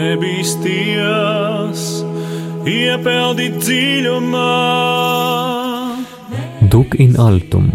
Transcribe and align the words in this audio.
nebīsties, 0.00 1.82
iepeldīt 2.68 3.58
dziļumā. 3.60 4.46
Duk 6.72 6.96
in 7.02 7.16
altum, 7.20 7.68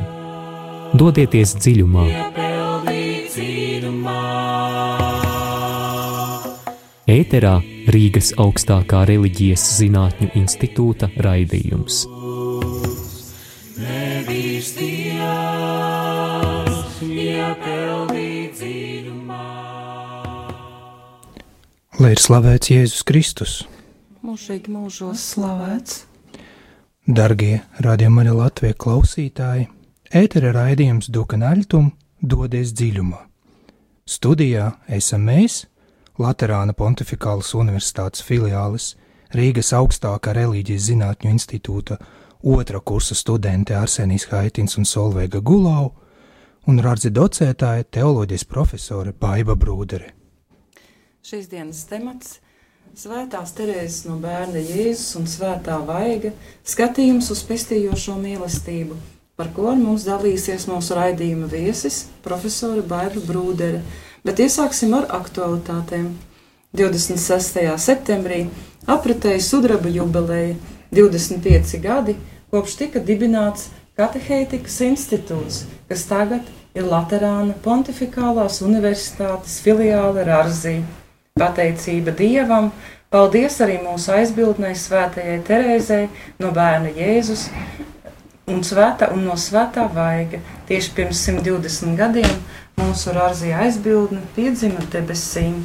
dodieties 0.98 1.56
dziļumā. 1.60 2.08
Ēterā 7.06 7.60
Rīgas 7.94 8.32
augstākā 8.42 9.04
reliģijas 9.06 9.62
zinātņu 9.78 10.32
institūta 10.40 11.12
raidījums. 11.22 12.15
Lai 21.96 22.10
ir 22.12 22.20
slavēts 22.20 22.68
Jēzus 22.74 23.04
Kristus, 23.08 23.52
mūžīgi 24.20 24.68
mūžos 24.68 25.22
slavēts. 25.32 26.02
darbie 27.08 27.62
arī 27.80 28.34
Latvijas 28.36 28.76
klausītāji, 28.84 29.70
ētera 30.12 30.52
raidījums 30.52 31.08
Dukanāļtum 31.08 31.94
dodies 32.20 32.74
dziļumā. 32.76 33.22
Studijā 34.04 34.74
esam 34.92 35.24
mēs, 35.24 35.68
Latvijas 36.20 36.76
Pontificālas 36.76 37.54
Universitātes 37.56 38.28
filiālis 38.28 38.98
Rīgas 39.32 39.72
augstākā 39.72 40.36
reliģijas 40.36 40.90
zinātņu 40.90 41.32
institūta 41.32 41.98
otrā 42.44 42.84
kursa 42.84 43.16
studenti 43.16 43.74
Arsenijs 43.74 44.28
Haitins 44.34 44.76
un 44.76 44.84
Solveiga 44.84 45.40
Gulau 45.40 45.94
un 46.68 46.84
rādzi 46.84 47.10
docētāja 47.10 47.88
teoloģijas 47.88 48.44
profesore 48.52 49.14
Baiva 49.14 49.56
Brūdere. 49.56 50.25
Šīs 51.26 51.48
dienas 51.50 51.80
temats- 51.90 52.36
Svētās 53.02 53.50
Terēzes 53.58 54.04
no 54.06 54.20
bērna 54.22 54.60
Jēzus 54.62 55.16
un 55.18 55.24
Svētā 55.26 55.80
Vaiga 55.88 56.30
skatījums 56.62 57.32
uz 57.34 57.40
pestījošo 57.48 58.14
mīlestību, 58.20 58.94
par 59.34 59.48
ko 59.56 59.72
ar 59.72 59.80
mums 59.80 60.04
dalīsies 60.06 60.68
mūsu 60.70 60.94
raidījuma 60.94 61.48
viesis, 61.50 61.96
profesora 62.22 62.84
Baiva 62.92 63.24
Brūdere. 63.26 63.80
Bet 64.22 64.38
iesāksim 64.46 64.94
ar 64.94 65.08
aktualitātēm. 65.18 66.12
26. 66.78 67.58
septembrī 67.88 68.44
apritēja 68.86 69.42
sudraba 69.48 69.90
jubileja 69.96 70.54
25 70.94 71.80
gadi, 71.88 72.14
kopš 72.54 72.76
tika 72.84 73.02
dibināts 73.08 73.72
Katehētikas 73.98 74.78
institūts, 74.92 75.64
kas 75.90 76.06
tagad 76.06 76.54
ir 76.78 76.86
Latvijas 76.86 77.56
Pontificālās 77.66 78.62
Universitātes 78.70 79.58
filiāle 79.66 80.28
Rāzī. 80.30 80.76
Pateicība 81.36 82.14
Dievam, 82.16 82.70
paldies 83.12 83.58
arī 83.60 83.74
mūsu 83.84 84.14
aizbildnei 84.16 84.70
Svētajai 84.80 85.42
Terēzei 85.44 86.06
no 86.40 86.54
bērna 86.56 86.94
Jēzus 86.96 87.42
un, 88.48 88.62
svētā, 88.64 89.10
un 89.12 89.26
no 89.28 89.36
Svētā 89.36 89.84
Vaiga. 89.92 90.40
Tieši 90.72 90.94
pirms 90.96 91.26
120 91.28 92.00
gadiem 92.00 92.40
mūsu 92.80 93.12
Rāzija 93.20 93.66
aizbildne 93.66 94.24
piedzima 94.38 94.88
debesīm. 94.96 95.60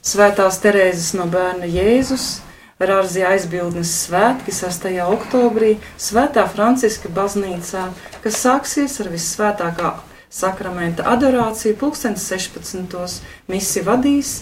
Svētās 0.00 0.62
Terēzes 0.64 1.12
no 1.20 1.28
bērna 1.36 1.68
Jēzus 1.68 2.38
Rāzija 2.80 3.36
aizbildnes 3.36 3.92
svētki 4.06 4.56
6. 4.56 4.88
oktobrī 5.04 5.74
Svētā 6.00 6.48
Franciska 6.48 7.12
baznīcā, 7.12 7.90
kas 8.24 8.40
sāksies 8.40 9.02
ar 9.04 9.12
vissvētākā 9.12 9.98
sakramenta 10.32 11.04
adorāciju 11.12 11.76
2016. 11.76 13.20
misi 13.52 13.84
vadīs 13.84 14.38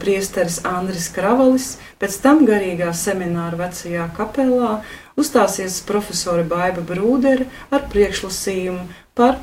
priesteris 0.00 0.58
Andris 0.66 1.08
Kravalis, 1.14 1.76
pēc 2.02 2.18
tam 2.24 2.44
garīgā 2.48 2.90
semināra 2.96 3.58
vecajā 3.60 4.08
kapelā 4.16 4.80
uzstāsies 5.20 5.80
profesori 5.86 6.42
Baiba 6.48 6.82
Brūdere 6.86 7.46
ar 7.70 7.86
priekšlasījumu 7.92 8.86
par 9.14 9.38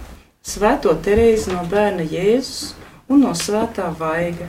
Svēto 0.47 0.93
Terēzi 1.03 1.51
no 1.51 1.63
bērna 1.67 2.05
Jēzus 2.07 2.73
un 3.11 3.23
no 3.25 3.33
Svētā 3.35 3.89
Vaiga. 3.99 4.47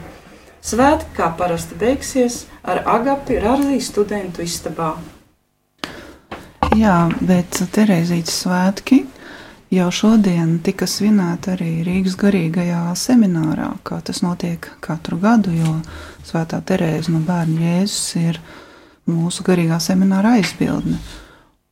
Svētki, 0.59 1.13
kā 1.15 1.29
parasti 1.39 1.75
beigsies, 1.79 2.41
ar 2.63 2.83
agapi 2.97 3.39
Rāzijas 3.39 3.87
studentu 3.93 4.43
istabā. 4.43 4.93
Jā, 6.75 7.07
bet 7.23 7.61
Terēzītes 7.75 8.35
svētki 8.43 9.05
jau 9.73 9.89
šodien 9.93 10.57
tika 10.65 10.87
svinēti 10.89 11.53
arī 11.53 11.69
Rīgas 11.85 12.17
garīgajā 12.19 12.81
seminārā, 12.97 13.69
kā 13.85 13.99
tas 14.05 14.23
notiek 14.25 14.65
katru 14.83 15.19
gadu, 15.21 15.53
jo 15.53 15.75
Svētā 16.25 16.61
Terēza 16.65 17.13
no 17.13 17.21
bērna 17.25 17.61
Jēzus 17.67 18.17
ir 18.19 18.41
mūsu 19.09 19.45
garīgā 19.45 19.79
semināra 19.81 20.35
aizbildne. 20.39 20.97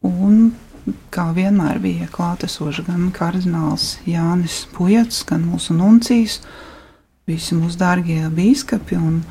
Un 0.05 0.53
kā 1.13 1.27
vienmēr 1.35 1.81
bija 1.83 2.07
klātesoši 2.13 2.85
gan 2.87 3.09
kardināls 3.15 3.97
Jānis 4.07 4.63
Pujats, 4.75 5.23
gan 5.27 5.45
mūsu 5.49 5.75
nuncijas, 5.77 6.39
visi 7.27 7.57
mūsu 7.57 7.79
dārgie 7.81 8.21
bīskapi 8.33 8.97
un 9.01 9.21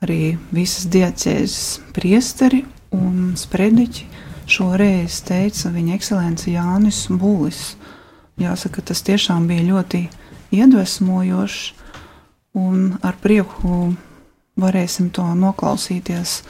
arī 0.00 0.36
visas 0.54 0.86
diecēzes 0.90 1.92
priesteri 1.94 2.64
un 2.96 3.34
sprediķi 3.38 4.06
šoreiz 4.50 5.20
teica 5.26 5.70
viņa 5.72 5.96
ekscelence 5.96 6.50
Jānis 6.50 7.04
Būlis. 7.10 7.74
Jāsaka, 8.40 8.82
tas 8.82 9.02
tiešām 9.04 9.46
bija 9.50 9.66
ļoti 9.68 10.06
iedvesmojošs, 10.56 11.60
un 12.58 12.96
ar 13.06 13.18
prieku 13.22 13.92
varēsim 14.60 15.10
to 15.14 15.24
noklausīties 15.38 16.40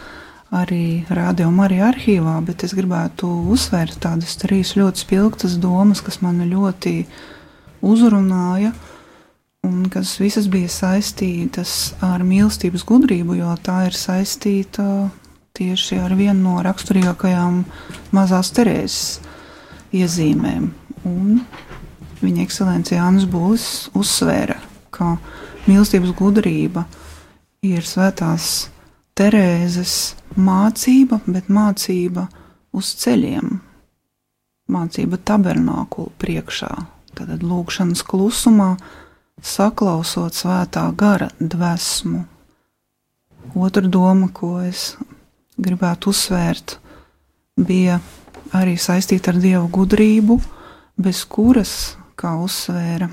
arī 0.51 1.05
Rādio 1.11 1.51
Marija 1.55 1.91
arhīvā, 1.93 2.39
bet 2.47 2.65
es 2.67 2.75
gribētu 2.75 3.29
uzsvērt 3.53 4.01
tādas 4.03 4.39
trīs 4.41 4.75
ļoti 4.79 5.05
spilgtas 5.05 5.59
domas, 5.63 6.03
kas 6.03 6.21
man 6.25 6.41
ļoti 6.51 7.05
uzrunāja, 7.87 8.73
un 9.67 9.85
kas 9.93 10.17
visas 10.23 10.49
bija 10.51 10.71
saistītas 10.73 11.95
ar 12.05 12.25
mīlestības 12.27 12.87
gudrību, 12.89 13.39
jo 13.43 13.55
tā 13.63 13.85
ir 13.91 13.99
saistīta 13.99 15.11
tieši 15.57 15.99
ar 16.01 16.15
vienu 16.19 16.41
no 16.45 16.61
raksturīgākajām 16.65 17.63
mazās 18.17 18.53
Terēzes 18.57 19.21
iezīmēm. 19.97 20.71
Un 21.09 21.41
viņa 22.21 22.45
ekscelence 22.45 22.95
Jānis 22.97 23.27
Būlis 23.31 23.67
uzsvēra, 23.97 24.59
ka 24.95 25.17
mīlestības 25.67 26.13
gudrība 26.19 26.85
ir 27.67 27.87
svētās 27.87 28.69
Terēzes 29.19 29.97
mācība, 30.41 31.21
bet 31.27 31.51
mācība 31.53 32.29
uz 32.77 32.95
ceļiem, 33.03 33.59
mācība 34.71 35.19
tabernākulu 35.27 36.13
priekšā, 36.23 36.71
tad 37.19 37.45
lūkšanas 37.45 38.05
klusumā, 38.07 38.75
saklausot 39.43 40.37
svētā 40.37 40.87
gara 40.97 41.31
dvēsmu. 41.41 42.23
Otra 43.57 43.89
doma, 43.89 44.29
ko 44.33 44.59
es 44.63 44.95
gribētu 45.61 46.11
uzsvērt, 46.13 46.79
bija 47.61 48.01
arī 48.57 48.77
saistīta 48.81 49.35
ar 49.35 49.41
dievu 49.43 49.69
gudrību, 49.75 50.39
bez 51.01 51.25
kuras, 51.29 51.97
kā 52.19 52.35
uzsvēra 52.41 53.11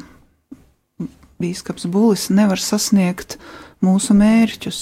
Bīskaps 1.38 1.85
Bulis, 1.91 2.30
nevar 2.34 2.62
sasniegt 2.62 3.38
mūsu 3.85 4.16
mērķus. 4.18 4.81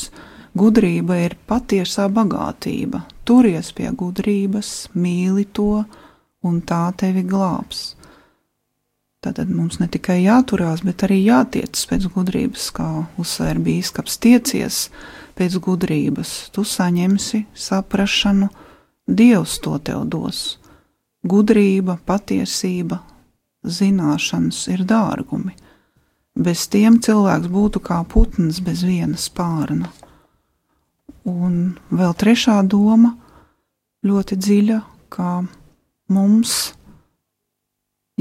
Gudrība 0.55 1.17
ir 1.25 1.35
patiesā 1.49 2.07
bagātība. 2.07 3.03
Turies 3.27 3.73
pie 3.75 3.89
gudrības, 3.91 4.87
mīli 4.95 5.43
to, 5.51 5.83
un 6.47 6.61
tā 6.63 6.87
tevi 6.95 7.25
glābs. 7.27 7.97
Tātad 9.25 9.49
mums 9.49 9.81
ne 9.81 9.89
tikai 9.91 10.21
jāturās, 10.21 10.85
bet 10.85 11.03
arī 11.03 11.17
jātiec 11.25 11.81
pēc 11.89 12.07
gudrības, 12.13 12.69
kā 12.77 12.87
uzsvēra 13.19 13.63
bīskaps, 13.67 14.19
tiecies 14.21 14.79
pēc 14.87 15.24
gudrības. 15.37 16.49
Tu 16.51 16.63
saņemsi 16.63 17.45
saprašanu, 17.53 18.49
Dievs 19.07 19.59
to 19.61 19.77
tev 19.77 20.05
dos. 20.09 20.57
Gudrība, 21.23 21.99
patiesība, 22.05 22.99
zināšanas 23.63 24.67
ir 24.73 24.81
dārgumi. 24.85 25.53
Bez 26.35 26.67
tiem 26.67 26.97
cilvēks 26.99 27.47
būtu 27.47 27.79
kā 27.79 28.03
putns 28.03 28.59
bez 28.65 28.81
viena 28.83 29.17
spārna. 29.17 29.91
Un 31.25 31.77
vēl 31.89 32.13
trešā 32.17 32.63
doma, 32.65 33.13
ļoti 34.05 34.35
dziļa, 34.37 34.81
ka 35.09 35.45
mums 36.09 36.73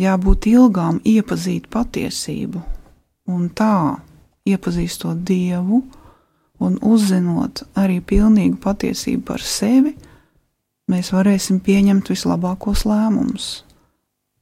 jābūt 0.00 0.46
ilgām 0.52 1.00
iepazīt 1.04 1.68
patiesību, 1.72 2.62
un 3.32 3.50
tā, 3.56 3.98
iepazīstot 4.44 5.24
Dievu 5.24 5.82
un 6.62 6.78
uzzinot 6.82 7.64
arī 7.78 8.00
pilnīgu 8.04 8.58
patiesību 8.62 9.24
par 9.26 9.42
sevi, 9.42 9.94
mēs 10.90 11.10
varēsim 11.14 11.60
pieņemt 11.64 12.10
vislabākos 12.12 12.84
lēmumus. 12.88 13.48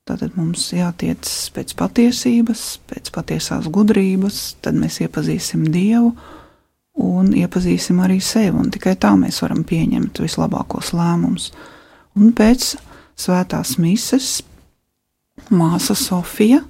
Tātad 0.02 0.34
mums 0.34 0.64
jātiec 0.74 1.28
pēc 1.54 1.76
patiesības, 1.78 2.62
pēc 2.90 3.12
patiesās 3.14 3.68
gudrības, 3.70 4.56
tad 4.64 4.74
mēs 4.74 4.98
iepazīsim 5.04 5.68
Dievu 5.70 6.10
un 6.98 7.30
iepazīsim 7.38 8.00
arī 8.02 8.18
sevi, 8.20 8.56
un 8.58 8.72
tikai 8.74 8.96
tā 9.00 9.12
mēs 9.16 9.38
varam 9.44 9.62
pieņemt 9.64 10.18
vislabākos 10.24 10.90
lēmumus. 10.98 11.52
Un 12.18 12.34
pēc 12.36 12.74
svētās 13.14 13.76
mises 13.80 14.40
māsa 15.54 15.94
Sofija, 15.96 16.60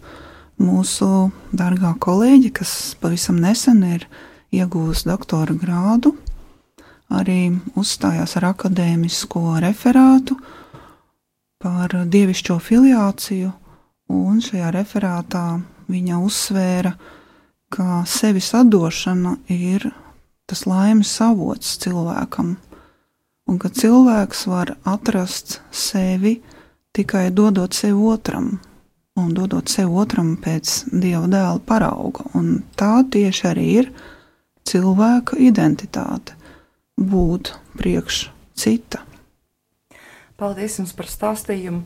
mūsu 0.63 1.09
dārgā 1.57 1.95
kolēģe, 2.05 2.53
kas 2.61 2.75
pavisam 3.01 3.41
nesen 3.43 3.81
ir 3.89 4.07
iegūst 4.53 5.09
doktora 5.09 5.57
grādu, 5.57 6.15
arī 7.13 7.53
uzstājās 7.79 8.37
ar 8.41 8.51
akadēmisko 8.53 9.59
referātu 9.65 10.37
par 11.63 11.95
dievišķo 12.13 12.59
filiāciju, 12.61 13.53
un 14.13 14.41
šajā 14.45 14.71
referātā 14.75 15.47
viņa 15.93 16.21
uzsvēra, 16.27 16.93
ka 17.73 18.03
sevis 18.09 18.53
atdošana 18.57 19.37
ir 19.53 19.89
tas 20.51 20.67
laimes 20.69 21.13
avots 21.25 21.79
cilvēkam, 21.81 22.57
un 23.49 23.61
ka 23.63 23.71
cilvēks 23.73 24.45
var 24.51 24.75
atrast 24.85 25.61
sevi 25.71 26.37
tikai 26.93 27.31
dodot 27.33 27.73
sevi 27.73 27.97
otram, 28.13 28.59
un 29.17 29.33
dodot 29.37 29.69
sevi 29.73 29.97
otram 30.03 30.35
pēc 30.41 30.75
dieva 30.93 31.25
dēla 31.31 31.63
parauga. 31.65 32.27
Un 32.37 32.59
tā 32.77 33.01
tieši 33.09 33.49
arī 33.49 33.69
ir 33.81 33.91
cilvēka 34.69 35.39
identitāte- 35.39 36.37
būt 37.13 37.55
priekš 37.79 38.31
cita. 38.55 39.03
Paldies 40.37 40.79
jums 40.79 40.93
par 40.97 41.07
stāstījumu, 41.07 41.83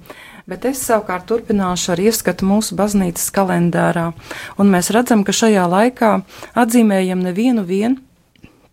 bet 0.49 0.65
es 0.65 0.81
savukārt 0.81 1.27
turpināšu 1.29 1.93
ar 1.93 2.01
ieskatu 2.01 2.47
mūsu 2.49 2.77
baznīcas 2.79 3.29
kalendārā, 3.35 4.13
un 4.57 4.71
mēs 4.73 4.89
redzam, 4.95 5.25
ka 5.25 5.33
šajā 5.33 5.67
laikā 5.69 6.13
atzīmējam 6.57 7.21
nevienu 7.27 7.67
vienu 7.67 7.97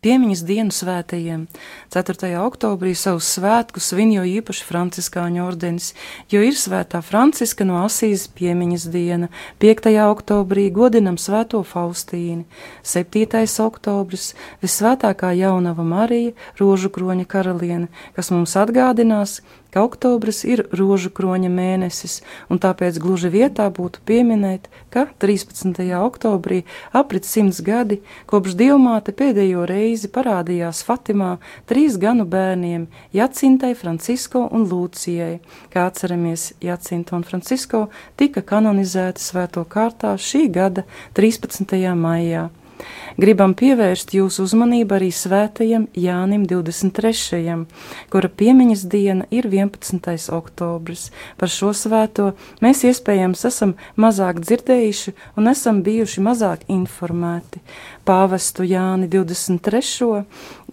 piemiņas 0.03 0.43
dienu 0.47 0.73
svētajiem. 0.75 1.45
4. 1.93 2.33
oktobrī 2.43 2.93
savus 2.97 3.29
svētkus 3.37 3.89
svin 3.93 4.11
jo 4.15 4.25
īpaši 4.27 4.67
franciskāņu 4.67 5.43
ordenis, 5.45 5.93
jo 6.31 6.43
ir 6.43 6.57
svētā 6.59 7.01
Franciska 7.05 7.65
no 7.67 7.79
Asīzes 7.85 8.27
piemiņas 8.35 8.87
diena. 8.93 9.31
5. 9.63 9.89
oktobrī 10.03 10.67
godinam 10.75 11.17
svēto 11.21 11.63
Faustīni. 11.67 12.45
7. 12.83 13.43
oktobris 13.65 14.33
visvētākā 14.63 15.33
jaunava 15.39 15.87
Marija, 15.87 16.35
rožu 16.59 16.91
kroņa 16.93 17.27
karaliene, 17.29 17.91
kas 18.15 18.31
mums 18.35 18.57
atgādinās, 18.59 19.39
ka 19.73 19.81
oktobris 19.81 20.43
ir 20.45 20.63
rožu 20.71 21.09
kroņa 21.09 21.49
mēnesis, 21.49 22.19
un 22.53 22.61
tāpēc 22.61 22.99
gluži 23.01 23.31
vietā 23.33 23.65
būtu 23.73 24.03
pieminēt, 24.05 24.69
ka 24.93 25.07
13. 25.23 25.81
oktobrī 25.97 26.61
aprit 26.93 27.25
simts 27.25 27.63
gadi, 27.65 28.01
kopš 28.29 28.53
dievmāte 28.59 29.15
pēdējo 29.17 29.65
reizi 29.69 30.11
parādījās 30.13 30.83
Fatimā 30.85 31.37
trīs 31.69 31.97
ganu 31.97 32.27
bērniem- 32.29 32.87
Jacintai, 33.17 33.73
Francisko 33.73 34.47
un 34.51 34.67
Lūcijai. 34.69 35.39
Kā 35.73 35.87
atceramies, 35.89 36.53
Jacinta 36.61 37.15
un 37.17 37.23
Francisko 37.23 37.87
tika 38.17 38.41
kanonizēti 38.41 39.19
svēto 39.19 39.65
kārtā 39.65 40.13
šī 40.17 40.51
gada 40.51 40.83
13. 41.13 41.95
maijā. 41.97 42.49
Gribam 43.13 43.51
pievērst 43.53 44.15
jūsu 44.17 44.47
uzmanību 44.47 44.95
arī 44.97 45.11
svētajam 45.13 45.83
Jānim 45.93 46.47
23., 46.49 47.61
kura 48.09 48.29
piemiņas 48.41 48.89
diena 48.89 49.27
ir 49.29 49.45
11. 49.45 50.33
oktobris. 50.33 51.11
Par 51.37 51.45
šo 51.53 51.77
svēto 51.77 52.33
mēs 52.65 52.81
iespējams 52.89 53.45
esam 53.45 53.77
mazāk 54.01 54.41
dzirdējuši 54.41 55.13
un 55.37 55.45
esam 55.51 55.83
bijuši 55.85 56.25
mazāk 56.25 56.65
informēti 56.73 57.61
pāvestu 58.03 58.65
Jāni 58.67 59.07
23. 59.11 60.23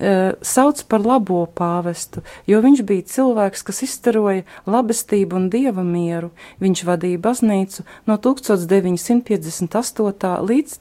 Uh, 0.01 0.33
sauc 0.41 0.81
par 0.89 1.05
labo 1.05 1.45
pāvestu, 1.45 2.25
jo 2.49 2.57
viņš 2.65 2.81
bija 2.89 3.05
cilvēks, 3.05 3.61
kas 3.69 3.85
izstaroja 3.85 4.49
labestību 4.65 5.37
un 5.37 5.53
dieva 5.53 5.85
mieru. 5.85 6.33
Viņš 6.63 6.85
vadīja 6.89 7.21
baznīcu 7.21 7.85
no 8.09 8.17
1958. 8.17 10.41
līdz 10.51 10.81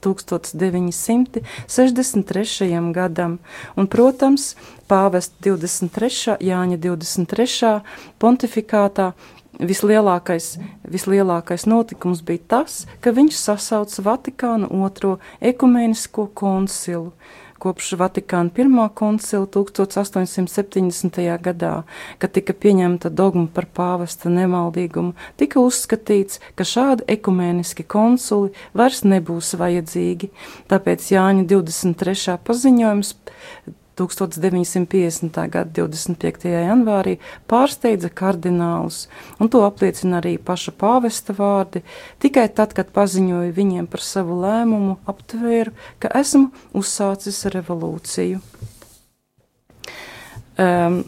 1963. 1.68 2.94
gadam, 2.94 3.40
un, 3.76 3.88
protams, 3.88 4.56
pāvesta 4.90 5.36
23. 5.50 6.38
Jāņa 6.44 6.80
23. 6.82 7.76
pontifikātā 8.22 9.14
Vislielākais, 9.60 10.54
vislielākais 10.88 11.66
notikums 11.68 12.22
bija 12.24 12.40
tas, 12.48 12.86
ka 13.04 13.12
viņš 13.12 13.36
sasauca 13.36 14.04
Vatikāna 14.06 14.70
otro 14.72 15.18
ekumēnisko 15.44 16.30
koncilu. 16.32 17.12
Kopš 17.60 17.94
Vatikāna 18.00 18.54
pirmā 18.56 18.86
koncila 18.96 19.48
1870. 19.52 21.20
gadā, 21.44 21.74
kad 22.22 22.34
tika 22.36 22.56
pieņemta 22.56 23.12
dogma 23.12 23.48
par 23.54 23.68
pāvesta 23.76 24.32
nemaldīgumu, 24.32 25.16
tika 25.40 25.60
uzskatīts, 25.64 26.40
ka 26.56 26.68
šādi 26.68 27.08
ekumēniski 27.18 27.84
konsuli 27.84 28.54
vairs 28.78 29.04
nebūs 29.04 29.56
vajadzīgi. 29.60 30.32
Tāpēc 30.72 31.12
Jāņa 31.16 31.46
23. 31.52 32.40
paziņojums 32.48 33.14
1950. 34.00 35.40
gada 35.52 35.70
25. 35.82 36.48
janvārī 36.54 37.18
pārsteidza 37.52 38.10
kardinālus, 38.10 39.04
un 39.40 39.52
to 39.52 39.66
apliecina 39.68 40.20
arī 40.22 40.38
paša 40.40 40.74
pāvesta 40.80 41.36
vārdi. 41.38 41.84
Tikai 42.24 42.48
tad, 42.56 42.74
kad 42.78 42.92
paziņoju 42.96 43.54
viņiem 43.60 43.92
par 43.92 44.04
savu 44.06 44.40
lēmumu, 44.44 44.98
aptvēru, 45.10 45.76
ka 46.00 46.12
esmu 46.22 46.50
uzsācis 46.80 47.46
revolūciju. 47.54 48.42
Um, 50.60 51.04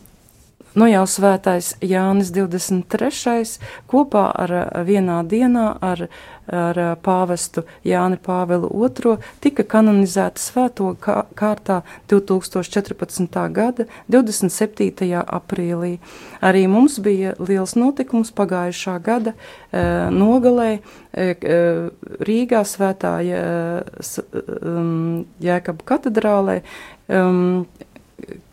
Nu 0.72 0.88
jau 0.88 1.04
svētais 1.04 1.74
Jānis 1.84 2.30
23. 2.32 3.58
kopā 3.92 4.30
ar 4.44 4.54
vienā 4.88 5.20
dienā 5.28 5.66
ar 5.84 6.08
ar 6.52 6.78
pāvestu 7.04 7.64
Jāni 7.88 8.18
Pāvilu 8.20 8.70
II 8.84 9.18
tika 9.44 9.64
kanonizēta 9.64 10.42
svēto 10.42 10.92
kārtā 11.00 11.82
2014. 12.12 13.38
gada 13.56 13.86
27. 14.12 15.12
aprīlī. 15.22 15.94
Arī 16.42 16.66
mums 16.68 17.00
bija 17.04 17.36
liels 17.40 17.76
notikums 17.80 18.34
pagājušā 18.36 18.98
gada 19.04 19.34
e, 19.36 19.86
nogalē 20.12 20.72
e, 20.80 21.30
Rīgā 22.28 22.64
svētā 22.68 23.16
Jēkabu 25.42 25.88
katedrālē, 25.88 26.62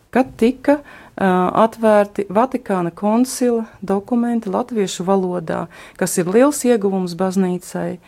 kad 0.09 0.31
tika 0.39 0.79
atvērti 1.19 2.25
Vatikāna 2.31 2.91
koncila 2.95 3.65
dokumenti 3.81 4.49
latviešu 4.49 5.03
valodā, 5.03 5.67
kas 5.99 6.17
ir 6.17 6.31
liels 6.31 6.63
ieguvums 6.63 7.15
baznīcai, 7.19 7.99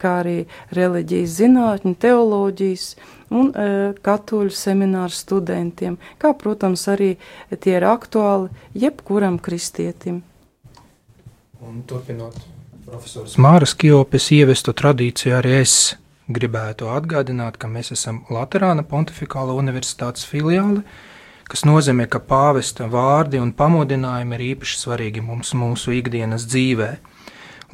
kā 0.00 0.12
arī 0.22 0.46
reliģijas 0.72 1.36
zinātņu, 1.38 1.94
teoloģijas 2.00 2.86
un 3.34 3.50
e, 3.52 3.66
katoļu 4.04 4.54
semināru 4.56 5.12
studentiem, 5.12 5.98
kā, 6.18 6.32
protams, 6.38 6.86
arī 6.88 7.14
tie 7.52 7.76
ir 7.76 7.86
aktuāli 7.88 8.48
jebkuram 8.72 9.38
kristietim. 9.38 10.22
Un 11.64 11.82
turpinot 11.88 12.40
profesors 12.86 13.36
Māras 13.40 13.74
Kijopes 13.76 14.30
ievestu 14.32 14.72
tradīciju 14.76 15.36
arī 15.38 15.58
es 15.62 15.96
gribētu 16.32 16.88
atgādināt, 16.88 17.58
ka 17.60 17.68
mēs 17.68 17.92
esam 17.92 18.22
Laterāna 18.32 18.84
Pontificāla 18.88 19.56
universitātes 19.56 20.24
filiāli, 20.28 20.80
kas 21.50 21.64
nozīmē, 21.68 22.06
ka 22.10 22.20
pāvesta 22.20 22.86
vārdi 22.90 23.40
un 23.42 23.52
pamudinājumi 23.56 24.36
ir 24.36 24.44
īpaši 24.54 24.78
svarīgi 24.80 25.24
mums 25.24 25.52
mūsu 25.58 25.94
ikdienas 25.98 26.46
dzīvē. 26.48 26.90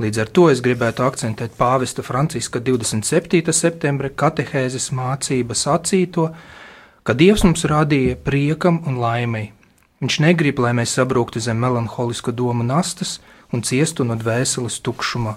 Līdz 0.00 0.20
ar 0.22 0.30
to 0.32 0.46
es 0.48 0.62
gribētu 0.64 1.04
akcentēt 1.04 1.58
pāvesta 1.58 2.02
Franciska 2.06 2.62
27. 2.64 3.52
septembra 3.52 4.08
katehēzes 4.08 4.90
mācību 4.96 5.56
sacīto, 5.58 6.30
ka 7.04 7.16
Dievs 7.16 7.44
mums 7.44 7.66
radīja 7.68 8.16
priekam 8.24 8.80
un 8.88 8.96
laimei. 9.02 9.50
Viņš 10.00 10.16
negrib, 10.24 10.62
lai 10.64 10.72
mēs 10.78 10.96
sabruktu 10.96 11.42
zem 11.44 11.60
melanholisku 11.60 12.32
domu 12.32 12.64
nastas 12.64 13.18
un 13.52 13.60
ciestu 13.60 14.06
no 14.08 14.16
dvēseles 14.16 14.80
tukšuma. 14.80 15.36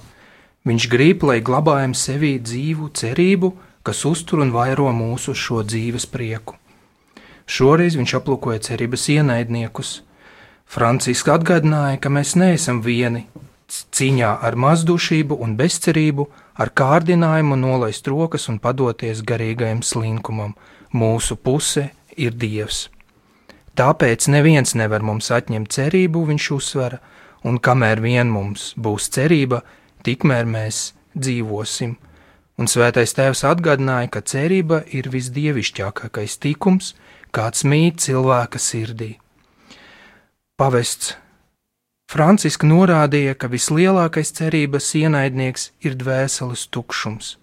Viņš 0.64 0.88
grib, 0.88 1.28
lai 1.28 1.42
glabājam 1.44 1.92
sevī 1.92 2.38
dzīvu 2.40 2.88
cerību, 2.96 3.52
kas 3.84 4.06
uztur 4.08 4.40
un 4.46 4.56
vairo 4.56 4.88
mūsu 4.96 5.36
šo 5.36 5.66
dzīves 5.68 6.08
prieku. 6.08 6.56
Šoreiz 7.46 7.98
viņš 8.00 8.18
aplūkoja 8.20 8.62
cerības 8.70 9.08
ienaidniekus. 9.14 10.02
Franciska 10.66 11.36
atgādināja, 11.38 12.00
ka 12.02 12.10
mēs 12.10 12.38
neesam 12.40 12.82
vieni 12.82 13.28
cīņā 13.74 14.32
ar 14.46 14.56
mazdušību 14.60 15.38
un 15.44 15.56
bezcerību, 15.58 16.28
ar 16.62 16.72
kārdinājumu 16.78 17.58
nolaist 17.58 18.08
rokas 18.08 18.50
un 18.52 18.60
padoties 18.64 19.24
garīgajam 19.26 19.82
slinkumam. 19.84 20.56
Mūsu 20.94 21.36
puse 21.36 21.90
ir 22.18 22.36
Dievs. 22.38 22.88
Tāpēc 23.74 24.28
neviens 24.30 24.76
nevar 24.78 25.02
mums 25.02 25.32
atņemt 25.34 25.74
cerību, 25.74 26.28
viņš 26.30 26.50
uzsvera, 26.54 27.00
un 27.44 27.58
kamēr 27.58 28.04
vien 28.04 28.30
mums 28.30 28.74
būs 28.78 29.10
cerība, 29.16 29.64
tikmēr 30.06 30.46
mēs 30.46 30.92
dzīvosim. 31.18 31.98
un 32.58 32.70
svētais 32.70 33.16
tēvs 33.18 33.42
atgādināja, 33.50 34.12
ka 34.14 34.22
cerība 34.22 34.84
ir 34.94 35.10
visdievišķākais 35.10 36.38
tikums, 36.38 36.94
kāds 37.34 37.66
mīt 37.66 38.00
cilvēka 38.06 38.62
sirdī. 38.62 39.18
Pavests 40.58 41.16
Franciska 42.14 42.68
norādīja, 42.70 43.34
ka 43.34 43.48
vislielākais 43.50 44.30
cerības 44.38 44.92
ienaidnieks 45.00 45.72
ir 45.82 45.96
dvēseles 45.98 46.68
tukšums. 46.70 47.38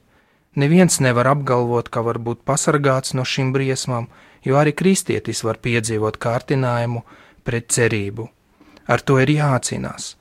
Neviens 0.55 1.01
nevar 1.03 1.27
apgalvot, 1.33 1.89
ka 1.91 2.05
var 2.07 2.21
būt 2.23 2.45
pasargāts 2.47 3.17
no 3.19 3.25
šīm 3.27 3.51
briesmām, 3.55 4.07
jo 4.47 4.59
arī 4.61 4.75
kristietis 4.77 5.43
var 5.47 5.59
piedzīvot 5.59 6.21
kārtinājumu 6.23 7.03
pret 7.43 7.67
cerību. 7.75 8.29
Ar 8.87 9.03
to 9.03 9.19
ir 9.23 9.35
jācīnās. 9.35 10.15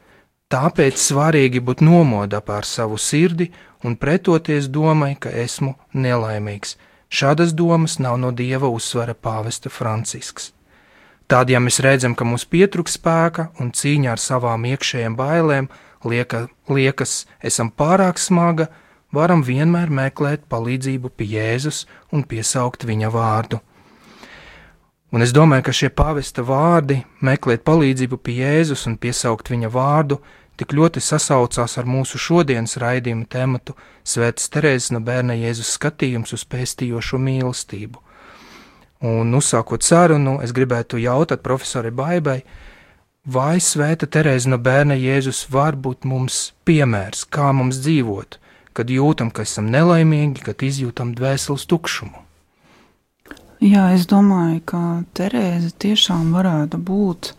Tāpēc 0.50 0.98
svarīgi 0.98 1.62
būt 1.62 1.84
nomodā 1.86 2.42
pār 2.42 2.66
savu 2.66 2.98
sirdi 2.98 3.52
un 3.86 3.96
pretoties 4.02 4.70
domai, 4.74 5.14
ka 5.14 5.30
esmu 5.30 5.76
nelaimīgs. 5.94 6.74
Šādas 7.10 7.56
domas 7.58 7.98
nav 7.98 8.20
no 8.22 8.30
dieva 8.30 8.70
uzsvara 8.70 9.16
pāvesta 9.18 9.72
Francisks. 9.74 10.52
Tad, 11.30 11.50
ja 11.50 11.58
mēs 11.62 11.80
redzam, 11.82 12.14
ka 12.14 12.26
mums 12.26 12.46
pietrūks 12.46 13.00
spēka 13.00 13.48
un 13.62 13.72
cīņa 13.74 14.12
ar 14.14 14.22
savām 14.22 14.68
iekšējām 14.70 15.16
bailēm 15.18 15.70
lieka, 16.06 16.48
liekas, 16.70 17.26
esam 17.42 17.72
pārāk 17.74 18.22
smaga, 18.22 18.70
varam 19.14 19.42
vienmēr 19.46 19.90
meklēt 19.90 20.46
palīdzību 20.50 21.10
pie 21.18 21.28
Jēzus 21.34 21.84
un 22.14 22.26
piesaukt 22.30 22.86
viņa 22.86 23.10
vārdu. 23.14 23.60
Un 25.10 25.26
es 25.26 25.34
domāju, 25.34 25.66
ka 25.66 25.74
šie 25.74 25.90
pāvesta 25.90 26.46
vārdi, 26.46 27.00
meklēt 27.26 27.66
palīdzību 27.66 28.22
pie 28.22 28.38
Jēzus 28.44 28.86
un 28.86 29.00
piesaukt 29.02 29.50
viņa 29.50 29.74
vārdu, 29.74 30.20
tik 30.60 30.76
ļoti 30.76 31.02
sasaucās 31.04 31.78
ar 31.80 31.88
mūsu 31.88 32.20
šodienas 32.20 32.76
raidījuma 32.82 33.28
tematu 33.32 33.78
Svētas 34.04 34.52
Terēzes 34.52 34.92
no 34.92 35.00
bērna 35.04 35.38
Jēzus 35.40 35.72
skatījums 35.78 36.36
uz 36.36 36.44
pēstījošo 36.52 37.20
mīlestību. 37.24 38.02
Un 39.10 39.32
uzsākot 39.38 39.86
sarunu, 39.86 40.40
es 40.44 40.52
gribētu 40.52 41.00
jautāt 41.00 41.40
profesorai 41.46 41.92
Baibai, 41.96 42.42
vai 43.24 43.60
Svēta 43.64 44.10
Terēze 44.12 44.52
no 44.52 44.60
bērna 44.60 44.98
Jēzus 45.00 45.46
var 45.54 45.78
būt 45.80 46.04
mums 46.04 46.50
piemērs, 46.68 47.24
kā 47.32 47.54
mums 47.56 47.80
dzīvot, 47.86 48.40
kad 48.76 48.92
jūtam, 48.92 49.32
ka 49.32 49.48
esam 49.48 49.70
nelaimīgi, 49.72 50.44
kad 50.44 50.66
izjūtam 50.68 51.14
dvēseles 51.16 51.64
tukšumu. 51.72 52.26
Jā, 53.64 53.90
es 53.96 54.06
domāju, 54.08 54.60
ka 54.68 54.82
Terēze 55.16 55.72
tiešām 55.84 56.34
varētu 56.36 56.80
būt 56.80 57.34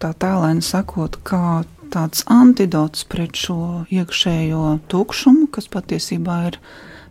tā 0.00 0.14
tēlēni 0.16 0.64
sakot, 0.64 1.16
kā 1.24 1.62
tāds 1.92 2.24
antidots 2.30 3.04
pret 3.10 3.36
šo 3.36 3.86
iekšējo 3.90 4.78
tukšumu, 4.90 5.48
kas 5.54 5.68
patiesībā 5.72 6.38
ir 6.50 6.60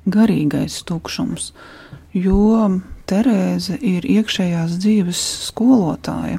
garīgais 0.10 0.82
tukšums. 0.88 1.52
Jo 2.14 2.70
Terēze 3.10 3.74
ir 3.82 4.06
iekšējās 4.06 4.76
dzīves 4.84 5.20
skolotāja. 5.48 6.38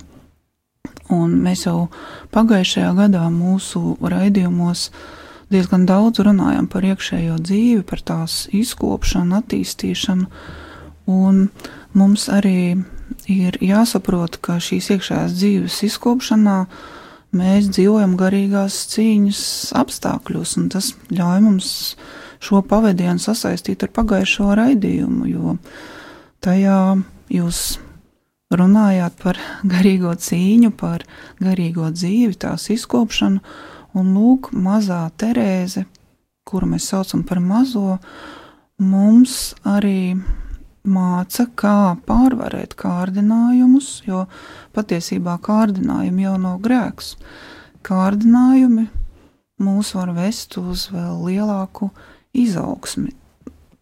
Un 1.11 1.32
mēs 1.42 1.64
jau 1.66 1.88
pagājušajā 2.30 2.92
gadā 2.94 3.25
mūsu 3.35 3.97
raidījumos 3.99 4.85
diezgan 5.50 5.88
daudz 5.88 6.23
runājam 6.23 6.68
par 6.70 6.87
iekšējo 6.87 7.40
dzīvi, 7.42 7.82
par 7.82 8.04
tās 8.06 8.44
izkopšanu, 8.54 9.40
attīstīšanu. 9.40 10.28
Un 11.11 11.49
mums 11.99 12.28
arī 12.30 12.78
ir 13.26 13.59
jāsaprot, 13.59 14.38
ka 14.38 14.61
šīs 14.62 14.92
iekšējās 14.94 15.35
dzīves 15.40 15.82
izkopšanā 15.90 16.59
mēs 17.37 17.71
dzīvojam 17.75 18.17
garīgās 18.21 18.83
cīņas 18.95 19.45
apstākļos, 19.79 20.57
un 20.61 20.69
tas 20.75 20.93
ļauj 21.15 21.41
mums 21.47 21.71
šo 22.41 22.63
pavadienu 22.67 23.23
sasaistīt 23.23 23.85
ar 23.87 23.95
pagājušo 23.95 24.55
raidījumu, 24.59 25.31
jo 25.31 25.57
Tajā 26.41 26.97
jūs 27.29 27.59
runājāt 28.57 29.19
par 29.21 29.37
garīgo 29.73 30.15
cīņu, 30.17 30.73
par 30.73 31.05
garīgo 31.37 31.91
dzīvi, 31.93 32.39
tās 32.41 32.71
izkopšanu, 32.73 33.43
un 34.01 34.13
lūk, 34.17 34.49
mazā 34.57 35.03
Terēze, 35.21 35.85
kuru 36.49 36.71
mēs 36.73 36.89
saucam 36.89 37.27
par 37.29 37.43
mazo, 37.45 37.99
mums 38.81 39.53
arī 39.69 40.15
māca, 40.85 41.47
kā 41.55 41.97
pārvarēt 42.09 42.77
kārdinājumus, 42.81 44.03
jo 44.09 44.27
patiesībā 44.77 45.39
kārdinājumi 45.45 46.27
jau 46.27 46.37
nav 46.41 46.61
grēks. 46.65 47.15
Kārdinājumi 47.87 48.87
mūs 49.61 49.95
var 49.97 50.15
vest 50.17 50.57
uz 50.61 50.89
vēl 50.93 51.25
lielāku 51.29 51.91
izaugsmi. 52.37 53.13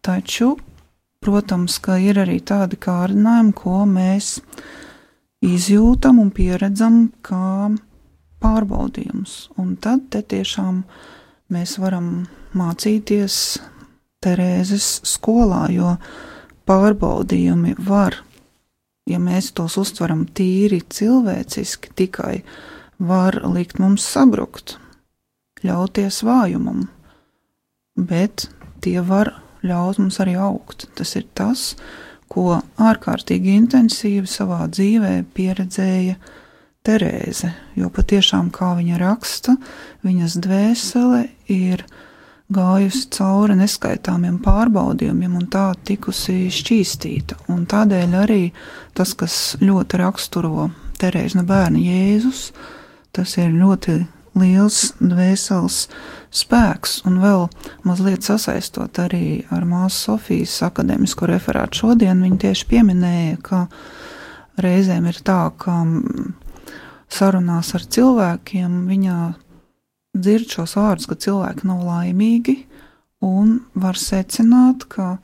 Taču 0.03 0.55
Protams, 1.19 1.81
ka 1.83 1.97
ir 1.99 2.15
arī 2.21 2.37
tādi 2.39 2.77
kārdinājumi, 2.79 3.51
ko 3.51 3.81
mēs 3.83 4.37
izjūtam 5.43 6.21
un 6.23 6.29
pieredzam 6.31 7.09
kā 7.27 7.67
pārbaudījumus. 8.39 9.33
Un 9.59 9.73
tad 9.83 10.15
tiešām 10.15 10.85
mēs 11.51 11.75
varam 11.83 12.07
mācīties 12.55 13.35
Terēzes 14.23 14.87
skolā, 15.07 15.65
jo 15.71 15.93
pārbaudījumi 16.69 17.75
var, 17.87 18.19
ja 19.09 19.17
mēs 19.21 19.51
tos 19.57 19.79
uztveram 19.81 20.27
tīri 20.37 20.83
cilvēciski, 20.85 21.93
tikai 21.97 22.35
var 22.99 23.41
likt 23.49 23.79
mums 23.81 24.05
sabrukt, 24.05 24.77
ļauties 25.65 26.21
vājumam, 26.27 26.87
bet 27.97 28.47
tie 28.83 28.99
var 29.03 29.33
ļaus 29.65 29.99
mums 29.99 30.19
arī 30.23 30.35
augt. 30.39 30.87
Tas 30.95 31.15
ir 31.19 31.25
tas, 31.35 31.73
ko 32.29 32.59
ārkārtīgi 32.79 33.55
intensīvi 33.57 34.29
savā 34.29 34.65
dzīvē 34.69 35.15
pieredzēja 35.35 36.19
Terēze. 36.85 37.49
Jo 37.75 37.89
patiešām, 37.91 38.53
kā 38.55 38.71
viņa 38.77 38.99
raksta, 39.01 39.57
viņas 40.05 40.37
dvēsele 40.45 41.25
ir 41.51 41.83
gājusi 42.53 43.07
cauri 43.13 43.55
neskaitāmiem 43.59 44.39
pārbaudījumiem 44.41 45.37
un 45.37 45.47
tā 45.53 45.69
tikusi 45.85 46.49
šķīstīta. 46.53 47.37
Un 47.53 47.65
tādēļ 47.69 48.15
arī 48.23 48.43
tas, 48.97 49.13
kas 49.17 49.57
ļoti 49.61 50.01
raksturo 50.01 50.69
Terēzi 50.99 51.37
no 51.39 51.45
bērna 51.47 51.79
Jēzus, 51.79 52.49
tas 53.15 53.37
ir 53.39 53.53
ļoti 53.55 54.01
liels 54.39 54.93
dvēseles 54.99 55.77
spēks, 56.35 56.99
un 57.07 57.21
vēl 57.23 57.45
mazliet 57.87 58.25
sasaistot 58.27 58.99
arī 59.01 59.45
ar 59.53 59.63
māsu 59.67 60.09
Sofijas 60.09 60.57
akadēmisko 60.67 61.29
referātu 61.29 61.85
šodien, 61.85 62.21
viņa 62.25 62.41
tieši 62.43 62.67
pieminēja, 62.69 63.39
ka 63.45 63.61
reizēm 64.59 65.07
ir 65.09 65.21
tā, 65.25 65.41
ka 65.57 65.79
sarunās 67.09 67.73
ar 67.77 67.85
cilvēkiem 67.95 68.83
viņa 68.89 69.19
dzird 70.17 70.49
šos 70.55 70.75
vārdus, 70.79 71.09
ka 71.09 71.17
cilvēki 71.19 71.67
nav 71.69 71.83
laimīgi, 71.85 72.55
un 73.25 73.59
var 73.75 73.99
secināt, 73.99 74.87
ka 74.89 75.17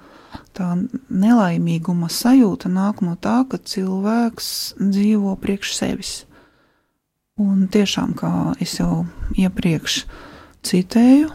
tā 0.56 0.74
nelaimīguma 1.10 2.10
sajūta 2.12 2.70
nāk 2.72 3.02
no 3.06 3.16
tā, 3.20 3.42
ka 3.50 3.60
cilvēks 3.60 4.50
dzīvo 4.80 5.36
priekš 5.42 5.76
sevis. 5.78 6.14
Un 7.40 7.66
tiešām, 7.72 8.14
kā 8.16 8.32
jau 8.64 9.06
iepriekš 9.36 10.04
citēju, 10.66 11.32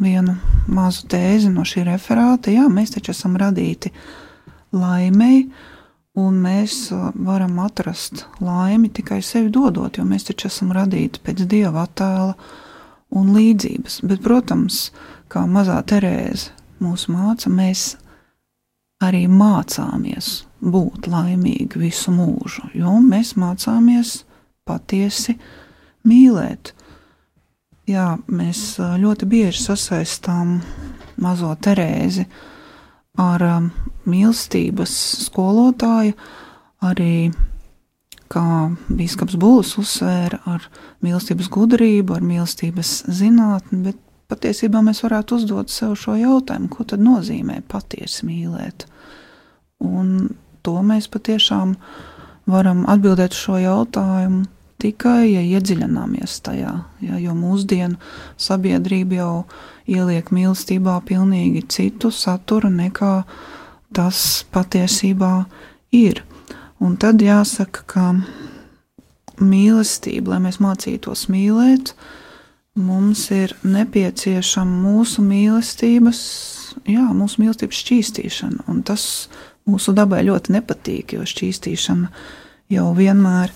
vienu 0.00 0.36
mazu 0.72 1.06
tēzi 1.12 1.50
no 1.52 1.64
šī 1.66 1.84
referāta, 1.90 2.52
jā, 2.52 2.66
mēs 2.72 2.94
taču 2.94 3.12
esam 3.12 3.36
radīti 3.40 3.92
laimēji, 4.76 5.48
un 6.16 6.38
mēs 6.40 6.78
uh, 6.96 7.10
varam 7.12 7.58
atrast 7.60 8.24
laimi 8.40 8.88
tikai 8.88 9.20
sevi 9.24 9.52
dodot, 9.52 9.98
jo 9.98 10.04
mēs 10.08 10.30
taču 10.30 10.48
esam 10.48 10.72
radīti 10.72 11.20
pēc 11.24 11.44
dieva 11.48 11.84
attēla 11.84 12.32
un 13.14 13.32
līdzības. 13.36 14.00
Bet, 14.06 14.22
protams, 14.24 14.90
kā 15.32 15.44
mazā 15.50 15.78
Terēze 15.86 16.52
mūs 16.82 17.06
māca, 17.12 17.50
mēs 17.52 17.94
arī 19.04 19.26
mācāmies 19.28 20.46
būt 20.60 21.08
laimīgi 21.10 21.80
visu 21.80 22.14
mūžu, 22.14 22.70
jo 22.74 22.96
mēs 23.04 23.34
mācāmies 23.38 24.22
patiesi 24.66 25.36
mīlēt. 26.06 26.72
Jā, 27.86 28.16
mēs 28.26 28.80
ļoti 28.80 29.28
bieži 29.30 29.62
sasaistām 29.62 30.56
mazo 31.22 31.52
Terēzi 31.62 32.26
ar 33.22 33.44
mīlestības 34.06 34.94
skolotāju, 35.26 36.16
arī 36.84 37.30
kā 38.32 38.46
Bīskaps 38.88 39.36
Būlis 39.40 39.76
uzsvēra, 39.80 40.40
ar 40.48 40.66
mīlestības 41.04 41.50
gudrību, 41.52 42.16
ar 42.16 42.26
mīlestības 42.26 42.96
zinātni, 43.12 43.82
bet 43.88 44.00
patiesībā 44.30 44.82
mēs 44.84 45.04
varētu 45.04 45.38
uzdot 45.38 45.70
sev 45.70 45.94
šo 46.00 46.16
jautājumu, 46.18 46.70
ko 46.72 46.86
tad 46.88 47.04
nozīmē 47.04 47.60
patiesi 47.70 48.26
mīlēt. 48.26 48.88
Un 49.84 50.34
to 50.66 50.76
mēs 50.82 51.08
patiešām 51.12 51.76
varam 52.50 52.84
atbildēt 52.90 53.36
šo 53.36 53.60
jautājumu 53.62 54.44
tikai, 54.82 55.32
ja 55.32 55.42
iedziļināmies 55.56 56.40
tajā, 56.46 56.72
ja, 57.04 57.18
jo 57.20 57.34
mūsdienu 57.36 57.96
sabiedrība 58.40 59.20
jau 59.20 59.32
ieliek 59.88 60.32
mīlestībā 60.34 60.98
pilnīgi 61.08 61.64
citu 61.72 62.10
saturu 62.12 62.70
nekā 62.72 63.14
tas 63.96 64.44
patiesībā 64.52 65.32
ir. 65.96 66.22
Un 66.84 66.96
tad 67.00 67.22
jāsaka, 67.24 67.84
ka 67.88 68.06
mīlestība, 69.40 70.34
lai 70.34 70.40
mēs 70.46 70.58
mācītos 70.60 71.26
mīlēt, 71.32 71.94
mums 72.76 73.26
ir 73.32 73.54
nepieciešama 73.64 74.80
mūsu 74.84 75.24
mīlestības, 75.24 76.20
jā, 76.88 77.06
mūsu 77.16 77.42
mīlestības 77.42 77.80
šķīstīšana. 77.84 78.66
Un 78.72 78.82
tas 78.86 79.28
mūsu 79.68 79.94
dabai 79.96 80.22
ļoti 80.28 80.56
nepatīk, 80.56 81.16
jo 81.16 81.24
šķīstīšana 81.24 82.10
jau 82.76 82.90
vienmēr 82.96 83.54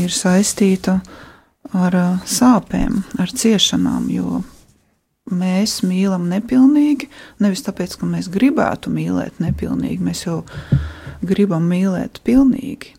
ir 0.00 0.14
saistīta 0.14 1.00
ar 1.76 1.98
sāpēm, 2.28 3.02
ar 3.20 3.32
ciešanām, 3.32 4.08
jo 4.12 4.42
mēs 5.32 5.80
mīlam 5.86 6.26
nepilnīgi, 6.32 7.08
nevis 7.42 7.62
tāpēc, 7.66 7.94
ka 8.00 8.08
mēs 8.08 8.28
gribētu 8.32 8.92
mīlēt 8.92 9.38
nepilnīgi, 9.42 10.02
mēs 10.02 10.26
jau 10.26 10.42
gribam 11.22 11.68
mīlēt 11.70 12.20
pilnīgi. 12.26 12.96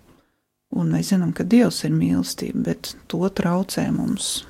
Un 0.73 0.89
mēs 0.95 1.11
zinām, 1.13 1.33
ka 1.37 1.45
Dievs 1.45 1.83
ir 1.85 1.93
mīlestība, 1.93 2.63
bet 2.71 2.93
to 3.11 3.21
traucē 3.29 3.85
mums 3.93 4.41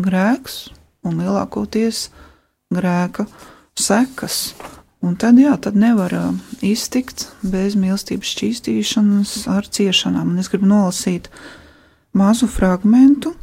grēks 0.00 0.68
un 1.06 1.20
lielākoties 1.22 2.08
grēka 2.74 3.26
sekas. 3.78 4.54
Un 5.04 5.18
tad, 5.20 5.38
jā, 5.40 5.52
tad 5.60 5.76
nevar 5.76 6.14
iztikt 6.64 7.26
bez 7.44 7.76
mīlestības 7.76 8.30
šķīstīšanas 8.34 9.34
ar 9.52 9.68
ciešanām. 9.68 10.32
Un 10.32 10.40
es 10.40 10.48
gribu 10.52 10.68
nolasīt 10.70 11.28
mazu 12.16 12.48
fragmentu 12.48 13.34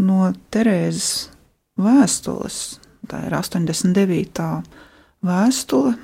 no 0.00 0.30
Terēzes 0.52 1.30
vēstules. 1.80 2.60
Tā 3.08 3.24
ir 3.26 3.36
89. 3.36 4.48
vēstule. 5.26 5.96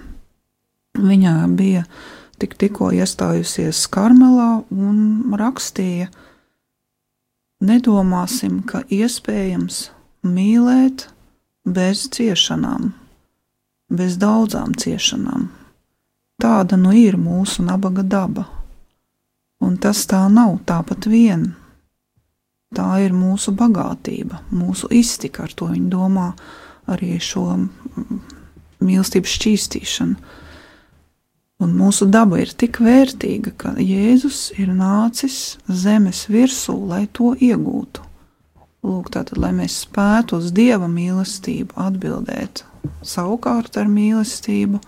Viņā 0.97 1.35
bija 1.53 1.85
tik, 2.41 2.57
tikko 2.61 2.93
iestājusies 2.97 3.85
Karmelā 3.93 4.63
un 4.71 5.37
rakstīja, 5.39 6.09
nedomāsim, 7.65 8.63
ka 8.69 8.83
iespējams 8.93 9.87
mīlēt 10.27 11.09
bez 11.67 12.07
ciešanām, 12.15 12.93
bez 13.91 14.19
daudzām 14.23 14.75
ciešanām. 14.79 15.49
Tāda 16.43 16.77
nu 16.77 16.93
ir 16.93 17.17
mūsu 17.17 17.65
nabaga 17.65 18.05
daba, 18.05 18.45
un 19.65 19.79
tas 19.81 20.05
tā 20.09 20.27
nav 20.29 20.59
tāpat 20.69 21.09
vien. 21.09 21.55
Tā 22.77 22.89
ir 23.01 23.15
mūsu 23.17 23.55
bagātība, 23.57 24.43
mūsu 24.53 24.91
iztika, 24.93 25.47
ar 25.47 25.55
to 25.57 25.71
viņi 25.71 25.89
domā 25.89 26.33
arī 26.93 27.17
šo 27.23 27.47
mīlestības 28.85 29.37
šķīstīšanu. 29.39 30.17
Un 31.57 31.73
mūsu 31.73 32.05
daba 32.13 32.43
ir 32.43 32.51
tik 32.53 32.83
vērtīga, 32.85 33.55
ka 33.57 33.71
Jēzus 33.81 34.51
ir 34.61 34.75
nācis 34.77 35.57
zemes 35.69 36.27
virsū, 36.29 36.75
lai 36.91 37.07
to 37.09 37.33
iegūtu. 37.33 38.05
Lūk, 38.87 39.09
tātad, 39.15 39.41
lai 39.41 39.55
mēs 39.57 39.81
spētu 39.87 40.37
uz 40.37 40.53
Dieva 40.55 40.87
mīlestību 40.91 41.79
atbildēt 41.81 42.63
savukārt 43.07 43.79
ar 43.81 43.89
mīlestību, 43.91 44.81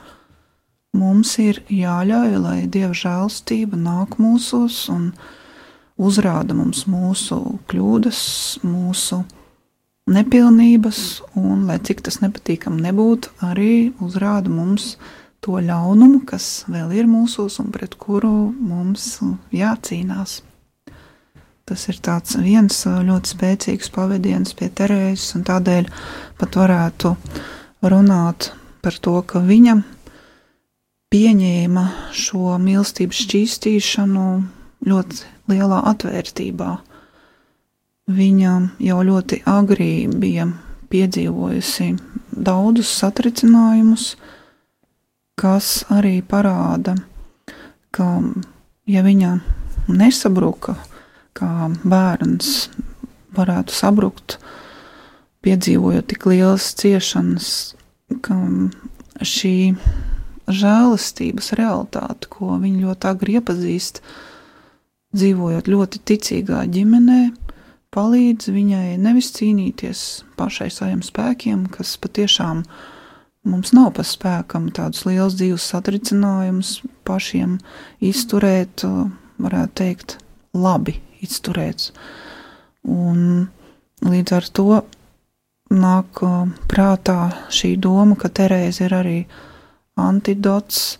mums 0.98 1.34
ir 1.42 1.62
jāļauj, 1.72 2.36
lai 2.42 2.58
Dieva 2.70 2.94
žēlstība 2.96 3.78
nāk 3.80 4.18
mūsos 4.20 4.84
un 4.92 5.10
uzrāda 5.98 6.54
mums 6.54 6.84
mūsu 6.90 7.40
kļūdas, 7.70 8.20
mūsu 8.66 9.22
nepilnības, 10.08 11.00
un, 11.36 11.66
lai 11.68 11.78
cik 11.84 12.04
tas 12.06 12.20
nepatīkami 12.22 12.84
nebūtu, 12.86 13.34
arī 13.44 13.72
uzrāda 14.04 14.52
mums 14.52 14.94
to 15.44 15.60
ļaunumu, 15.62 16.24
kas 16.26 16.64
vēl 16.68 16.92
ir 16.98 17.08
mūsos 17.10 17.58
un 17.62 17.70
pret 17.74 17.94
kuru 18.00 18.50
mums 18.52 19.18
jācīnās. 19.54 20.40
Tas 21.68 21.84
ir 21.92 21.98
viens 22.40 22.76
ļoti 22.86 23.34
spēcīgs 23.34 23.90
pavadiens 23.92 24.54
pie 24.56 24.70
Terēzes, 24.72 25.34
un 25.36 25.44
tādēļ 25.44 25.90
pat 26.40 26.56
varētu 26.56 27.12
runāt 27.84 28.52
par 28.80 28.96
to, 29.04 29.20
ka 29.22 29.42
viņa 29.44 29.74
pieņēma 31.12 31.84
šo 32.12 32.56
mīlestības 32.62 33.20
šķīstīšanu 33.26 34.24
ļoti 34.88 35.20
lielā 35.52 35.82
atvērtībā. 35.92 36.70
Viņa 38.08 38.54
jau 38.80 38.98
ļoti 39.04 39.42
agrī 39.44 39.92
bija 40.08 40.48
piedzīvojusi 40.88 41.90
daudzus 42.32 42.92
satricinājumus, 43.02 44.14
kas 45.38 45.84
arī 45.94 46.18
parāda, 46.26 46.96
ka, 47.94 48.08
ja 48.90 49.04
viņa 49.06 49.32
nesabruka, 49.88 50.76
kā 51.38 51.70
bērns 51.86 52.68
varētu 53.36 53.74
sabrukt, 53.74 54.38
piedzīvojot 55.46 56.08
tik 56.10 56.26
lielas 56.28 56.72
ciešanas, 56.78 57.50
ka 58.24 58.36
šī 59.22 59.56
žēlastības 60.48 61.52
realitāte, 61.58 62.28
ko 62.32 62.56
viņa 62.60 62.86
ļoti 62.86 63.10
agri 63.10 63.36
iepazīst, 63.38 64.00
dzīvojot 65.16 65.68
ļoti 65.70 66.00
ticīgā 66.08 66.64
ģimenē, 66.72 67.20
palīdz 67.94 68.50
viņai 68.52 68.98
nevis 69.00 69.30
cīnīties 69.36 70.04
pašai 70.40 70.68
saviem 70.72 71.02
spēkiem, 71.04 71.66
kas 71.72 71.94
patiešām 72.00 72.64
mums 73.48 73.72
nav 73.76 73.92
pa 73.96 74.04
spēkam 74.06 74.68
tādus 74.74 75.04
liels 75.08 75.36
dzīves 75.38 75.66
satricinājumus 75.72 76.78
pašiem 77.08 77.58
izturēt, 78.04 78.84
varētu 79.42 79.76
teikt, 79.82 80.16
labi 80.54 80.98
izturēts. 81.24 81.92
Un 82.88 83.48
līdz 84.06 84.34
ar 84.38 84.48
to 84.54 84.82
nāk 85.74 86.22
prātā 86.70 87.20
šī 87.52 87.74
doma, 87.80 88.16
ka 88.16 88.30
Terēze 88.32 88.86
ir 88.86 88.96
arī 88.96 89.16
antidots 89.98 90.98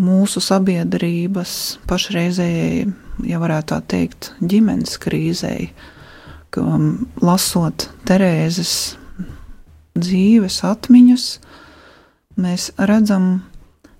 mūsu 0.00 0.40
sabiedrības 0.42 1.56
pašreizējai 1.88 2.86
ja 3.22 3.38
varētu 3.42 3.74
tā 3.74 3.80
teikt, 3.94 4.32
ģimenes 4.42 4.96
krīzei, 5.02 5.70
um, 6.58 7.06
lasot 7.22 7.88
Terēzes 8.08 8.96
dzīves 9.94 10.60
atmiņas, 10.66 11.26
mēs 12.40 12.70
redzam, 12.78 13.44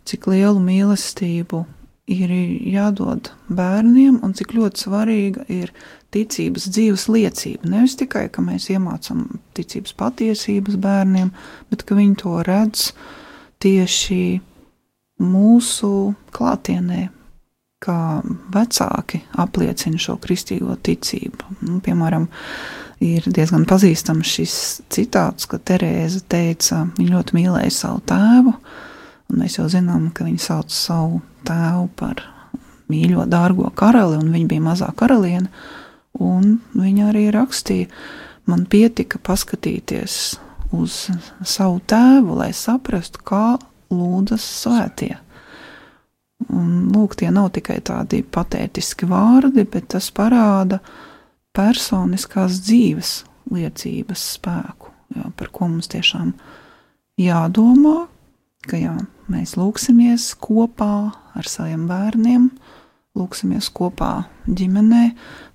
cik 0.05 0.29
lielu 0.33 0.61
mīlestību 0.61 1.65
ir 2.13 2.33
jādod 2.69 3.31
bērniem 3.49 4.19
un 4.25 4.35
cik 4.37 4.53
ļoti 4.57 4.85
svarīga 4.85 5.47
ir 5.53 5.73
ticības 6.15 6.69
dzīves 6.69 7.07
liecība. 7.09 7.71
Nevis 7.73 7.97
tikai, 7.99 8.27
ka 8.33 8.45
mēs 8.45 8.69
iemācām 8.75 9.25
ticības 9.57 9.97
patiesības 9.99 10.77
bērniem, 10.81 11.33
bet 11.73 11.87
ka 11.89 11.97
viņi 11.99 12.19
to 12.21 12.37
redz 12.47 12.91
tieši 13.65 14.41
mūsu 15.25 15.91
klātienē, 16.35 17.09
kā 17.85 17.99
vecāki 18.53 19.21
apliecina 19.41 20.01
šo 20.01 20.17
kristīgo 20.21 20.77
ticību. 20.85 21.59
Nu, 21.67 21.81
piemēram, 21.85 22.29
ir 23.03 23.27
diezgan 23.27 23.65
pazīstams 23.69 24.35
šis 24.37 24.57
citāts, 24.93 25.49
ka 25.51 25.59
Terēza 25.59 26.23
teica, 26.31 26.85
viņa 26.99 27.17
ļoti 27.17 27.39
mīlēja 27.39 27.73
savu 27.75 28.03
tēvu, 28.11 28.55
un 29.31 29.41
mēs 29.41 29.59
jau 29.59 29.67
zinām, 29.73 30.11
ka 30.15 30.27
viņa 30.27 30.45
sauc 30.45 30.75
savu 30.75 31.23
tēvu 31.49 31.89
par 31.99 32.23
mīļo, 32.93 33.27
dārgo 33.31 33.71
karali, 33.77 34.19
un 34.21 34.33
viņa 34.35 34.51
bija 34.51 34.65
mazā 34.65 34.91
karaliene, 34.97 35.51
un 36.23 36.59
viņa 36.77 37.11
arī 37.11 37.29
rakstīja, 37.35 37.91
man 38.51 38.67
pietika 38.71 39.19
paskatīties 39.25 40.19
uz 40.75 41.05
savu 41.47 41.81
tēvu, 41.87 42.39
lai 42.41 42.53
saprastu, 42.57 43.23
kā 43.25 43.47
lūdzas 43.95 44.45
svētie. 44.63 45.15
Un, 46.51 46.91
lūk, 46.93 47.15
tie 47.17 47.31
nav 47.33 47.53
tikai 47.57 47.79
tādi 47.87 48.21
patētiski 48.23 49.09
vārdi, 49.09 49.65
bet 49.71 49.89
tas 49.95 50.11
parāda 50.13 50.81
personiskās 51.55 52.59
dzīves 52.65 53.13
liecības 53.55 54.25
spēku, 54.39 54.91
jā, 55.15 55.29
par 55.39 55.51
ko 55.55 55.69
mums 55.71 55.91
tiešām 55.93 56.33
jādomā, 57.21 58.07
ka 58.69 58.81
jā, 58.81 58.95
mēs 59.31 59.55
lūksimies 59.61 60.33
kopā 60.43 60.95
ar 61.35 61.51
saviem 61.51 61.87
bērniem, 61.91 62.49
lūksimies 63.15 63.71
kopā 63.75 64.25
ģimenē, 64.51 65.05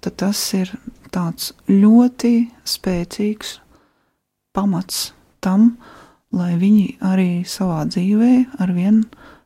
tad 0.03 0.19
tas 0.23 0.41
ir 0.55 0.71
tāds 1.11 1.51
ļoti 1.67 2.33
spēcīgs 2.67 3.57
pamats 4.55 5.09
tam, 5.43 5.73
lai 6.35 6.53
viņi 6.61 6.99
arī 7.09 7.29
savā 7.49 7.83
dzīvē 7.89 8.61
ar 8.61 8.73
vienu 8.75 9.05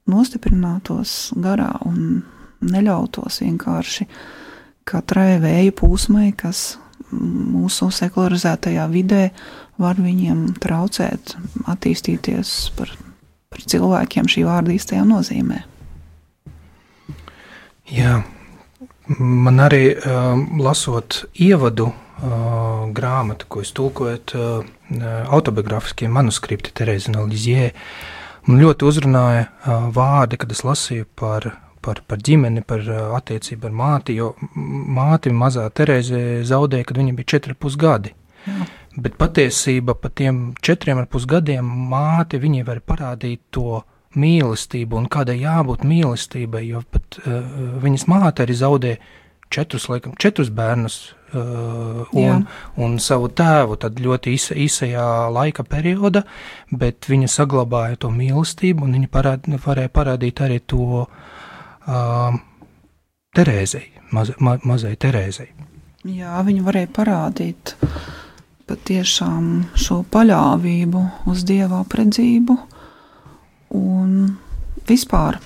nostiprinātos 0.09 1.31
garā 1.39 1.71
un 1.87 2.23
neļautos 2.63 3.39
vienkārši 3.43 4.07
katrai 4.87 5.37
vēja 5.43 5.73
pūsmai, 5.77 6.31
kas 6.37 6.77
mūsu 7.13 7.89
sekularizētajā 7.93 8.85
vidē 8.91 9.27
var 9.81 9.99
viņiem 10.01 10.53
traucēt 10.61 11.35
attīstīties 11.69 12.53
par, 12.77 12.93
par 13.53 13.65
cilvēkiem 13.73 14.29
šī 14.29 14.45
vārda 14.47 14.73
īstajā 14.75 15.05
nozīmē. 15.07 15.63
Jā, 17.93 18.21
man 19.19 19.59
arī 19.61 19.91
uh, 19.93 20.39
lasot 20.63 21.23
ievadu 21.35 21.89
uh, 21.89 22.85
grāmatu, 22.95 23.49
ko 23.49 23.63
es 23.65 23.73
tulkoju, 23.75 24.21
uh, 24.39 24.69
autobiogrāfiskie 25.35 26.07
manuskripti 26.07 26.71
Terēzina 26.73 27.25
Lizjē, 27.27 27.73
man 28.47 28.63
ļoti 28.63 28.87
uzrunāja 28.87 29.49
uh, 29.49 29.89
vārdi, 29.93 30.39
kad 30.39 30.55
es 30.55 30.63
lasīju 30.63 31.09
par 31.19 31.51
par, 31.83 32.01
par 32.07 32.21
ģimeni, 32.23 32.63
par 32.67 32.83
attiecību 33.19 33.69
ar 33.69 33.77
māti, 33.79 34.17
jo 34.19 34.33
māti 34.55 35.33
mazā 35.35 35.67
Terēze 35.75 36.43
zaudēja, 36.47 36.87
kad 36.89 36.99
viņa 37.01 37.15
bija 37.17 37.35
4,5 37.37 37.79
gadi. 37.79 38.13
Jā. 38.43 38.67
Bet 39.03 39.17
patiesība 39.17 39.95
par 39.97 40.13
tiem 40.13 40.51
4,5 40.61 41.25
gadiem 41.29 41.73
māte 41.89 42.37
viņai 42.41 42.65
var 42.67 42.83
parādīt 42.85 43.41
to 43.55 43.81
mīlestību 44.19 44.99
un 44.99 45.09
kādai 45.09 45.39
jābūt 45.41 45.85
mīlestībai, 45.89 46.61
jo 46.67 46.83
pat 46.93 47.17
uh, 47.23 47.41
viņas 47.81 48.05
māte 48.11 48.45
arī 48.45 48.57
zaudēja 48.59 48.99
četrus, 49.53 49.87
laikam, 49.89 50.13
četrus 50.21 50.51
bērnus 50.53 50.97
uh, 51.33 52.03
un, 52.17 52.45
un 52.77 52.95
savu 53.01 53.31
tēvu 53.33 53.79
ļoti 54.05 54.33
īsa, 54.37 54.57
īsajā 54.57 55.07
laika 55.33 55.65
periodā, 55.65 56.23
bet 56.69 57.09
viņa 57.09 57.31
saglabāja 57.33 58.03
to 58.05 58.13
mīlestību 58.13 58.85
un 58.85 58.97
viņa 58.99 59.09
parād, 59.13 59.49
varēja 59.65 59.93
parādīt 59.93 60.45
arī 60.45 60.61
to 60.69 60.85
uh, 61.01 61.33
uh, 61.87 62.39
Terēzei, 63.33 63.87
maz, 64.13 64.33
ma, 64.39 64.57
mazai 64.63 64.95
Terēzei. 64.99 65.49
Jā, 66.03 66.37
viņa 66.43 66.65
varēja 66.65 66.91
parādīt 66.93 67.75
patiešām 68.67 69.49
šo 69.79 70.01
paļāvību 70.11 71.03
uz 71.31 71.43
dieva 71.47 71.81
apredzību 71.83 72.57
un 73.79 74.35
vispār 74.89 75.39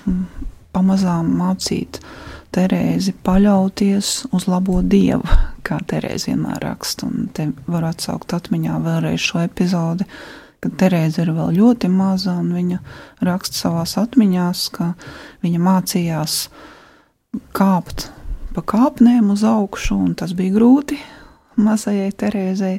pamazām 0.74 1.30
mācīt 1.38 2.00
Terēzi 2.54 3.12
paļauties 3.26 4.10
uz 4.34 4.46
labo 4.48 4.80
dievu, 4.80 5.26
kā 5.66 5.76
Terēzi 5.84 6.32
vienmēr 6.32 6.62
raksta. 6.64 7.06
Un 7.06 7.28
te 7.36 7.50
var 7.68 7.84
atsaukt 7.90 8.32
atmiņā 8.32 8.78
vēlreiz 8.86 9.20
šo 9.20 9.42
epizodi, 9.44 10.06
kad 10.62 10.74
Terēze 10.80 11.22
ir 11.22 11.32
vēl 11.36 11.54
ļoti 11.58 11.90
maza, 11.92 12.34
un 12.40 12.50
viņa 12.56 12.78
raksta 13.26 13.62
savās 13.62 13.96
atmiņās, 14.00 14.64
ka 14.74 14.92
viņa 15.44 15.60
mācījās 15.62 16.38
kāpt 17.56 18.08
pa 18.56 18.64
kāpnēm 18.66 19.30
uz 19.34 19.44
augšu, 19.46 19.98
un 20.08 20.14
tas 20.18 20.32
bija 20.34 20.56
grūti 20.56 20.98
mazajai 21.58 22.10
Terēzei, 22.18 22.78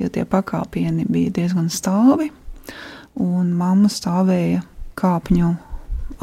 jo 0.00 0.10
tie 0.10 0.24
pakāpieni 0.26 1.06
bija 1.10 1.34
diezgan 1.38 1.70
stāvi, 1.70 2.30
un 3.20 3.52
mamma 3.54 3.90
stāvēja 3.92 4.64
kāpņu 4.98 5.52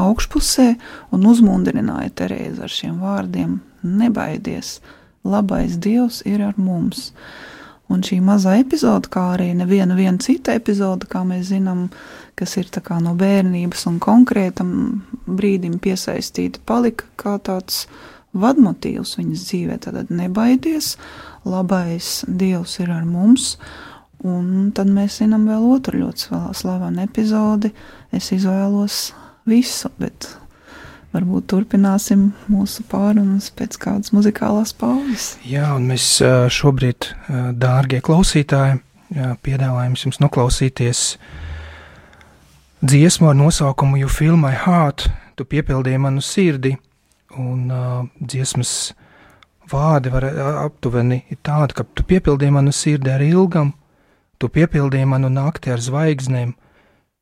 augšpusē 0.02 0.68
un 1.16 1.28
uzmundrināja 1.30 2.12
Terēzi 2.24 2.66
ar 2.66 2.74
šiem 2.74 3.00
vārdiem: 3.04 3.60
Nebaidies, 3.84 4.80
labais 5.24 5.78
Dievs 5.82 6.22
ir 6.28 6.44
ar 6.46 6.60
mums! 6.60 7.12
Un 7.92 8.04
šī 8.06 8.22
mazā 8.24 8.56
epizode, 8.62 9.10
kā 9.12 9.34
arī 9.34 9.50
neviena 9.58 10.18
cita 10.24 10.56
epizode, 10.56 11.10
kā 11.12 11.26
mēs 11.28 11.50
zinām, 11.50 11.90
kas 12.40 12.56
ir 12.58 12.70
no 13.04 13.16
bērnības 13.20 13.86
un 13.90 14.00
konkrētam 14.00 14.72
brīdim 15.28 15.80
piesaistīta, 15.84 16.62
palika 16.66 17.06
kā 17.20 17.38
tāds 17.44 17.88
vadmotīvs 18.34 19.18
viņas 19.20 19.46
dzīvē. 19.50 19.78
Tad 19.84 20.12
nebaidies, 20.12 20.96
labais 21.44 22.24
Dievs 22.28 22.80
ir 22.80 22.92
ar 22.92 23.04
mums. 23.06 23.58
Un 24.22 24.70
tad 24.78 24.88
mēs 24.88 25.18
zinām 25.20 25.48
vēl 25.50 25.66
otru 25.74 26.04
ļoti 26.04 26.42
slavenu 26.54 27.02
epizodi. 27.04 27.74
Es 28.14 28.30
izvēlos 28.32 29.10
visu, 29.50 29.90
bet 29.98 30.30
varbūt 31.12 31.50
turpināsim 31.52 32.30
mūsu 32.52 32.86
pārunas 32.92 33.50
pēc 33.56 33.78
kādas 33.82 34.14
muzikālās 34.16 34.74
pauzes. 34.78 35.36
Jā, 35.48 35.74
un 35.76 35.90
mēs 35.92 36.06
šobrīd, 36.56 37.12
dārgie 37.60 38.02
klausītāji, 38.06 38.80
piedāvājam 39.44 39.98
jums 40.06 40.22
noklausīties 40.24 41.02
dziesmu 42.82 43.32
ar 43.32 43.36
nosaukumu 43.36 44.00
You 44.00 44.10
Feel 44.10 44.40
My 44.40 44.56
Heart, 44.56 45.10
tu 45.36 45.46
piepildīji 45.46 46.00
manu 46.02 46.24
sirdi, 46.24 46.78
un 47.40 47.72
uh, 47.72 48.06
dziesmas 48.20 48.94
vārdi 49.72 50.12
var 50.12 50.26
aptuveni 50.66 51.22
ir 51.32 51.40
tādi, 51.44 51.76
ka 51.78 51.86
tu 51.96 52.04
piepildīji 52.08 52.56
manu 52.56 52.74
sirdi 52.76 53.12
ar 53.12 53.24
ilgam, 53.24 53.74
tu 54.40 54.50
piepildīji 54.50 55.08
manu 55.08 55.30
nakti 55.32 55.72
ar 55.72 55.84
zvaigznēm, 55.84 56.56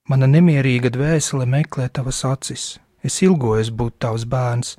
mana 0.09 0.29
nemierīga 0.29 0.93
dvēsele 0.93 1.45
meklē 1.49 1.89
tavas 1.93 2.23
acis 2.25 2.77
Es 3.03 3.21
ilgojos 3.23 3.69
būt 3.71 3.95
tavs 4.03 4.25
bērns, 4.27 4.75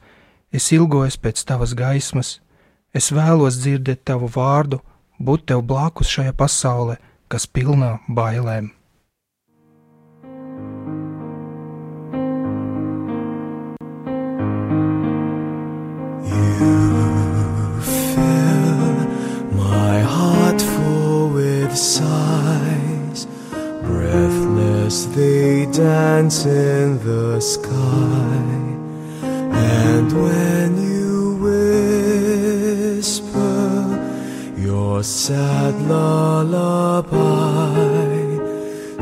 es 0.52 0.66
ilgojos 0.76 1.16
pēc 1.16 1.40
tavas 1.48 1.72
gaismas, 1.76 2.40
es 2.92 3.08
vēlos 3.14 3.60
dzirdēt 3.62 4.04
tavu 4.04 4.28
vārdu, 4.34 4.80
būt 5.16 5.46
tev 5.52 5.64
blakus 5.64 6.12
šajā 6.12 6.34
pasaulē, 6.36 6.98
kas 7.32 7.46
pilnā 7.46 7.96
bailēm. 8.08 8.72
You 16.30 17.80
fill 17.80 18.94
my 19.56 20.00
heart 20.04 20.60
full 20.60 21.30
with 21.30 21.76
sighs, 21.76 22.09
they 25.14 25.66
dance 25.66 26.46
in 26.46 26.98
the 27.04 27.40
sky. 27.40 28.70
And 29.22 30.12
when 30.12 30.76
you 30.80 31.34
whisper 32.94 33.24
your 34.56 35.02
sad 35.02 35.74
lullaby, 35.88 37.08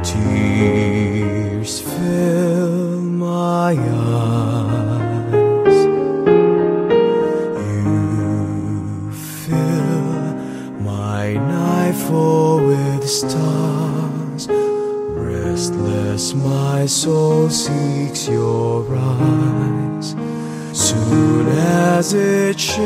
tears 0.03 1.81
fill 1.81 3.01
my 3.01 3.77
eyes. 3.77 4.57
You 7.69 9.13
fill 9.13 10.33
my 10.81 11.35
night 11.35 11.95
full 11.95 12.67
with 12.67 13.09
stars 13.09 13.68
Restless 15.59 16.35
my 16.35 16.87
soul 16.87 17.51
seeks 17.51 18.29
your 18.29 18.87
eyes. 18.95 20.15
Soon 20.73 21.49
as 21.49 22.15
it 22.15 22.61
shimmers, 22.61 22.81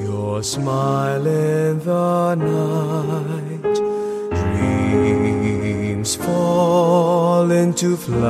your 0.00 0.42
smile 0.42 1.26
in 1.26 1.78
the 1.80 2.34
night. 2.36 3.74
Dreams 4.54 6.16
fall 6.16 7.50
into 7.50 7.98
flight. 7.98 8.24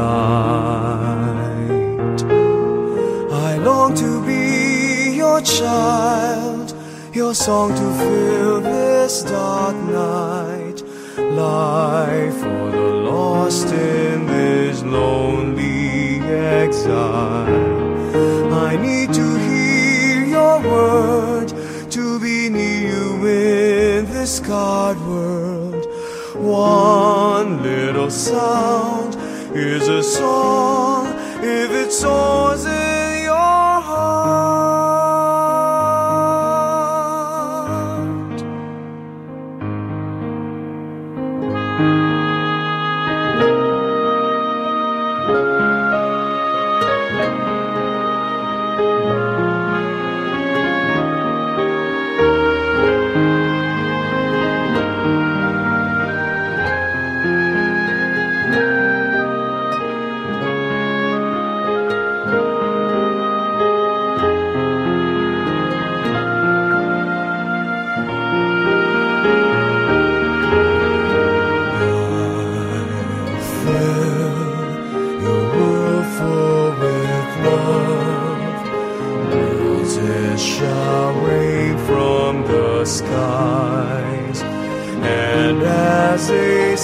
I 3.30 3.56
long 3.58 3.94
to 3.94 4.20
be 4.26 5.12
your 5.14 5.40
child, 5.42 6.74
your 7.14 7.34
song 7.36 7.72
to 7.76 7.92
fill 8.00 8.60
this 8.62 9.22
dark 9.22 9.76
night 9.76 10.49
life 11.40 12.34
for 12.34 12.70
the 12.70 12.88
lost 13.10 13.68
in 13.72 14.26
this 14.26 14.82
lonely 14.82 16.20
exile. 16.66 17.46
I 18.68 18.76
need 18.76 19.08
to 19.14 19.26
hear 19.48 20.24
your 20.36 20.60
word 20.60 21.48
to 21.96 22.20
be 22.20 22.50
near 22.50 22.80
you 22.92 23.26
in 23.26 24.04
this 24.12 24.36
scarred 24.36 25.00
world. 25.00 25.86
One 26.36 27.62
little 27.62 28.10
sound 28.10 29.16
is 29.54 29.88
a 29.88 30.02
song 30.02 31.06
if 31.42 31.70
it 31.82 31.90
soars 31.90 32.66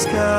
sky. 0.07 0.36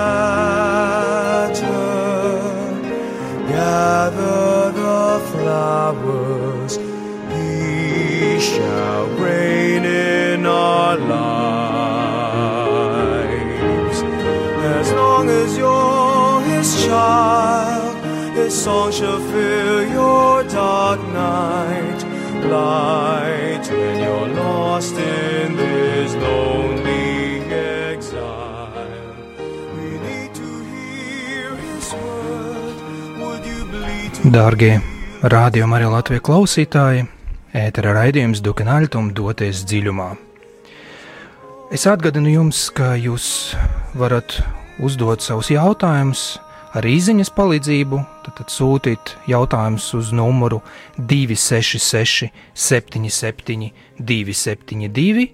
Dārgie 34.37 34.75
rādījuma 35.33 35.79
arī 35.79 35.87
Latvijas 35.89 36.21
klausītāji, 36.27 37.07
ētera 37.57 37.95
raidījums 37.95 38.43
Dukanāļtum 38.45 39.07
doties 39.17 39.63
dziļumā. 39.65 40.11
Es 41.73 41.87
atgādinu 41.89 42.35
jums, 42.35 42.59
ka 42.69 42.91
jūs 43.01 43.55
varat 43.97 44.35
uzdot 44.85 45.25
savus 45.25 45.49
jautājumus 45.49 46.27
ar 46.77 46.85
īsiņas 46.85 47.33
palīdzību, 47.33 48.03
tad, 48.27 48.35
tad 48.37 48.53
sūtīt 48.53 49.15
jautājumus 49.31 49.89
uz 49.97 50.13
numuru 50.13 50.61
266, 50.99 52.29
77, 52.53 53.71
272 53.97 55.25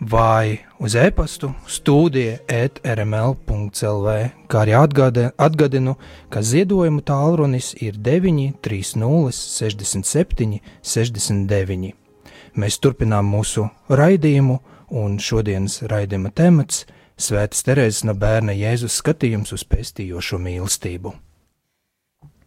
vai 0.00 0.58
uz 0.78 0.94
e-pastu 0.94 1.52
studija 1.66 2.38
etrml.clv, 2.48 4.08
kā 4.48 4.64
arī 4.64 4.74
atgāde- 4.74 5.30
atgādinu, 5.36 5.96
ka 6.28 6.42
ziedojuma 6.42 7.02
tālrunis 7.02 7.74
ir 7.82 7.98
930 7.98 9.32
67 9.32 10.60
69. 10.82 11.92
Mēs 12.54 12.78
turpinām 12.80 13.28
mūsu 13.28 13.68
raidījumu, 13.88 14.58
un 14.90 15.18
šodienas 15.18 15.82
raidījuma 15.82 16.32
temats- 16.34 16.86
Svētas 17.20 17.62
Terēzes 17.62 18.04
no 18.04 18.14
bērna 18.14 18.52
Jēzus 18.52 18.96
skatījums 19.02 19.52
uz 19.52 19.64
pestījošo 19.64 20.38
mīlestību. 20.38 21.12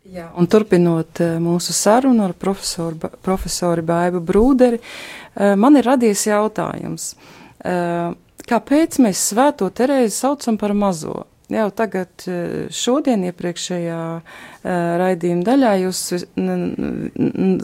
Jā, 0.04 0.32
un 0.36 0.48
turpinot 0.48 1.22
eh, 1.22 1.38
mūsu 1.40 1.72
sarunu 1.72 2.26
ar 2.26 2.34
profesoru, 2.34 2.98
profesori 3.22 3.82
Baibu 3.82 4.20
Brūderi, 4.20 4.80
eh, 4.80 5.56
man 5.56 5.78
ir 5.78 5.86
radies 5.86 6.26
jautājums, 6.28 7.14
eh, 7.14 7.43
kāpēc 7.64 9.00
mēs 9.04 9.28
svēto 9.32 9.70
Terēzi 9.72 10.16
saucam 10.18 10.58
par 10.60 10.76
mazo? 10.76 11.24
Jau 11.54 11.70
tagad, 11.76 12.10
eh, 12.26 12.68
šodien, 12.72 13.26
iepriekšējā 13.28 14.00
eh, 14.18 14.70
raidījuma 15.02 15.44
daļā, 15.44 15.74
jūs 15.84 16.02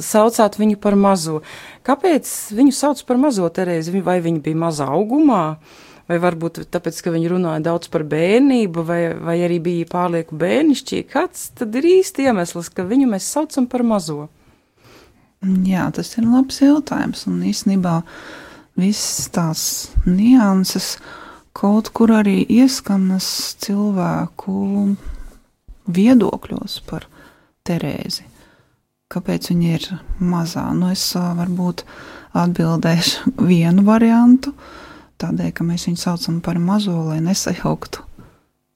saucāt 0.03 0.57
viņu 0.59 0.79
par 0.83 0.97
mazo. 0.99 1.39
Kāpēc 1.87 2.27
viņu 2.57 2.75
sauc 2.75 3.01
par 3.07 3.17
mazo 3.21 3.47
Terēzi? 3.49 4.03
Vai 4.03 4.19
viņa 4.21 4.43
bija 4.45 4.59
mazā 4.67 4.89
augumā? 4.93 5.43
Vai 6.09 6.17
varbūt 6.17 6.63
tāpēc, 6.73 6.99
ka 7.05 7.13
viņi 7.13 7.29
runāja 7.29 7.63
daudz 7.69 7.87
par 7.93 8.03
bērnību, 8.09 8.83
vai, 8.85 9.01
vai 9.13 9.37
arī 9.45 9.59
bija 9.61 9.87
pārlieku 9.91 10.37
bērnišķīgi? 10.41 11.05
Kāds 11.09 11.51
tad 11.57 11.75
ir 11.77 11.85
īsti 11.85 12.25
iemesls, 12.29 12.71
ka 12.73 12.85
viņu 12.89 13.11
mēs 13.11 13.29
saucam 13.29 13.69
par 13.69 13.85
mazo? 13.85 14.27
Jā, 15.63 15.85
tas 15.95 16.11
ir 16.17 16.25
labs 16.27 16.59
jautājums. 16.65 17.27
Un 17.29 17.43
īstenībā 17.47 18.01
visas 18.79 19.29
tās 19.35 19.61
nianses 20.07 20.95
kaut 21.55 21.91
kur 21.95 22.13
arī 22.19 22.41
ieskanas 22.49 23.27
cilvēku 23.63 24.55
viedokļos 25.89 26.79
par 26.89 27.07
Terēzi. 27.67 28.25
Kāpēc 29.09 29.49
viņa 29.51 29.71
ir 29.75 29.87
mazā? 30.21 30.63
Nu, 30.73 30.89
es 30.93 31.03
varbūt 31.13 31.83
atbildēšu 32.37 33.33
vienu 33.51 33.83
variantu, 33.85 34.53
tādēļ, 35.21 35.51
ka 35.53 35.65
mēs 35.67 35.89
viņu 35.89 36.01
saucam 36.01 36.39
par 36.45 36.61
mazo, 36.61 36.95
lai 37.09 37.19
nesajauktu 37.25 38.05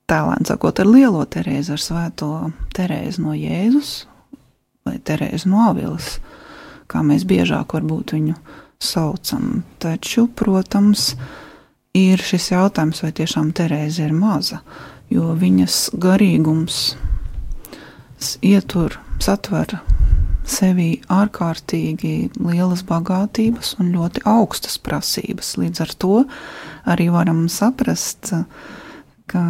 tēlēn 0.09 0.45
sakot 0.49 0.81
ar 0.83 0.89
lielo 0.89 1.23
Terēzi, 1.25 1.73
ar 1.73 1.81
svēto 1.81 2.31
Terēzi 2.75 3.23
no 3.23 3.37
Jēzus 3.37 4.03
vai 4.83 4.97
Terēzi 4.99 5.49
no 5.49 5.63
Avilas 5.69 6.17
kā 6.93 7.01
mēs 7.05 7.25
biežāk 7.27 7.73
varbūt 7.75 8.15
viņu 8.17 8.35
saucam. 8.83 9.63
Taču, 9.81 10.27
protams, 10.27 11.13
ir 11.97 12.21
šis 12.21 12.51
jautājums, 12.53 13.03
vai 13.05 13.13
tiešām 13.15 13.53
Terēze 13.55 14.07
ir 14.07 14.13
maza, 14.17 14.61
jo 15.13 15.31
viņas 15.39 15.93
garīgums 16.01 16.83
ietur, 18.43 18.99
satver 19.23 19.77
sevī 20.47 20.97
ārkārtīgi 21.11 22.33
lielas 22.39 22.83
bagātības 22.87 23.75
un 23.79 23.93
ļoti 23.95 24.23
augstas 24.27 24.77
prasības. 24.83 25.55
Līdz 25.59 25.83
ar 25.85 25.93
to 25.99 26.15
arī 26.89 27.07
varam 27.13 27.45
saprast, 27.51 28.33
ka, 29.31 29.43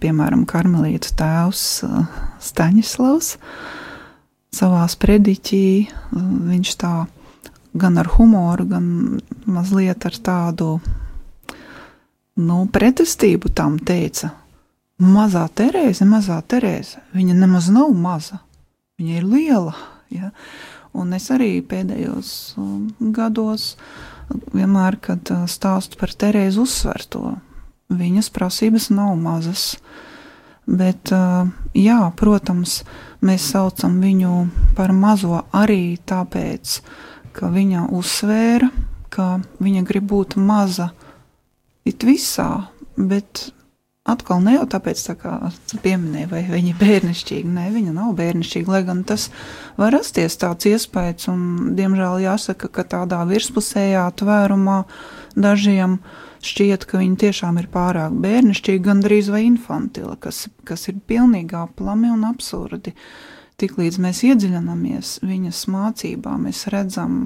piemēram, 0.00 0.46
karmelītu 0.48 1.12
tēvs 1.18 1.66
eh, 1.84 2.22
Staņislavs 2.48 3.34
savā 4.58 4.86
sprediķī 4.88 5.64
viņš 6.48 6.74
tā 6.80 6.92
gan 7.78 7.98
ar 7.98 8.10
humoru, 8.16 8.66
gan 8.68 8.86
mazliet 9.46 10.06
ar 10.06 10.18
tādu 10.18 10.78
nu, 12.38 12.58
pretestību 12.72 13.52
tam 13.54 13.78
teica: 13.78 14.32
Mazā 14.98 15.44
Terēze, 15.54 16.06
mazā 16.08 16.40
Terēze, 16.42 17.02
viņa 17.14 17.36
nemaz 17.38 17.68
nav 17.70 17.92
maza, 17.94 18.40
viņa 18.98 19.20
ir 19.20 19.26
liela. 19.26 19.74
Ja? 20.10 20.32
Un 20.98 21.12
es 21.14 21.28
arī 21.30 21.58
pēdējos 21.62 22.30
um, 22.58 22.88
gados 23.14 23.74
vienmēr, 24.54 24.98
kad 25.02 25.30
uh, 25.30 25.44
stāstu 25.50 26.00
par 26.00 26.10
Terēzi, 26.10 26.58
uzsver 26.62 27.04
to. 27.10 27.36
Viņas 27.94 28.32
prasības 28.34 28.88
nav 28.92 29.14
mazas. 29.20 29.76
Bet, 30.68 31.12
uh, 31.14 31.46
jā, 31.78 32.00
protams, 32.18 32.82
mēs 33.24 33.46
saucam 33.54 34.00
viņu 34.02 34.32
par 34.76 34.92
mazo 34.92 35.44
arī 35.56 35.96
tāpēc, 36.10 36.80
ka 36.82 37.07
viņa 37.46 37.86
uzsvēra, 37.94 38.72
ka 39.14 39.38
viņa 39.62 39.84
grib 39.86 40.10
būt 40.10 40.34
maza 40.42 40.90
it 41.86 42.02
visā, 42.04 42.68
bet 42.98 43.48
atkal 44.08 44.40
ne 44.42 44.56
jau 44.56 44.64
tāpēc, 44.72 45.00
tā 45.04 45.14
kā 45.20 45.34
tu 45.68 45.78
pieminēji, 45.84 46.28
vai 46.30 46.42
viņa 46.48 46.72
ir 46.72 46.78
bērnišķīga. 46.80 47.50
Nē, 47.54 47.66
viņa 47.74 47.94
nav 47.96 48.14
bērnišķīga, 48.18 48.72
lai 48.72 48.82
gan 48.88 49.02
tas 49.08 49.28
var 49.78 49.92
rasties 49.96 50.38
tāds 50.40 50.68
iespējas, 50.70 51.28
un 51.32 51.74
diemžēl 51.78 52.24
jāsaka, 52.24 52.70
ka 52.72 52.86
tādā 52.96 53.20
virspusējā 53.28 54.06
tvērumā 54.20 54.80
dažiem 55.36 55.98
šķiet, 56.44 56.86
ka 56.88 57.02
viņi 57.02 57.18
tiešām 57.24 57.58
ir 57.60 57.68
pārāk 57.72 58.14
bērnišķīgi, 58.24 58.84
gandrīz 58.84 59.32
vai 59.34 59.44
infantila, 59.48 60.16
kas, 60.20 60.46
kas 60.68 60.88
ir 60.90 61.02
pilnīgi 61.08 61.58
aplami 61.58 62.12
un 62.14 62.24
absurdi. 62.30 62.94
Tiklīdz 63.58 63.96
mēs 63.98 64.20
iedziļināmies 64.22 65.16
viņas 65.26 65.64
mācībā, 65.72 66.36
mēs 66.38 66.68
redzam, 66.70 67.24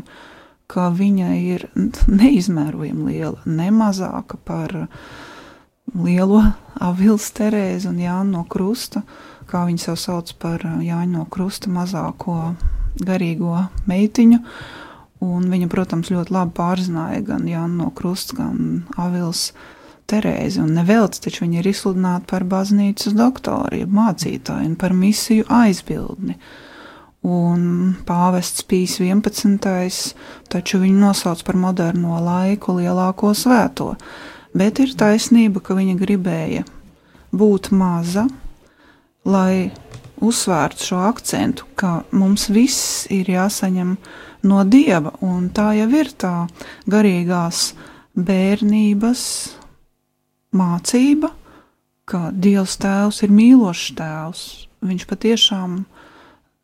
ka 0.64 0.86
viņa 0.96 1.32
ir 1.36 1.66
neizmērojami 2.22 3.10
liela, 3.10 3.42
ne 3.44 3.66
mazāka 3.76 4.38
par 4.40 4.72
lielo 5.92 6.40
Avils 6.80 7.26
Terēzi 7.36 7.90
un 7.90 8.00
Jānu 8.00 8.38
no 8.38 8.46
Krusta, 8.48 9.02
kā 9.50 9.66
viņi 9.68 9.84
sev 9.84 9.98
sauc 10.00 10.32
par 10.40 10.64
Jāņu 10.64 11.18
no 11.18 11.26
Krusta 11.28 11.68
mazāko 11.68 12.38
garīgo 13.04 13.66
meitiņu. 13.92 14.40
Un 15.22 15.52
viņa, 15.52 15.68
protams, 15.70 16.08
ļoti 16.10 16.32
labi 16.34 16.56
pārzināja 16.56 17.20
gan 17.28 17.44
Jānu 17.46 17.84
no 17.84 17.92
Krusta, 17.92 18.40
gan 18.40 18.82
Avils 18.96 19.50
Terēzi. 19.52 19.80
Un 20.12 20.74
nevelc, 20.76 21.16
taču 21.24 21.46
viņa 21.46 21.60
ir 21.60 21.68
izsludināta 21.70 22.26
par 22.28 22.44
baznīcas 22.44 23.14
doktoru, 23.16 23.86
mācītāju 23.88 24.68
un 24.68 24.74
par 24.76 24.92
misiju 24.92 25.46
aizbildni. 25.48 26.36
Un 27.22 27.94
pāvests 28.04 28.66
Pīs 28.66 28.98
11. 29.00 30.14
taču 30.50 30.80
viņu 30.82 30.98
nosauc 30.98 31.44
par 31.46 31.56
moderno 31.56 32.18
laiku 32.20 32.74
lielāko 32.76 33.30
svēto. 33.32 33.94
Bet 34.52 34.82
ir 34.82 34.92
taisnība, 34.98 35.62
ka 35.64 35.78
viņa 35.78 35.96
gribēja 35.96 36.66
būt 37.32 37.70
maza, 37.72 38.26
lai 39.24 39.70
uzsvērtu 40.20 40.90
šo 40.90 41.00
akcentu, 41.08 41.64
ka 41.74 42.02
mums 42.12 42.50
viss 42.52 43.06
ir 43.10 43.30
jāsaņem 43.32 43.96
no 44.44 44.60
dieva, 44.68 45.14
un 45.24 45.48
tā 45.54 45.72
jau 45.78 45.88
ir 45.94 46.12
tā 46.18 46.34
garīgās 46.90 47.72
bērnības 48.18 49.24
mācība, 50.56 51.32
ka 52.08 52.30
Dievs 52.34 52.76
Tēvs 52.82 53.22
ir 53.24 53.32
mīlošs 53.32 53.94
Tēvs. 53.98 54.44
Viņš 54.82 55.06
patiešām 55.08 55.82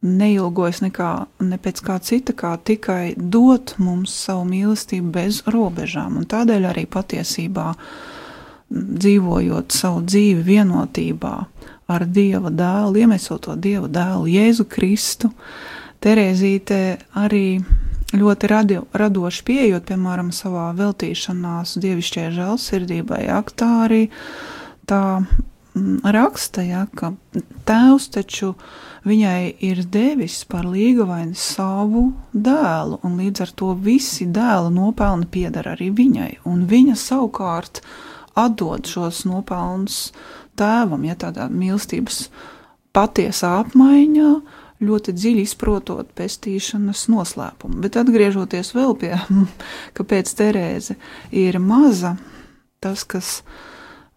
neilgojas 0.03 0.83
nekā, 0.85 1.11
ne 1.43 1.59
pēc 1.59 1.83
kā 1.87 1.99
cita, 2.03 2.35
kā 2.35 2.53
tikai 2.59 3.15
dot 3.17 3.77
mums 3.83 4.15
savu 4.15 4.45
mīlestību 4.51 5.13
bez 5.15 5.43
robežām. 5.51 6.21
Un 6.21 6.29
tādēļ 6.31 6.69
arī 6.71 6.85
patiesībā 6.91 7.73
dzīvojot 8.69 9.75
savu 9.75 10.05
dzīvi 10.05 10.45
vienotībā 10.45 11.35
ar 11.89 12.05
Dieva 12.05 12.53
dēlu, 12.53 13.01
iemesot 13.01 13.47
to 13.47 13.57
Dieva 13.57 13.89
dēlu 13.89 14.29
Jēzu 14.29 14.69
Kristu, 14.69 15.33
Terēzīte 15.99 16.77
arī 17.19 17.59
ļoti 18.17 18.49
radio, 18.49 18.85
radoši 18.97 19.45
pieejot, 19.45 19.85
piemēram, 19.89 20.31
savā 20.33 20.71
veltīšanās 20.79 21.77
dievišķajai 21.83 22.35
žēlsirdībai, 22.39 23.23
aktā 23.35 23.69
arī 23.85 24.03
tā 24.89 25.03
mm, 25.21 26.01
raksta, 26.17 26.65
ja, 26.65 26.87
ka 26.97 27.13
tēvs 27.69 28.09
taču 28.17 28.55
viņai 29.09 29.53
ir 29.65 29.83
devis 29.85 30.41
par 30.49 30.69
līgavaini 30.69 31.37
savu 31.37 32.09
dēlu, 32.33 33.01
un 33.05 33.19
līdz 33.21 33.45
ar 33.45 33.53
to 33.61 33.73
visi 33.77 34.29
dēla 34.33 34.73
nopelni 34.73 35.29
pieder 35.29 35.69
arī 35.75 35.91
viņai, 35.93 36.33
un 36.49 36.65
viņa 36.71 36.97
savukārt 36.97 37.83
atdod 38.39 38.89
šos 38.89 39.27
nopelnus 39.29 40.15
tēvam, 40.59 41.05
ja 41.05 41.19
tādā 41.19 41.51
mīlestības 41.53 42.29
patiesā 42.97 43.59
apmaiņā, 43.61 44.33
ļoti 44.85 45.15
dziļi 45.17 45.45
izprotot 45.47 46.11
pestīšanas 46.19 47.07
noslēpumu. 47.11 47.81
Bet 47.83 47.99
atgriežoties 48.01 48.75
vēl 48.77 48.95
pie, 49.01 49.15
kāpēc 49.99 50.35
Terēze 50.39 50.99
ir 51.35 51.59
maza, 51.63 52.17
tas, 52.83 53.05
kas 53.09 53.41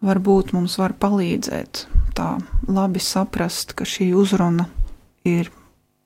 varbūt 0.02 0.52
mums 0.56 0.78
var 0.78 0.94
palīdzēt 0.98 1.86
tā 2.16 2.36
labi 2.68 3.00
saprast, 3.02 3.74
ka 3.78 3.86
šī 3.88 4.12
uzruna 4.18 4.68
ir 5.28 5.50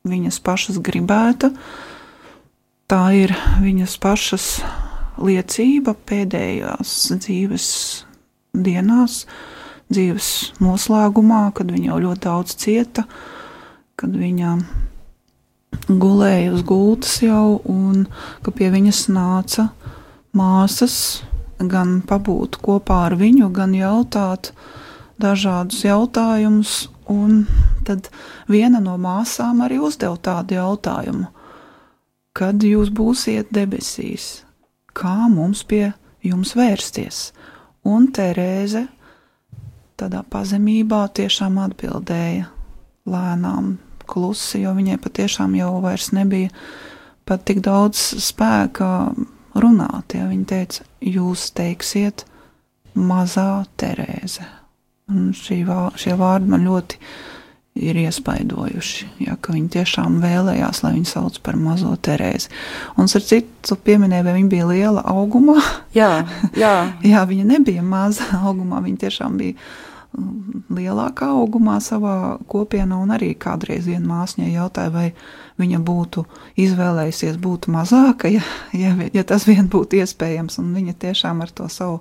viņas 0.06 0.38
pašas 0.44 0.78
gribēta, 0.84 1.50
tā 2.90 3.02
ir 3.18 3.34
viņas 3.62 3.96
pašas 4.02 4.48
liecība 5.16 5.96
pēdējās 6.06 6.92
dzīves 7.16 7.68
dienās, 8.56 9.24
dzīves 9.90 10.30
noslēgumā, 10.62 11.48
kad 11.56 11.72
viņa 11.72 11.90
jau 11.90 12.02
ļoti 12.06 12.24
daudz 12.26 12.56
cieta, 12.60 13.06
kad 13.96 14.16
viņa 14.16 14.56
gulēja 15.88 16.52
uz 16.54 16.64
gultas 16.66 17.18
jau, 17.22 17.60
un 17.64 18.06
ka 18.44 18.52
pie 18.54 18.70
viņas 18.74 19.06
nāca 19.12 19.70
māsas 20.36 21.22
gan 21.58 22.00
pabūt 22.06 22.58
kopā 22.62 23.06
ar 23.08 23.16
viņu, 23.16 23.48
gan 23.54 23.72
jautāt 23.76 24.52
dažādus 25.20 25.84
jautājumus, 25.86 26.88
un 27.08 27.46
tad 27.86 28.10
viena 28.50 28.82
no 28.82 28.96
māsām 29.00 29.62
arī 29.64 29.78
uzdeva 29.80 30.18
tādu 30.20 30.58
jautājumu: 30.58 31.30
Kad 32.36 32.60
jūs 32.60 32.90
būsiet 32.92 33.48
debesīs, 33.54 34.44
kā 34.92 35.30
mums 35.32 35.64
pie 35.64 35.94
jums 36.20 36.52
vērsties? 36.58 37.30
Un 37.86 38.10
Terēze 38.12 38.88
tādā 39.96 40.20
pazemībā 40.28 41.06
tiešām 41.16 41.56
atbildēja 41.62 42.50
lēnām, 43.06 43.76
klusi, 44.08 44.62
jo 44.64 44.74
viņai 44.76 44.98
patiešām 45.02 45.56
jau 45.58 45.72
vairs 45.84 46.12
nebija 46.16 46.52
pat 47.26 47.44
tik 47.48 47.62
daudz 47.64 47.98
spēka 48.22 48.90
runāt. 49.58 50.14
Ja 50.14 50.28
viņa 50.30 50.50
teica, 50.52 50.86
jūs 51.02 51.50
teiksiet, 51.56 52.26
mazā 52.96 53.64
Terēze. 53.78 54.46
Un 55.12 55.30
šī, 55.36 55.62
šie 56.00 56.14
vārdi 56.18 56.50
man 56.50 56.64
ļoti 56.66 57.00
ir 57.76 57.98
iespaidojuši, 58.00 59.08
ja, 59.26 59.34
ka 59.36 59.52
viņi 59.52 59.68
tiešām 59.74 60.16
vēlējās, 60.22 60.80
lai 60.82 60.94
viņu 60.94 61.10
sauc 61.10 61.36
par 61.44 61.58
mazo 61.60 61.92
Terēzi. 62.00 62.48
Un 62.96 63.04
ar 63.06 63.24
citu 63.26 63.76
pieminēju, 63.76 64.24
vai 64.26 64.36
viņa 64.38 64.52
bija 64.52 64.68
liela 64.70 65.04
augumā. 65.12 65.58
Jā, 65.94 66.24
jā. 66.56 66.76
jā 67.12 67.26
viņa 67.28 67.44
nebija 67.52 67.84
maza 67.84 68.26
augumā, 68.40 68.80
viņa 68.84 69.04
tiešām 69.04 69.36
bija 69.42 69.58
lielākā 70.72 71.28
augumā 71.36 71.76
savā 71.84 72.38
kopienā, 72.50 72.98
un 73.02 73.12
arī 73.14 73.32
kādreiz 73.38 73.86
viena 73.88 74.06
māsņai 74.08 74.48
jautāja, 74.54 74.92
vai 74.94 75.06
viņa 75.60 75.80
būtu 75.84 76.24
izvēlējusies 76.62 77.38
būt 77.42 77.68
mazāka, 77.72 78.30
ja, 78.32 78.44
ja, 78.76 78.94
ja 79.12 79.24
tas 79.28 79.46
vien 79.48 79.68
būtu 79.72 80.00
iespējams, 80.00 80.60
un 80.62 80.72
viņa 80.76 80.96
tiešām 81.06 81.42
ar 81.44 81.52
to 81.52 81.68
savu 81.72 82.00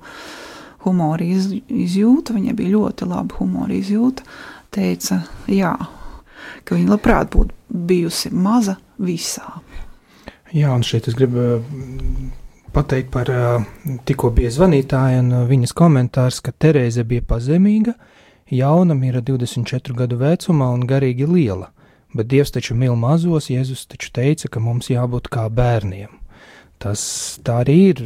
humoru 0.86 1.25
iz, 1.25 1.49
izjūta, 1.67 2.36
viņa 2.38 2.56
bija 2.58 2.75
ļoti 2.78 3.10
laba 3.10 3.39
humora 3.39 3.75
izjūta, 3.75 4.25
teica, 4.75 5.21
jā, 5.51 5.75
ka 6.63 6.78
viņa 6.78 6.93
labprāt 6.93 7.32
būtu 7.36 7.84
bijusi 7.89 8.32
maza 8.32 8.78
visā. 9.01 9.60
Jā, 10.56 10.71
un 10.71 10.86
šeit 10.88 11.10
es 11.10 11.17
gribu 11.17 11.60
pateikt 12.75 13.11
par 13.13 13.29
tikko 14.07 14.33
bija 14.35 14.51
zvanītāja 14.51 15.21
un 15.23 15.31
viņas 15.47 15.71
komentārs, 15.77 16.41
ka 16.43 16.51
Terēze 16.51 17.05
bija 17.07 17.23
pazemīga, 17.23 17.93
jauna, 18.51 18.97
mira 18.99 19.21
24 19.23 19.95
gadu 19.95 20.19
vecumā 20.19 20.67
un 20.75 20.83
garīgi 20.89 21.27
liela, 21.29 21.69
bet 22.15 22.27
Dievs 22.33 22.51
taču 22.55 22.75
mīl 22.75 22.97
mazos, 22.99 23.47
Jēzus 23.53 23.85
taču 23.91 24.11
teica, 24.15 24.51
ka 24.51 24.63
mums 24.63 24.91
jābūt 24.91 25.31
kā 25.31 25.47
bērniem. 25.47 26.11
Tas 26.83 26.99
tā 27.47 27.61
arī 27.63 27.77
ir, 27.93 28.01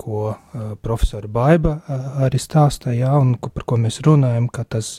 ko 0.00 0.32
profesora 0.80 1.28
Baiba 1.28 1.76
arī 2.24 2.40
stāstīja, 2.40 3.12
un 3.20 3.36
par 3.36 3.68
ko 3.68 3.76
mēs 3.76 4.00
runājam, 4.06 4.48
ka 4.48 4.64
tas 4.64 4.96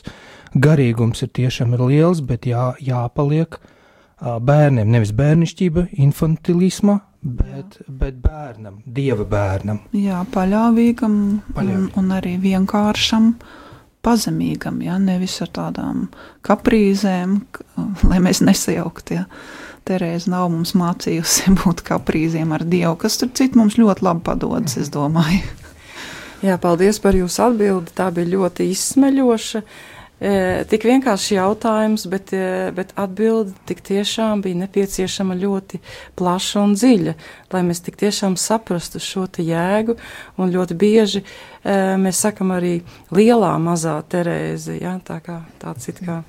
garīgums 0.54 1.26
ir 1.26 1.34
tiešām 1.40 1.74
ir 1.74 1.82
liels, 1.90 2.22
bet 2.22 2.46
jā, 2.46 2.70
jāpaliek 2.78 3.58
bērniem, 4.20 4.90
nevis 4.92 5.12
bērnišķība, 5.16 5.86
infantilisma, 6.02 6.98
bet, 7.22 7.78
Jā. 7.80 7.94
bet 8.02 8.20
bērnam, 8.20 8.80
dieva 8.84 9.24
bērnam. 9.28 9.80
Jā, 9.96 10.22
paļāvīgam 10.34 11.16
Paļāvīg. 11.56 11.76
un, 11.76 11.88
un 11.96 12.14
arī 12.18 12.36
vienkāršam. 12.42 13.34
Pazemīgam, 14.00 14.78
ja 14.80 14.94
nevis 14.96 15.34
ar 15.44 15.50
tādām 15.52 16.06
kaprīzēm, 16.48 17.34
lai 18.08 18.20
mēs 18.24 18.40
nesajauktu. 18.40 19.18
Ja. 19.18 19.26
Terēza 19.84 20.32
nav 20.32 20.46
mums 20.54 20.72
mācījusi 20.72 21.52
būt 21.60 21.82
kaprīziem 21.84 22.54
ar 22.56 22.64
Dievu, 22.64 22.94
kas 23.02 23.18
tur 23.20 23.28
citu 23.36 23.60
mums 23.60 23.76
ļoti 23.76 24.06
labi 24.06 24.24
padodas, 24.24 24.78
es 24.80 24.88
domāju. 24.92 25.44
Jā, 26.40 26.56
paldies 26.56 26.96
par 27.04 27.12
jūsu 27.12 27.42
atbildi. 27.50 27.92
Tā 27.92 28.08
bija 28.16 28.38
ļoti 28.38 28.70
izsmeļoša. 28.72 29.60
Uh, 29.60 29.99
tik 30.20 30.84
vienkārši 30.84 31.38
jautājums, 31.38 32.04
bet, 32.12 32.34
bet 32.76 32.92
atbilde 33.00 33.54
tik 33.68 33.80
tiešām 33.86 34.42
bija 34.44 34.58
nepieciešama 34.66 35.36
ļoti 35.40 35.80
plaša 36.20 36.64
un 36.66 36.74
dziļa, 36.76 37.14
lai 37.54 37.62
mēs 37.64 37.80
tik 37.86 37.96
tiešām 38.02 38.36
saprastu 38.36 39.00
šo 39.00 39.24
te 39.32 39.44
jēgu, 39.46 39.96
un 40.36 40.52
ļoti 40.52 40.76
bieži 40.76 41.24
mēs 41.64 42.20
sakam 42.20 42.52
arī 42.52 42.82
lielā 43.16 43.54
mazā 43.64 43.96
Terēze, 44.12 44.76
ja, 44.82 44.98
tā 45.00 45.22
kā 45.24 45.40
tāds 45.62 45.88
it 45.88 46.04
kā 46.04 46.20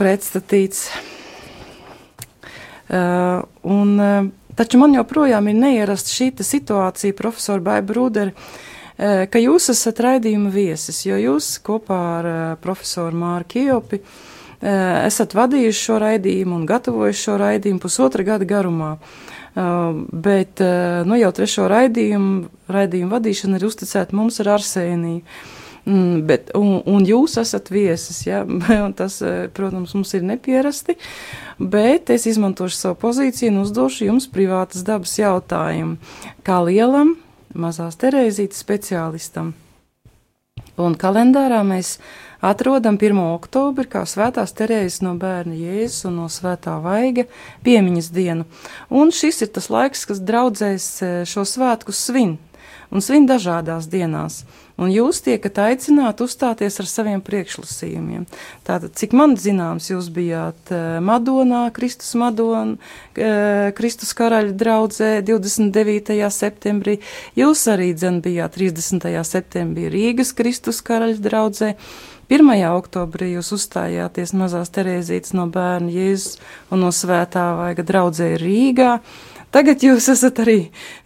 pretstatīts. 0.00 0.86
Un, 2.88 3.96
taču 4.56 4.80
man 4.80 4.96
joprojām 4.96 5.52
ir 5.52 5.60
neierasta 5.60 6.16
šī 6.16 6.30
situācija, 6.40 7.16
profesor 7.16 7.60
Baiba 7.64 7.96
Rūderi, 7.96 8.32
Eh, 8.32 8.73
ka 8.96 9.40
jūs 9.42 9.72
esat 9.72 9.98
raidījuma 10.04 10.52
viesis, 10.54 11.00
jo 11.02 11.16
jūs 11.18 11.56
kopā 11.66 12.00
ar 12.18 12.28
eh, 12.30 12.42
profesoru 12.62 13.18
Māru 13.18 13.48
Kijopi 13.50 13.98
eh, 13.98 15.06
esat 15.08 15.34
vadījuši 15.34 15.80
šo 15.80 15.98
raidījumu 16.02 16.60
un 16.60 16.68
gatavojuši 16.68 17.24
šo 17.26 17.38
raidījumu 17.42 17.82
pusotra 17.82 18.26
gada 18.26 18.46
garumā. 18.48 18.96
Bet 19.54 20.58
nu, 21.06 21.14
jau 21.14 21.28
trešo 21.30 21.68
raidījumu, 21.70 22.48
raidījumu 22.74 23.12
vadīšana 23.12 23.60
ir 23.60 23.66
uzticēta 23.68 24.16
mums 24.18 24.40
ar 24.42 24.48
Arsēniju. 24.56 25.20
Mm, 25.84 26.24
bet, 26.26 26.50
un, 26.58 26.80
un 26.90 27.06
jūs 27.06 27.36
esat 27.38 27.70
viesis, 27.70 28.24
ja? 28.26 28.40
tas, 28.98 29.20
protams, 29.54 29.94
mums 29.94 30.10
ir 30.18 30.26
nepierasti, 30.26 30.96
bet 31.62 32.10
es 32.10 32.26
izmantošu 32.26 32.80
savu 32.80 32.98
pozīciju 33.04 33.52
un 33.52 33.62
uzdošu 33.62 34.08
jums 34.08 34.26
privātas 34.26 34.82
dabas 34.82 35.14
jautājumu. 35.20 36.00
Kā 36.42 36.58
lielam 36.66 37.14
mazās 37.54 37.98
Terēzītes 38.00 38.60
speciālistam. 38.64 39.52
Un 40.80 40.96
kalendārā 40.98 41.60
mēs 41.66 41.98
atrodam 42.42 42.96
1. 42.98 43.20
oktobri 43.36 43.86
kā 43.90 44.02
svētās 44.10 44.54
Terēzes 44.58 45.02
no 45.06 45.14
bērna 45.18 45.54
Jēzus 45.54 46.08
un 46.08 46.18
no 46.18 46.26
svētā 46.32 46.74
vaiga 46.82 47.26
piemiņas 47.66 48.10
dienu. 48.14 48.46
Un 48.90 49.14
šis 49.14 49.44
ir 49.46 49.52
tas 49.54 49.70
laiks, 49.70 50.02
kas 50.10 50.22
draudzēs 50.22 50.88
eh, 51.02 51.14
šo 51.30 51.46
svētku 51.46 51.94
svin 51.94 52.36
un 52.94 53.02
svin 53.02 53.26
dažādās 53.28 53.90
dienās 53.90 54.44
un 54.80 54.90
jūs 54.90 55.20
tiekat 55.24 55.58
aicināti 55.62 56.24
uzstāties 56.26 56.80
ar 56.82 56.88
saviem 56.90 57.22
priekšlasījumiem. 57.24 58.24
Tātad, 58.66 58.94
cik 58.98 59.14
man 59.16 59.36
zināms, 59.40 59.90
jūs 59.92 60.10
bijāt 60.14 60.72
eh, 60.74 60.98
Madonā, 61.04 61.66
Kristus 61.74 62.14
Madonā, 62.18 62.78
eh, 63.14 63.70
Kristus 63.76 64.14
karaļa 64.18 64.56
draudzē 64.58 65.10
29. 65.26 66.18
septembrī, 66.34 66.98
jūs 67.38 67.66
arī 67.70 67.92
dzen 67.94 68.20
bijāt 68.24 68.58
30. 68.58 69.06
septembrī 69.26 69.90
Rīgas 69.92 70.34
Kristus 70.36 70.82
karaļa 70.84 71.22
draudzē, 71.22 71.74
1. 72.32 72.48
oktobrī 72.72 73.34
jūs 73.34 73.50
uzstājāties 73.52 74.32
mazās 74.32 74.72
Terēzītes 74.72 75.34
no 75.36 75.44
bērna 75.52 75.92
Jēzus 75.92 76.38
un 76.72 76.80
no 76.80 76.88
svētā 76.88 77.50
vaiga 77.58 77.84
draudzē 77.84 78.30
Rīgā. 78.40 78.94
Tagad 79.54 79.84
jūs 79.86 80.08
esat 80.10 80.40
arī 80.42 80.56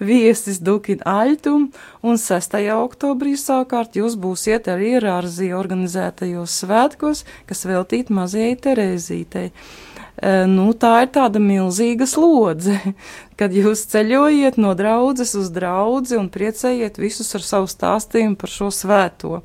viesis 0.00 0.56
Dukina 0.64 1.04
Aļtum, 1.20 1.66
un 2.00 2.16
6. 2.16 2.54
oktobrī 2.72 3.34
savukārt 3.36 3.98
jūs 4.00 4.14
būsiet 4.16 4.70
arī 4.72 4.94
Rārzī 5.04 5.50
organizētajos 5.52 6.54
svētkos, 6.62 7.26
kas 7.44 7.66
veltīti 7.68 8.16
mazajai 8.16 8.54
Terēzītei. 8.64 9.50
E, 9.50 10.32
nu, 10.48 10.70
tā 10.72 10.94
ir 11.04 11.10
tāda 11.18 11.42
milzīga 11.44 12.08
slodze, 12.08 12.78
kad 13.38 13.52
jūs 13.52 13.84
ceļojiet 13.92 14.56
no 14.56 14.72
draudzes 14.78 15.34
uz 15.36 15.52
draudzi 15.52 16.16
un 16.16 16.30
priecējiet 16.32 16.96
visus 16.96 17.34
ar 17.36 17.44
savu 17.44 17.68
stāstījumu 17.68 18.40
par 18.40 18.54
šo 18.54 18.70
svēto 18.72 19.42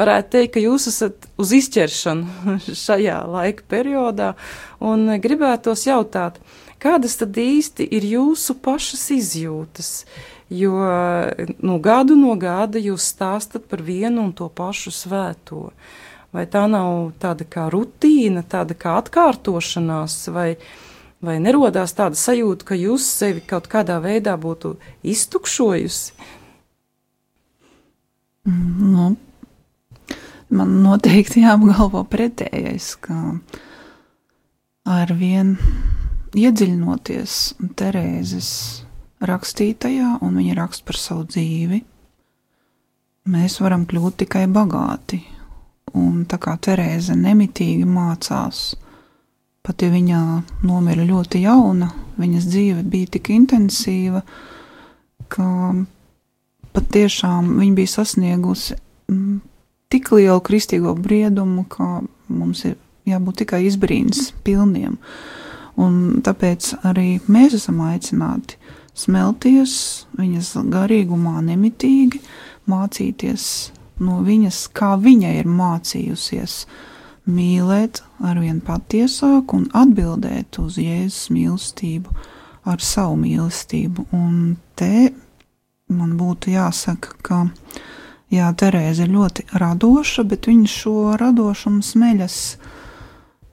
varētu 0.00 0.32
teikt, 0.32 0.54
ka 0.54 0.64
jūs 0.64 0.88
esat 0.90 1.28
uz 1.40 1.52
izķeršanu 1.60 2.56
šajā 2.86 3.20
laika 3.28 3.68
periodā, 3.68 4.32
un 4.80 5.18
gribētos 5.20 5.84
jautāt, 5.90 6.40
Kādas 6.80 7.18
tad 7.20 7.36
īsti 7.36 7.84
ir 7.92 8.06
jūsu 8.08 8.54
pašas 8.64 9.10
izjūtas? 9.12 9.90
Jo 10.50 10.78
nu, 11.60 11.76
gadu 11.78 12.16
no 12.16 12.32
gada 12.40 12.80
jūs 12.80 13.10
stāstat 13.12 13.68
par 13.68 13.84
vienu 13.84 14.24
un 14.24 14.32
to 14.34 14.48
pašu 14.48 14.90
svēto. 14.94 15.68
Vai 16.32 16.46
tā 16.48 16.64
nav 16.70 17.12
tāda 17.20 17.44
kā 17.44 17.66
rutīna, 17.74 18.42
tāda 18.46 18.74
kā 18.78 18.96
atkārtošanās, 19.02 20.16
vai, 20.32 20.54
vai 21.20 21.36
nerodās 21.42 21.92
tāda 21.98 22.16
sajūta, 22.16 22.70
ka 22.70 22.78
jūs 22.78 23.04
sevi 23.18 23.44
kaut 23.44 23.68
kādā 23.70 23.98
veidā 24.00 24.38
būtu 24.40 24.76
iztukšojusi? 25.04 26.14
Nu, 28.50 29.12
man 30.48 30.76
noteikti 30.86 31.44
jāapgalvo 31.44 32.06
pretējais, 32.08 32.94
ka 33.04 33.20
ar 34.88 35.12
vienu 35.18 35.58
iedziļinoties 36.36 37.36
Terēzes 37.78 38.50
rakstītajā, 39.26 40.18
un 40.24 40.38
viņa 40.40 40.56
raksta 40.58 40.86
par 40.88 40.98
savu 40.98 41.26
dzīvi, 41.28 41.80
mēs 43.30 43.58
varam 43.60 43.86
kļūt 43.88 44.22
tikai 44.24 44.46
bagāti. 44.50 45.20
Un 45.98 46.22
tā 46.30 46.38
kā 46.38 46.54
Terēze 46.62 47.16
nemitīgi 47.18 47.86
mācās, 47.88 48.76
pat 49.66 49.82
ja 49.82 49.90
viņa 49.90 50.20
nomira 50.62 51.04
ļoti 51.06 51.42
jauna, 51.42 51.90
viņas 52.20 52.46
dzīve 52.46 52.84
bija 52.86 53.10
tik 53.16 53.32
intensīva, 53.34 54.22
ka 55.30 55.48
patiešām 56.76 57.56
viņa 57.58 57.74
bija 57.74 57.90
sasniegusi 57.96 58.78
mm, 59.10 59.40
tik 59.90 60.12
lielu 60.14 60.38
kristīgo 60.46 60.94
briedumu, 60.94 61.66
ka 61.66 62.04
mums 62.30 62.64
ir 62.70 62.78
jābūt 63.10 63.42
tikai 63.42 63.64
izbrīns 63.66 64.30
pilniem. 64.46 64.94
Uh, 64.94 65.39
Un 65.80 66.20
tāpēc 66.24 66.72
arī 66.88 67.20
mēs 67.30 67.54
esam 67.60 67.82
aicināti 67.86 68.58
smelties 68.96 69.74
viņas 70.18 70.54
garīgumā 70.72 71.40
nemitīgi, 71.46 72.20
mācīties 72.70 73.44
no 74.04 74.20
viņas, 74.24 74.64
kā 74.76 74.94
viņa 75.00 75.34
ir 75.40 75.48
mācījusies 75.48 76.64
mīlēt 77.30 78.02
arvien 78.26 78.60
patiesāk 78.64 79.54
un 79.54 79.68
atbildēt 79.76 80.58
uz 80.62 80.78
Jēzus 80.80 81.30
mīlestību 81.34 82.14
ar 82.70 82.82
savu 82.84 83.18
mīlestību. 83.20 84.06
Un 84.16 84.56
te 84.78 85.10
man 85.90 86.16
būtu 86.18 86.54
jāsaka, 86.54 87.14
ka 87.22 87.40
jā, 88.32 88.50
Terēze 88.56 89.06
ir 89.06 89.14
ļoti 89.14 89.46
radoša, 89.60 90.24
bet 90.28 90.50
viņa 90.50 90.74
šo 90.74 90.96
radošumu 91.20 91.84
smeļas 91.84 92.42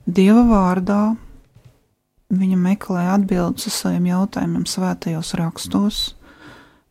Dieva 0.07 0.45
vārdā, 0.47 1.01
Viņa 2.27 2.57
meklē 2.59 3.05
atbildes 3.13 3.69
uz 3.69 3.75
saviem 3.77 4.09
jautājumiem 4.09 4.65
svētajos 4.67 5.31
rakstos. 5.39 5.99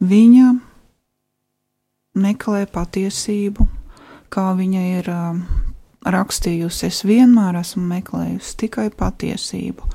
Viņa 0.01 0.55
meklē 2.17 2.65
patiesību, 2.73 3.67
kā 4.33 4.47
viņa 4.57 4.85
ir 4.97 5.11
uh, 5.13 5.41
rakstījusi. 6.09 6.89
Es 6.89 7.03
vienmēr 7.07 7.59
esmu 7.61 7.85
meklējusi 7.91 8.57
tikai 8.65 8.89
patiesību. 8.97 9.91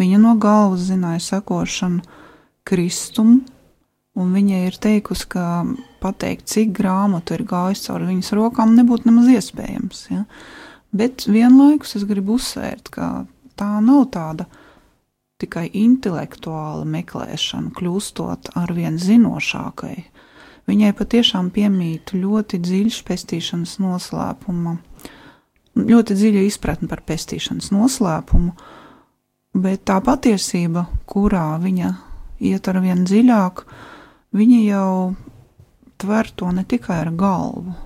Viņa 0.00 0.20
no 0.22 0.34
galvas 0.40 0.88
zināja 0.90 1.22
sekošanu 1.24 2.04
Kristumu, 2.66 3.42
un 4.16 4.32
viņa 4.32 4.62
ir 4.66 4.76
teikusi, 4.82 5.28
ka 5.36 5.64
pateikt, 6.02 6.48
cik 6.50 6.72
grāmatu 6.76 7.36
ir 7.36 7.44
gājis 7.48 7.84
cauri 7.86 8.08
viņas 8.10 8.32
rokām, 8.36 8.74
nebūtu 8.76 9.10
nemaz 9.10 9.28
iespējams. 9.36 10.02
Ja? 10.12 10.24
Bet 10.96 11.26
vienlaikus 11.28 11.96
es 11.98 12.06
gribu 12.08 12.40
uzsvērt, 12.40 12.90
ka 12.92 13.26
tā 13.60 13.70
nav 13.84 14.08
tāda 14.14 14.48
tikai 15.40 15.66
intelektuāla 15.76 16.86
meklēšana, 16.88 17.72
kļūstot 17.76 18.54
arvien 18.56 18.96
zinošākai. 19.00 19.96
Viņai 20.66 20.92
patiešām 20.98 21.52
piemīt 21.54 22.14
ļoti 22.16 22.58
dziļš 22.62 23.02
pestīšanas 23.06 23.76
noslēpuma, 23.82 24.78
ļoti 25.76 26.16
dziļa 26.16 26.42
izpratne 26.48 26.88
par 26.90 27.04
pestīšanas 27.06 27.70
noslēpumu, 27.74 28.56
bet 29.60 29.84
tā 29.88 30.00
patiesība, 30.04 30.86
kurā 31.06 31.54
viņa 31.62 31.92
iet 32.44 32.68
ar 32.72 32.80
vien 32.82 33.04
dziļāk, 33.06 33.62
viņa 34.36 34.60
jau 34.66 34.92
tver 36.00 36.32
to 36.36 36.50
ne 36.52 36.64
tikai 36.64 37.02
ar 37.04 37.12
galvu. 37.16 37.76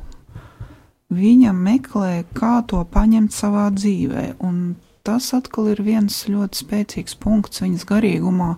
Viņa 1.11 1.51
meklē, 1.55 2.23
kā 2.35 2.61
to 2.71 2.85
paņemt 2.87 3.35
savā 3.35 3.67
dzīvē, 3.75 4.25
un 4.47 4.77
tas 5.07 5.31
atkal 5.37 5.71
ir 5.73 5.83
viens 5.85 6.23
ļoti 6.29 6.65
spēcīgs 6.65 7.17
punkts 7.21 7.63
viņas 7.65 7.87
garīgumā, 7.89 8.55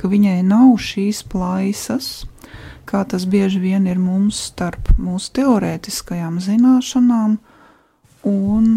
ka 0.00 0.10
viņai 0.10 0.40
nav 0.46 0.76
šīs 0.80 1.22
plaisas, 1.30 2.24
kā 2.88 3.02
tas 3.08 3.26
bieži 3.30 3.60
vien 3.62 3.86
ir 3.90 4.00
mums 4.00 4.38
starp 4.50 4.92
mūsu 4.98 5.34
teorētiskajām 5.40 6.40
zināšanām 6.42 7.36
un 8.26 8.72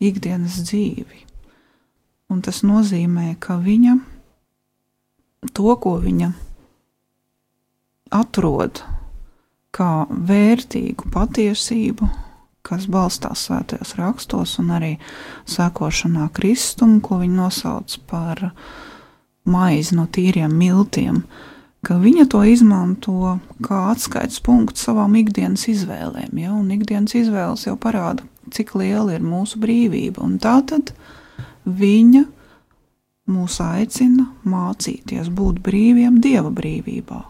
ikdienas 0.00 0.60
dzīvi. 0.64 1.26
Un 2.30 2.44
tas 2.46 2.62
nozīmē, 2.62 3.34
ka 3.42 3.58
viņa 3.58 3.96
to, 5.56 5.74
ko 5.82 5.96
viņa 6.02 6.30
atrod 8.14 8.82
kā 9.74 9.90
vērtīgu 10.10 11.10
patiesību, 11.14 12.08
kas 12.66 12.86
balstās 12.90 13.46
svētajos 13.48 13.94
rakstos 13.98 14.58
un 14.62 14.72
arī 14.76 14.94
sekošanā 15.48 16.28
Kristumu, 16.36 17.00
ko 17.04 17.20
viņi 17.22 17.38
nosauc 17.38 17.96
par 18.10 18.50
maizi 19.48 19.96
no 19.96 20.06
tīriem 20.06 20.52
miltiem, 20.52 21.22
ka 21.86 21.96
viņa 22.00 22.26
to 22.30 22.42
izmanto 22.44 23.38
kā 23.64 23.86
atskaites 23.90 24.42
punktu 24.44 24.82
savām 24.82 25.16
ikdienas 25.20 25.66
izvēlēm. 25.72 26.36
Ja? 26.42 26.52
Un 26.52 26.68
ikdienas 26.74 27.16
izvēles 27.16 27.64
jau 27.66 27.76
parāda, 27.80 28.26
cik 28.52 28.74
liela 28.76 29.16
ir 29.16 29.24
mūsu 29.24 29.60
brīvība. 29.62 30.20
Un 30.24 30.36
tā 30.42 30.58
tad 30.68 30.92
viņa 31.64 32.26
mūs 33.30 33.60
aicina 33.64 34.28
mācīties 34.44 35.30
būt 35.32 35.62
brīviem 35.64 36.20
dieva 36.22 36.52
brīvībā. 36.52 37.24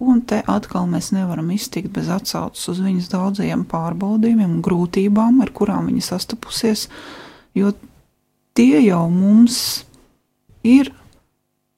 Un 0.00 0.22
te 0.24 0.38
atkal 0.48 0.86
mēs 0.88 1.10
nevaram 1.12 1.50
iztikt 1.52 1.92
bez 1.92 2.08
atsauces 2.08 2.70
uz 2.72 2.78
viņas 2.80 3.10
daudzajiem 3.12 3.66
pārbaudījumiem 3.68 4.62
grūtībām, 4.64 5.42
ar 5.44 5.52
kurām 5.52 5.90
viņa 5.90 6.06
sastapusies, 6.06 6.86
jo 7.52 7.74
tie 8.56 8.80
jau 8.86 9.02
mums 9.12 9.84
ir, 10.64 10.88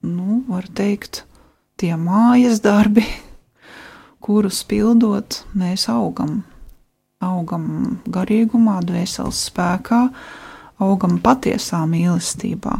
nu, 0.07 0.39
var 0.47 0.69
teikt, 0.71 1.25
tie 1.75 1.97
mājas 1.99 2.63
darbi, 2.63 3.03
kurus 4.23 4.63
pildot, 4.71 5.43
mēs 5.51 5.89
augam. 5.91 6.45
Augam 7.23 7.99
garīgumā, 8.11 8.81
dvēseles 8.87 9.45
spēkā, 9.49 10.05
augam 10.83 11.19
patiesā 11.23 11.83
mīlestībā. 11.87 12.79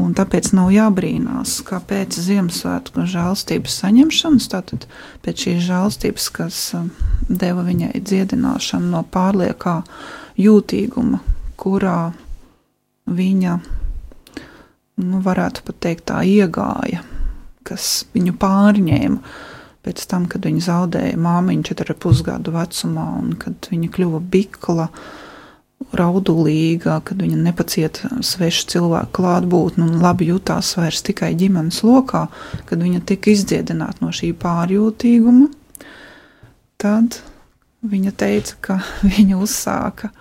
Un 0.00 0.14
tāpēc 0.16 0.54
nav 0.56 0.70
jābrīnās, 0.72 1.58
ka 1.68 1.76
pēc 1.84 2.16
Ziemassvētku 2.24 3.04
žēlstības 3.12 3.74
saņemšanas, 3.82 4.48
tātad 4.54 4.86
pēc 5.24 5.44
šīs 5.44 5.66
žēlstības, 5.66 6.28
kas 6.32 6.60
um, 6.78 6.88
deva 7.28 7.60
viņai 7.66 8.00
dziedināšanu 8.00 8.88
no 8.94 9.02
pārliekā 9.12 9.82
jūtīguma, 10.40 11.20
kurā 11.60 11.98
viņa, 13.12 13.58
nu, 15.04 15.20
varētu 15.28 15.66
pat 15.68 15.80
teikt, 15.84 16.06
tā 16.08 16.22
iegāja, 16.24 17.04
kas 17.68 18.06
viņu 18.16 18.32
pārņēma 18.40 19.36
pēc 19.84 20.06
tam, 20.08 20.24
kad 20.30 20.48
viņa 20.48 20.64
zaudēja 20.70 21.20
māmiņu 21.20 21.68
4,5 21.68 22.24
gadu 22.30 22.54
vecumā 22.54 23.06
un 23.18 23.36
kad 23.36 23.68
viņa 23.68 23.92
kļuva 23.92 24.22
bikla 24.32 24.88
raudulīgā, 25.96 26.98
kad 27.06 27.22
viņa 27.22 27.38
nepacieta 27.42 28.10
svešu 28.24 28.68
cilvēku 28.72 29.12
klātbūtni 29.18 29.84
un 29.86 30.00
labi 30.02 30.30
jutās 30.30 30.72
vairs 30.78 31.02
tikai 31.06 31.32
ģimenes 31.38 31.82
lokā, 31.86 32.26
kad 32.68 32.82
viņa 32.82 33.02
tika 33.08 33.32
izdziedināta 33.32 34.04
no 34.04 34.12
šī 34.14 34.32
pārjūtīguma, 34.42 35.50
tad 36.82 37.20
viņa 37.82 38.14
teica, 38.18 38.58
ka 38.60 38.78
viņa 39.14 39.38
uzsāka 39.42 40.12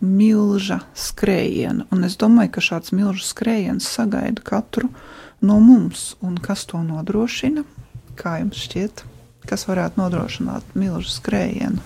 milža 0.00 0.80
skrējienu. 0.94 1.88
Un 1.94 2.06
es 2.06 2.16
domāju, 2.20 2.54
ka 2.54 2.64
šāds 2.64 2.94
milža 2.94 3.26
skrējiens 3.26 3.88
sagaida 3.88 4.44
katru 4.46 4.92
no 5.42 5.58
mums. 5.62 6.12
Un 6.22 6.38
kas 6.42 6.66
to 6.70 6.82
nodrošina? 6.84 7.64
Kā 8.18 8.38
jums 8.40 8.62
šķiet, 8.66 9.04
kas 9.46 9.66
varētu 9.70 10.00
nodrošināt 10.00 10.74
milža 10.78 11.10
skrējienu? 11.18 11.82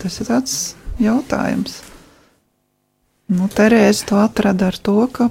Tas 0.00 0.16
ir 0.22 0.30
tāds 0.30 0.54
jautājums. 1.02 1.80
Nu, 3.30 3.46
Terēze 3.52 4.08
to 4.08 4.18
atrada 4.18 4.70
ar 4.72 4.76
to, 4.78 4.96
ka 5.14 5.28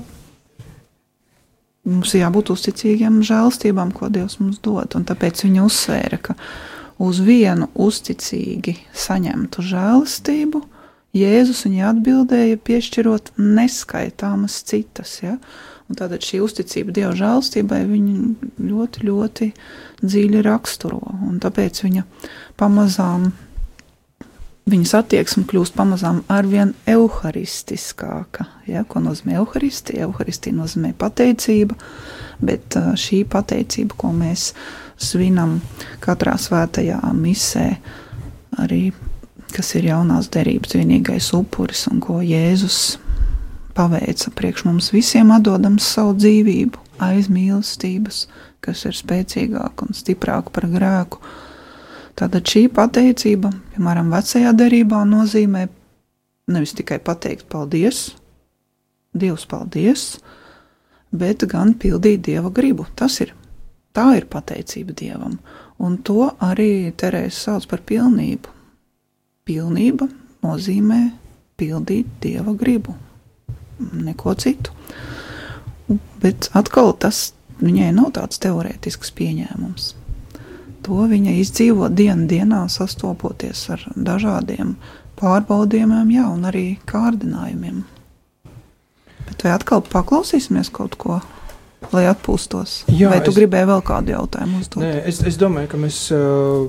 mums 1.89 2.13
jābūt 2.15 2.53
uzticīgiem 2.53 3.21
žēlstībām, 3.27 3.91
ko 3.95 4.11
Dievs 4.13 4.39
mums 4.39 4.61
dod. 4.63 4.95
Un 4.95 5.07
tāpēc 5.09 5.43
viņa 5.45 5.65
uzsvēra, 5.67 6.19
ka 6.23 6.35
uz 7.01 7.19
vienu 7.23 7.69
uzticīgi 7.75 8.77
saņemtu 9.07 9.65
žēlastību 9.71 10.63
Jēzus 11.15 11.63
viņai 11.65 11.85
atbildēja, 11.89 12.59
piešķirot 12.61 13.31
neskaitāmas 13.41 14.59
citas. 14.69 15.15
Ja? 15.23 15.39
Un 15.89 15.97
tātad 15.97 16.21
šī 16.21 16.43
uzticība 16.45 16.93
Dieva 16.93 17.15
žēlstībai 17.17 17.81
viņu 17.89 18.17
ļoti, 18.61 19.05
ļoti 19.07 19.47
dziļi 20.03 20.43
raksturo. 20.45 21.01
Un 21.25 21.39
tāpēc 21.41 21.81
viņa 21.87 22.05
pamazām, 22.61 23.31
viņas 24.69 24.93
attieksme 24.99 25.45
kļūst 25.49 25.75
pamazām 25.77 26.21
arvien 26.31 26.73
evaharistiskāka. 26.89 28.47
Ja? 28.69 28.85
Ko 28.87 29.01
nozīmē 29.03 29.39
evaharistija? 29.39 30.07
Evaharistija 30.07 30.57
nozīmē 30.57 30.93
pateicība, 30.99 31.77
bet 32.43 32.77
šī 32.99 33.23
pateicība, 33.29 33.97
ko 33.99 34.13
mēs 34.15 34.51
svinam 34.99 35.59
katrā 36.03 36.35
svētajā 36.39 36.99
misē, 37.15 37.67
arī 38.59 38.89
kas 39.55 39.73
ir 39.79 39.89
jaunās 39.89 40.29
derības 40.33 40.75
vienīgais 40.77 41.31
upuris 41.37 41.87
un 41.89 42.01
ko 42.03 42.19
Jēzus 42.21 42.99
paveica 43.77 44.31
priekš 44.35 44.65
mums 44.67 44.91
visiem, 44.93 45.31
atdodams 45.33 45.87
savu 45.95 46.15
dzīvību 46.19 46.85
aiz 47.03 47.29
mīlestības, 47.31 48.25
kas 48.63 48.83
ir 48.89 48.97
spēcīgāka 48.97 49.87
un 49.87 49.95
stiprāka 49.95 50.51
par 50.53 50.67
grēku. 50.69 51.21
Tātad 52.19 52.43
šī 52.51 52.65
pateicība, 52.75 53.51
piemēram, 53.73 54.11
vecajā 54.11 54.51
derībā 54.59 55.05
nozīmē 55.07 55.67
nevis 56.51 56.75
tikai 56.77 56.99
pateikt 57.03 57.47
paldies, 57.51 58.09
Dievs 59.19 59.47
paldies, 59.49 60.19
bet 61.09 61.41
gan 61.49 61.73
pildīt 61.79 62.21
Dieva 62.27 62.51
gribu. 62.53 62.85
Tas 62.95 63.15
ir, 63.23 63.31
tā 63.95 64.11
ir 64.19 64.27
pateicība 64.29 64.93
Dievam, 64.93 65.39
un 65.81 65.97
to 66.05 66.27
arī 66.45 66.91
Terēze 66.93 67.39
sauc 67.39 67.65
par 67.71 67.81
pilnību 67.87 68.59
pilnība 69.49 70.05
nozīmē 70.45 70.99
pildīt 71.59 72.09
dieva 72.23 72.53
gribu, 72.57 72.95
neko 73.79 74.35
citu. 74.39 74.75
Bet 76.21 76.51
atkal 76.57 76.93
tas 77.01 77.31
viņai 77.63 77.89
nav 77.97 78.13
tāds 78.19 78.41
teorētisks 78.43 79.11
pieņēmums. 79.17 79.93
To 80.87 81.05
viņa 81.11 81.33
izdzīvo 81.41 81.89
dienu 81.91 82.27
dienā, 82.29 82.63
sastopoties 82.71 83.65
ar 83.73 83.83
dažādiem 83.95 84.75
pārbaudījumiem, 85.19 86.13
jā, 86.15 86.27
un 86.31 86.47
arī 86.47 86.67
kārdinājumiem. 86.89 87.83
Bet 89.27 89.43
vai 89.43 89.51
atkal 89.57 89.83
paklausīsimies 89.85 90.71
kaut 90.73 90.95
ko 90.99 91.19
lai 91.93 92.05
atpūstos. 92.09 92.83
Jā, 92.91 93.09
Vai 93.13 93.19
tu 93.23 93.31
es, 93.31 93.37
gribēji 93.37 93.67
vēl 93.69 93.83
kādu 93.87 94.13
jautājumu 94.13 94.59
uzdot? 94.61 94.81
Nē, 94.83 94.91
es, 95.09 95.21
es 95.25 95.37
domāju, 95.39 95.71
ka 95.71 95.79
mēs 95.79 95.99
uh, 96.15 96.67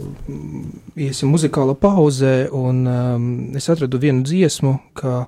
iesim 0.98 1.32
muzikālā 1.34 1.74
pauzē, 1.78 2.34
un 2.56 2.84
um, 2.86 3.26
es 3.58 3.66
atradu 3.72 4.00
vienu 4.02 4.22
dziesmu, 4.26 4.76
ka 4.98 5.24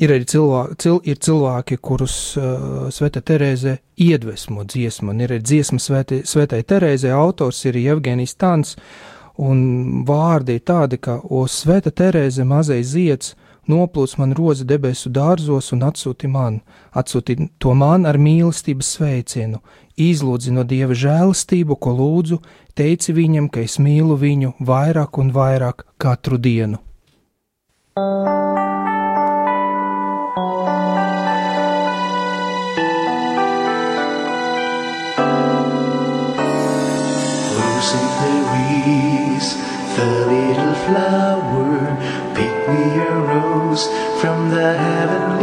ir 0.00 0.10
arī 0.10 0.26
cilvēki, 0.28 0.76
cil, 0.82 0.98
ir 1.06 1.20
cilvēki 1.22 1.78
kurus 1.82 2.16
uh, 2.38 2.88
Sveta 2.94 3.22
Terēze 3.22 3.78
iedvesmo 4.00 4.64
dziesmu, 4.66 5.12
un 5.12 5.22
ir 5.22 5.34
arī 5.36 5.44
dziesma 5.44 5.80
Svētai, 5.82 6.22
Svētai 6.26 6.62
Terēzē, 6.66 7.12
autors 7.14 7.62
ir 7.68 7.78
Jevgenijs 7.78 8.34
Tans, 8.40 8.74
un 9.38 10.04
vārdi 10.06 10.58
ir 10.58 10.66
tādi, 10.66 10.98
ka, 10.98 11.20
o 11.22 11.44
Svēta 11.50 11.94
Terēze 11.94 12.46
mazais 12.46 12.90
zieds, 12.94 13.34
noplūc 13.70 14.18
man 14.20 14.34
rozi 14.36 14.66
debesu 14.68 15.12
dārzos 15.14 15.70
un 15.72 15.86
atsūti 15.86 16.28
man, 16.28 16.60
atsūti 16.92 17.38
to 17.62 17.72
man 17.78 18.04
ar 18.04 18.18
mīlestības 18.20 18.90
sveicienu, 18.98 19.62
izlūdzi 19.94 20.52
no 20.52 20.66
dieva 20.68 20.96
žēlastību, 20.98 21.78
ko 21.78 21.94
lūdzu, 21.94 22.40
teici 22.74 23.14
viņam, 23.14 23.48
ka 23.48 23.62
es 23.62 23.78
mīlu 23.78 24.18
viņu 24.20 24.56
vairāk 24.58 25.22
un 25.22 25.30
vairāk 25.32 25.86
katru 26.02 26.40
dienu. 26.42 26.82
Losing 27.94 28.63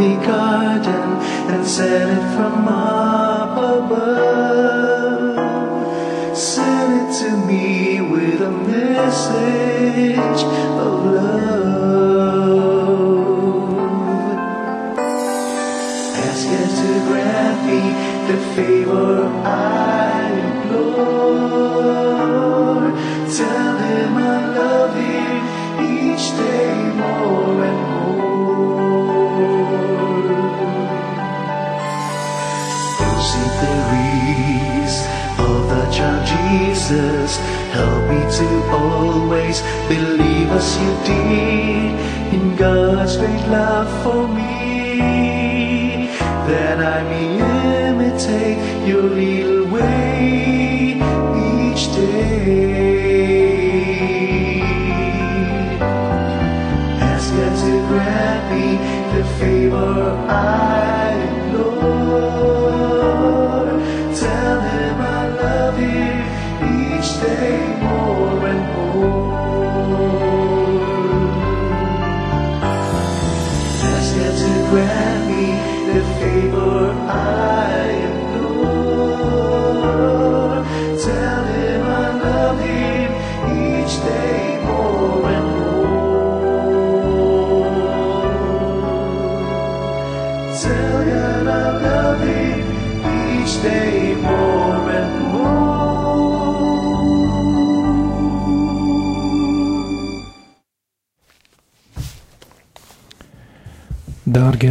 heavenly 0.02 0.26
garden 0.26 1.20
and 1.52 1.66
send 1.66 2.18
it 2.18 2.36
from 2.36 2.68
up 2.68 3.56
above. 3.56 3.96
Send 6.36 7.08
it 7.08 7.14
to 7.20 7.36
me 7.46 8.00
with 8.00 8.40
a 8.42 8.50
message 8.50 10.42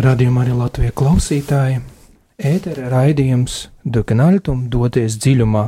Dārgie 0.02 0.16
radījumi 0.16 0.40
arī 0.42 0.54
Latvijas 0.58 0.94
klausītāji, 0.98 1.76
ētera 2.42 2.88
raidījums 2.90 3.68
Dukanāļtum 3.86 4.64
doties 4.74 5.14
dziļumā, 5.22 5.62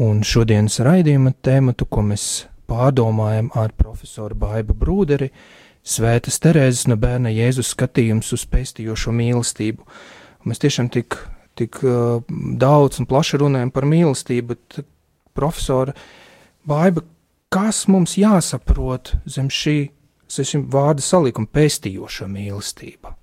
un 0.00 0.22
šodienas 0.24 0.78
raidījuma 0.80 1.34
tēmatu, 1.44 1.84
ko 1.84 2.06
mēs 2.08 2.24
pārdomājam 2.72 3.50
ar 3.60 3.74
profesoru 3.76 4.38
Baibu 4.40 4.78
Brūderi, 4.80 5.28
Svētas 5.84 6.40
Terēzes 6.40 6.86
no 6.88 6.96
bērna 6.96 7.34
Jēzus 7.34 7.74
skatījums 7.74 8.32
uz 8.32 8.46
pestījošo 8.48 9.12
mīlestību. 9.20 9.84
Mēs 10.48 10.64
tiešām 10.64 10.88
tik 10.96 11.20
tik 11.60 11.82
uh, 11.84 12.24
daudz 12.64 13.04
un 13.04 13.12
plaši 13.12 13.44
runājam 13.44 13.76
par 13.76 13.84
mīlestību, 13.84 14.56
bet 14.56 14.84
profesora 15.36 15.92
Baiba, 16.64 17.04
kas 17.52 17.84
mums 17.92 18.16
jāsaprot 18.16 19.18
zem 19.28 19.52
šī 19.52 19.80
šim 20.32 20.70
vārdu 20.72 21.04
salikuma 21.04 21.58
pestījoša 21.60 22.32
mīlestība. 22.32 23.19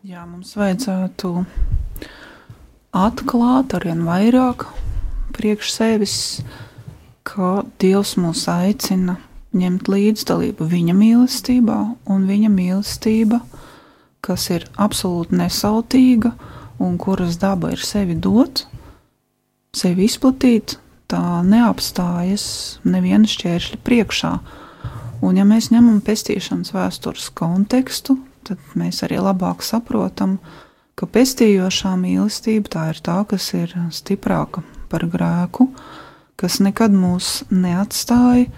Jā, 0.00 0.22
mums 0.24 0.54
vajadzētu 0.56 1.28
atklāt 2.96 3.74
arvien 3.76 3.98
vairāk 4.06 4.62
priekš 5.36 5.74
sevis, 5.74 6.14
ka 7.28 7.66
Dievs 7.84 8.14
mūs 8.16 8.46
aicina 8.48 9.18
ņemt 9.52 9.90
līdzdalību 9.92 10.70
viņa 10.70 10.94
mīlestībā, 10.96 11.76
un 12.08 12.24
viņa 12.30 12.48
mīlestība, 12.54 13.42
kas 14.24 14.48
ir 14.56 14.64
absolūti 14.80 15.36
nesautīga 15.36 16.32
un 16.80 16.96
kuras 16.96 17.36
daba 17.36 17.74
ir 17.76 17.84
sevi 17.84 18.16
dot, 18.16 18.64
sevi 19.76 20.08
izplatīt, 20.08 20.78
tā 21.12 21.42
neapstājas 21.44 22.48
neviena 22.88 23.28
šķēršļa 23.28 23.82
priekšā. 23.84 24.32
Un, 25.20 25.36
ja 25.36 25.44
mēs 25.44 25.68
ņemam 25.76 26.00
pestīšanas 26.08 26.72
vēstures 26.72 27.28
kontekstu, 27.36 28.16
tad 28.46 28.60
mēs 28.78 29.02
arī 29.06 29.20
labāk 29.22 29.64
saprotam, 29.66 30.38
ka 30.98 31.08
pestījošā 31.08 31.94
mīlestība 32.00 32.72
tā 32.72 32.84
ir 32.92 33.00
tā, 33.04 33.20
kas 33.28 33.50
ir 33.56 33.72
stiprāka 33.94 34.64
par 34.92 35.06
grēku, 35.08 35.70
kas 36.40 36.58
nekad 36.60 36.94
mūs 36.96 37.42
neatstāja, 37.52 38.50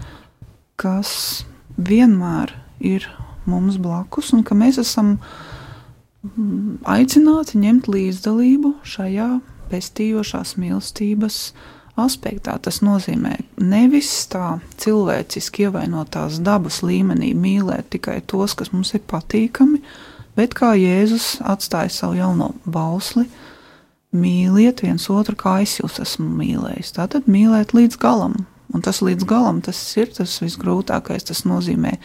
kas 0.81 1.45
vienmēr 1.79 2.55
ir 2.83 3.07
mums 3.47 3.79
blakus, 3.83 4.33
un 4.35 4.43
ka 4.47 4.57
mēs 4.59 4.79
esam 4.83 5.17
mm, 6.23 6.83
aicināti 6.89 7.61
ņemt 7.63 7.91
līdzdalību 7.91 8.75
šajā 8.87 9.29
pestījošās 9.73 10.57
mīlestības 10.61 11.39
aspektā. 12.01 12.57
Tas 12.63 12.81
nozīmē 12.85 13.37
nevis 13.61 14.11
tā 14.33 14.59
cilvēciski 14.81 15.69
ievainotās 15.69 16.41
dabas 16.45 16.81
līmenī 16.87 17.33
mīlēt 17.37 17.93
tikai 17.97 18.21
tos, 18.27 18.57
kas 18.59 18.73
mums 18.73 18.95
ir 18.97 19.05
patīkami, 19.11 19.83
bet 20.39 20.57
kā 20.59 20.73
Jēzus 20.79 21.37
atstāja 21.45 21.93
savu 21.93 22.19
jauno 22.21 22.53
bausli, 22.65 23.27
mīliet 24.13 24.85
viens 24.85 25.09
otru, 25.13 25.37
kā 25.37 25.61
es 25.65 25.79
jūs 25.81 26.01
esmu 26.03 26.29
mīlējis. 26.41 26.97
Tātad 26.99 27.29
mīlēt 27.31 27.77
līdz 27.77 28.01
galam. 28.01 28.43
Un 28.73 28.81
tas 28.81 29.03
līdz 29.05 29.27
galam 29.29 29.61
tas 29.65 29.79
ir 30.01 30.09
tas 30.17 30.39
visgrūtākais. 30.41 31.27
Tas 31.29 31.45
nozīmē, 31.45 31.99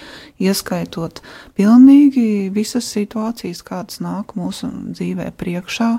ieskaitot 0.44 1.22
pilnīgi 1.56 2.50
visas 2.52 2.90
situācijas, 2.92 3.64
kādas 3.64 4.02
nāk 4.04 4.36
mūsu 4.36 4.68
dzīvē 4.92 5.32
priekšā, 5.40 5.92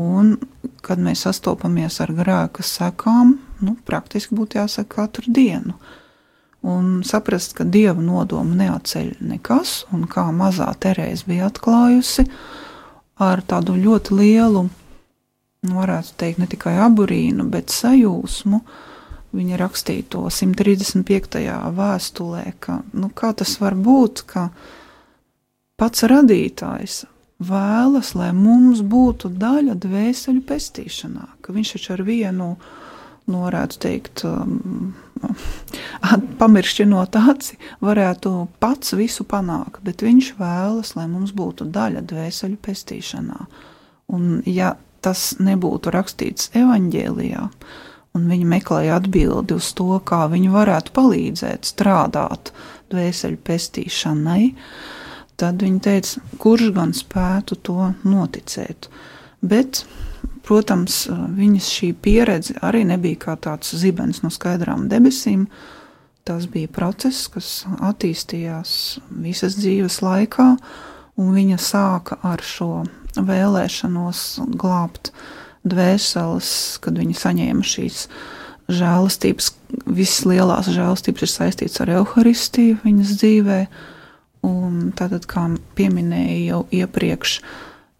Un, 0.00 0.38
kad 0.80 1.00
mēs 1.02 1.26
sastopamies 1.26 1.98
ar 2.00 2.12
grēka 2.16 2.64
sekām, 2.64 3.36
nu, 3.60 3.74
praktiski 3.84 4.36
būtu 4.36 4.56
jāsaka 4.62 5.04
katru 5.04 5.32
dienu. 5.32 5.76
Un 6.62 7.02
saprast, 7.04 7.56
ka 7.58 7.66
dieva 7.66 8.00
nodomu 8.00 8.54
neatceļ 8.56 9.16
nekas, 9.26 9.82
un 9.92 10.06
kā 10.08 10.28
mazā 10.32 10.70
Terēza 10.80 11.26
bija 11.28 11.50
atklājusi, 11.50 12.24
ar 13.20 13.42
tādu 13.44 13.74
ļoti 13.76 14.16
lielu, 14.16 14.64
nu, 15.66 15.74
varētu 15.76 16.16
teikt, 16.22 16.40
ne 16.40 16.48
tikai 16.48 16.78
aburīnu, 16.86 17.50
bet 17.50 17.74
sajūsmu. 17.74 18.62
Viņa 19.32 19.58
rakstīja 19.60 20.08
to 20.12 20.26
135. 20.28 21.40
vēstulē, 21.76 22.44
ka 22.60 22.82
nu, 22.92 23.08
kā 23.16 23.32
tas 23.36 23.56
var 23.60 23.76
būt, 23.76 24.24
ka 24.28 24.50
pats 25.80 26.04
radītājs 26.08 27.02
vēlas, 27.46 28.12
lai 28.18 28.30
mums 28.36 28.82
būtu 28.86 29.30
daļa 29.40 29.76
dvēseli 29.82 30.42
pestīšanā, 30.46 31.26
ka 31.44 31.54
viņš 31.54 31.74
taču 31.76 31.94
ar 31.96 32.02
vienu, 32.06 32.48
nu, 33.30 33.42
varētu 33.44 33.80
teikt, 33.82 34.24
um, 34.28 34.92
pamiršķinot 36.42 37.18
aci, 37.20 37.58
varētu 37.84 38.32
pats 38.62 38.96
visu 38.98 39.26
panākt, 39.28 39.82
bet 39.86 40.02
viņš 40.04 40.32
vēlas, 40.40 40.94
lai 40.98 41.06
mums 41.10 41.34
būtu 41.36 41.68
daļa 41.72 42.02
dvēseli 42.10 42.58
pestīšanā. 42.62 43.46
Un 44.12 44.42
ja 44.48 44.74
tas 45.02 45.32
nebūtu 45.42 45.92
rakstīts 45.94 46.50
evaņģēlijā, 46.58 47.44
un 48.12 48.26
viņi 48.28 48.48
meklēja 48.48 48.98
atbildi 49.00 49.56
uz 49.56 49.70
to, 49.78 49.94
kā 50.06 50.26
viņi 50.30 50.50
varētu 50.52 50.94
palīdzēt 50.94 51.70
strādāt 51.70 52.52
dvēseli 52.92 53.38
pestīšanai, 53.40 54.42
uh, 54.52 55.00
tad 55.40 55.62
viņa 55.62 55.82
teica, 55.82 56.22
kurš 56.42 56.70
gan 56.76 56.94
spētu 56.96 57.58
to 57.66 57.92
noticēt. 58.06 58.88
Bet, 59.42 59.84
protams, 60.46 61.04
viņas 61.10 61.70
šī 61.76 61.92
pieredze 62.02 62.56
arī 62.62 62.84
nebija 62.88 63.20
kā 63.26 63.36
tāds 63.40 63.74
zibens 63.78 64.22
no 64.22 64.30
skaidrām 64.30 64.88
debesīm. 64.92 65.48
Tas 66.22 66.46
bija 66.46 66.70
process, 66.70 67.26
kas 67.26 67.64
attīstījās 67.82 69.00
visas 69.24 69.56
dzīves 69.58 69.98
laikā, 70.04 70.52
un 71.18 71.32
viņa 71.34 71.58
sāka 71.58 72.20
ar 72.22 72.42
šo 72.46 72.84
vēlēšanos 73.18 74.20
glābt 74.54 75.10
dvēseles, 75.66 76.52
kad 76.82 76.98
viņa 76.98 77.18
saņēma 77.18 77.66
šīs 77.66 78.04
žēlastības. 78.72 79.50
Visas 79.90 80.22
lielās 80.28 80.70
žēlastības 80.70 81.26
ir 81.26 81.32
saistītas 81.32 81.82
ar 81.82 81.90
evaharistiju 81.96 82.78
viņas 82.84 83.18
dzīvēm 83.18 83.66
Un 84.46 84.90
tātad, 84.98 85.28
kā 85.30 85.46
pieminēju 85.78 86.46
jau 86.48 86.64
iepriekš, 86.82 87.36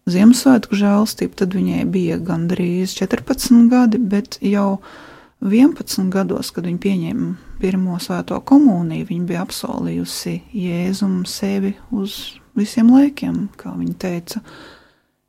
Ziemassvētku 0.03 0.75
žēlstība, 0.75 1.37
tad 1.39 1.53
viņai 1.55 1.85
bija 1.87 2.17
gandrīz 2.19 2.91
14 2.97 3.69
gadi, 3.71 4.01
bet 4.03 4.35
jau 4.43 4.81
11 5.39 6.09
gados, 6.11 6.51
kad 6.51 6.67
viņa 6.67 6.81
pieņēma 6.83 7.29
pirmo 7.61 7.95
svēto 8.03 8.41
komuniju, 8.43 9.07
viņa 9.07 9.27
bija 9.29 9.43
apsolījusi 9.45 10.41
Jēzum 10.59 11.21
sevi 11.23 11.77
uz 11.95 12.35
visiem 12.59 12.91
laikiem, 12.91 13.45
kā 13.59 13.71
viņa 13.77 13.95
teica. 14.03 14.43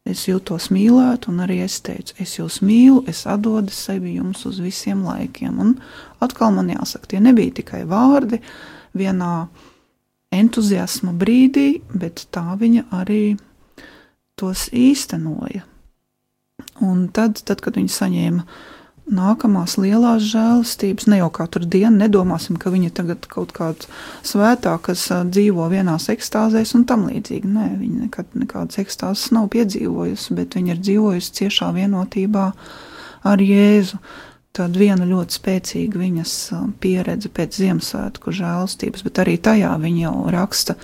Es 0.05 0.27
jūtos 0.29 0.67
mīlēt, 0.75 1.31
un 1.31 1.39
arī 1.47 1.63
es 1.65 1.79
teicu, 1.81 2.13
es 2.21 2.35
jūs 2.37 2.59
mīlu, 2.61 3.07
es 3.09 3.23
atdodu 3.31 3.73
sevi 3.73 4.19
jums 4.19 4.43
uz 4.51 4.59
visiem 4.61 5.07
laikiem. 5.07 5.55
Un 5.63 5.71
atkal 6.21 6.53
man 6.53 6.69
jāsaka, 6.75 7.09
tie 7.15 7.23
nebija 7.25 7.55
tikai 7.63 7.87
vārdi 7.89 8.43
vienā 8.93 9.47
entuziasma 10.35 11.15
brīdī, 11.17 11.83
bet 11.95 12.27
tā 12.35 12.55
viņa 12.61 12.89
arī 12.95 13.37
tos 14.39 14.69
īstenoja. 14.75 15.65
Un 16.83 17.09
tad, 17.15 17.41
tad 17.47 17.63
kad 17.63 17.77
viņi 17.79 17.93
saņēma 17.93 18.45
nākamās 19.15 19.77
lielās 19.77 20.25
žēlastības, 20.31 21.07
ne 21.13 21.19
jau 21.21 21.29
katru 21.35 21.67
dienu, 21.69 21.99
nedomāsim, 22.01 22.57
ka 22.61 22.73
viņi 22.73 22.93
tagad 22.97 23.27
kaut 23.31 23.53
kāda 23.57 23.89
svētā, 24.25 24.75
kas 24.83 25.07
dzīvo 25.29 25.67
vienās 25.73 26.09
ekstāzēs 26.13 26.75
un 26.79 26.87
tam 26.89 27.07
līdzīgi. 27.11 27.51
Nē, 27.51 27.69
viņi 27.83 28.07
nekad 28.07 28.33
nekādas 28.39 28.81
ekstāzes 28.81 29.33
nav 29.37 29.51
piedzīvojusi, 29.53 30.37
bet 30.39 30.57
viņi 30.57 30.75
ir 30.75 30.81
dzīvojusi 30.81 31.35
ciešā 31.41 31.71
vienotībā 31.77 32.47
ar 33.29 33.45
Jēzu 33.45 34.01
tāda 34.55 34.79
viena 34.79 35.07
ļoti 35.09 35.39
spēcīga 35.39 36.01
viņas 36.01 36.35
pieredze 36.83 37.31
pēc 37.35 37.59
Ziemassvētku 37.59 38.35
žēlstības, 38.35 39.05
bet 39.07 39.21
arī 39.25 39.37
tajā 39.43 39.73
viņa 39.83 40.07
jau 40.07 40.17
raksta, 40.35 40.77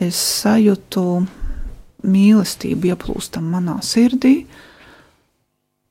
es 0.00 0.18
sajūtu 0.40 1.04
mīlestību 2.06 2.92
ieplūstam 2.92 3.50
manā 3.52 3.78
sirdī, 3.84 4.44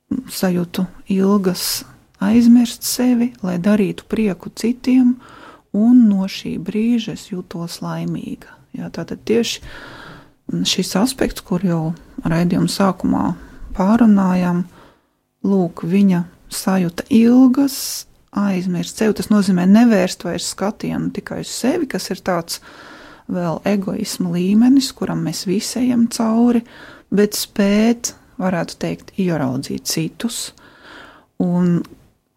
sajūtu 0.09 0.85
ilgas 1.13 1.83
aizmirst 2.23 2.87
sevi, 2.87 3.33
lai 3.45 3.59
darītu 3.61 4.07
prieku 4.09 4.51
citiem, 4.55 5.13
un 5.75 6.07
no 6.09 6.25
šī 6.27 6.55
brīža 6.65 7.13
es 7.13 7.29
jūtos 7.29 7.79
laimīga. 7.85 8.55
Jā, 8.75 8.89
tātad 8.93 9.21
tieši 9.27 9.61
šis 10.65 10.95
aspekts, 10.97 11.43
kur 11.45 11.63
jau 11.65 11.83
raidījuma 12.25 12.71
sākumā 12.71 13.25
pārunājām, 13.77 14.63
lūk, 15.45 15.85
viņa 15.87 16.23
sajūta 16.53 17.05
ilgas, 17.13 18.05
aizmirst 18.35 18.99
sevi. 19.01 19.15
Tas 19.17 19.29
nozīmē 19.31 19.65
nevērst 19.69 20.25
vairs 20.27 20.51
skatienu 20.53 21.11
tikai 21.15 21.41
uz 21.45 21.51
sevi, 21.53 21.89
kas 21.89 22.09
ir 22.13 22.21
tāds 22.25 22.59
vēl 23.29 23.61
egoisma 23.69 24.33
līmenis, 24.33 24.91
kuram 24.97 25.23
mēs 25.27 25.45
visi 25.49 25.79
ejam 25.83 26.07
cauri, 26.13 26.63
bet 27.13 27.37
spēt, 27.37 28.13
varētu 28.41 28.77
teikt, 28.81 29.13
ieraudzīt 29.19 29.89
citus, 29.89 30.49
un 31.43 31.81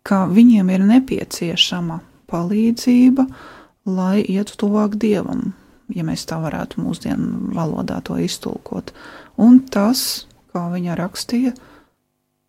ka 0.07 0.27
viņiem 0.29 0.71
ir 0.75 0.85
nepieciešama 0.89 2.01
palīdzība, 2.33 3.27
lai 3.87 4.23
ietu 4.23 4.57
tuvāk 4.65 4.97
dievam, 5.01 5.53
ja 5.93 6.05
mēs 6.07 6.27
tā 6.29 6.39
varētu 6.43 6.83
mūsdienu 6.83 7.53
valodā 7.57 8.01
to 8.05 8.19
iztulkot. 8.21 8.93
Un 9.41 9.63
tas, 9.73 10.27
kā 10.53 10.67
viņa 10.73 10.97
rakstīja, 10.99 11.55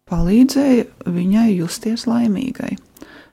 palīdzēja 0.09 1.09
viņai 1.09 1.49
justies 1.55 2.07
laimīgai. 2.09 2.75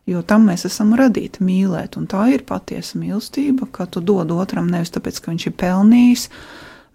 Jo 0.08 0.22
tam 0.26 0.48
mēs 0.48 0.64
esam 0.66 0.94
radīti 0.98 1.44
mīlēt, 1.44 1.96
un 2.00 2.08
tā 2.10 2.24
ir 2.34 2.42
patiesa 2.48 2.98
mīlestība, 2.98 3.68
ka 3.70 3.86
tu 3.86 4.02
dod 4.02 4.32
otram 4.34 4.70
nevis 4.72 4.90
tāpēc, 4.94 5.20
ka 5.20 5.30
viņš 5.30 5.46
ir 5.46 5.56
pelnījis, 5.60 6.26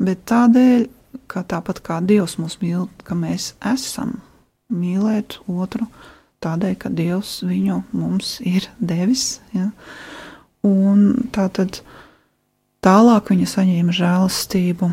bet 0.03 0.25
tādēļ, 0.27 0.87
ka 1.31 1.45
tāpat 1.47 1.79
kā 1.85 2.01
Dievs 2.03 2.35
mūs 2.41 2.59
mīl, 2.63 2.89
ka 3.07 3.15
mēs 3.15 3.53
esam 3.63 4.17
mīlēt 4.73 5.39
otru 5.47 5.87
tādēļ, 6.43 6.75
ka 6.81 6.91
Dievs 6.91 7.37
viņu 7.47 7.83
mums 7.95 8.39
ir 8.43 8.67
devis. 8.79 9.39
Ja? 9.55 9.69
Un 10.65 11.29
tā 11.31 11.47
tad 11.53 11.79
Tālāk 12.85 13.31
viņa 13.31 13.47
saņēma 13.49 13.93
žēlastību, 13.97 14.91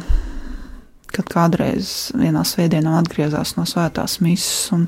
kad 1.14 1.28
kādreiz 1.32 2.12
vienā 2.18 2.44
svētdienā 2.46 2.96
atgriezās 3.00 3.56
no 3.58 3.66
svētās 3.68 4.18
misijas 4.24 4.72
un 4.76 4.86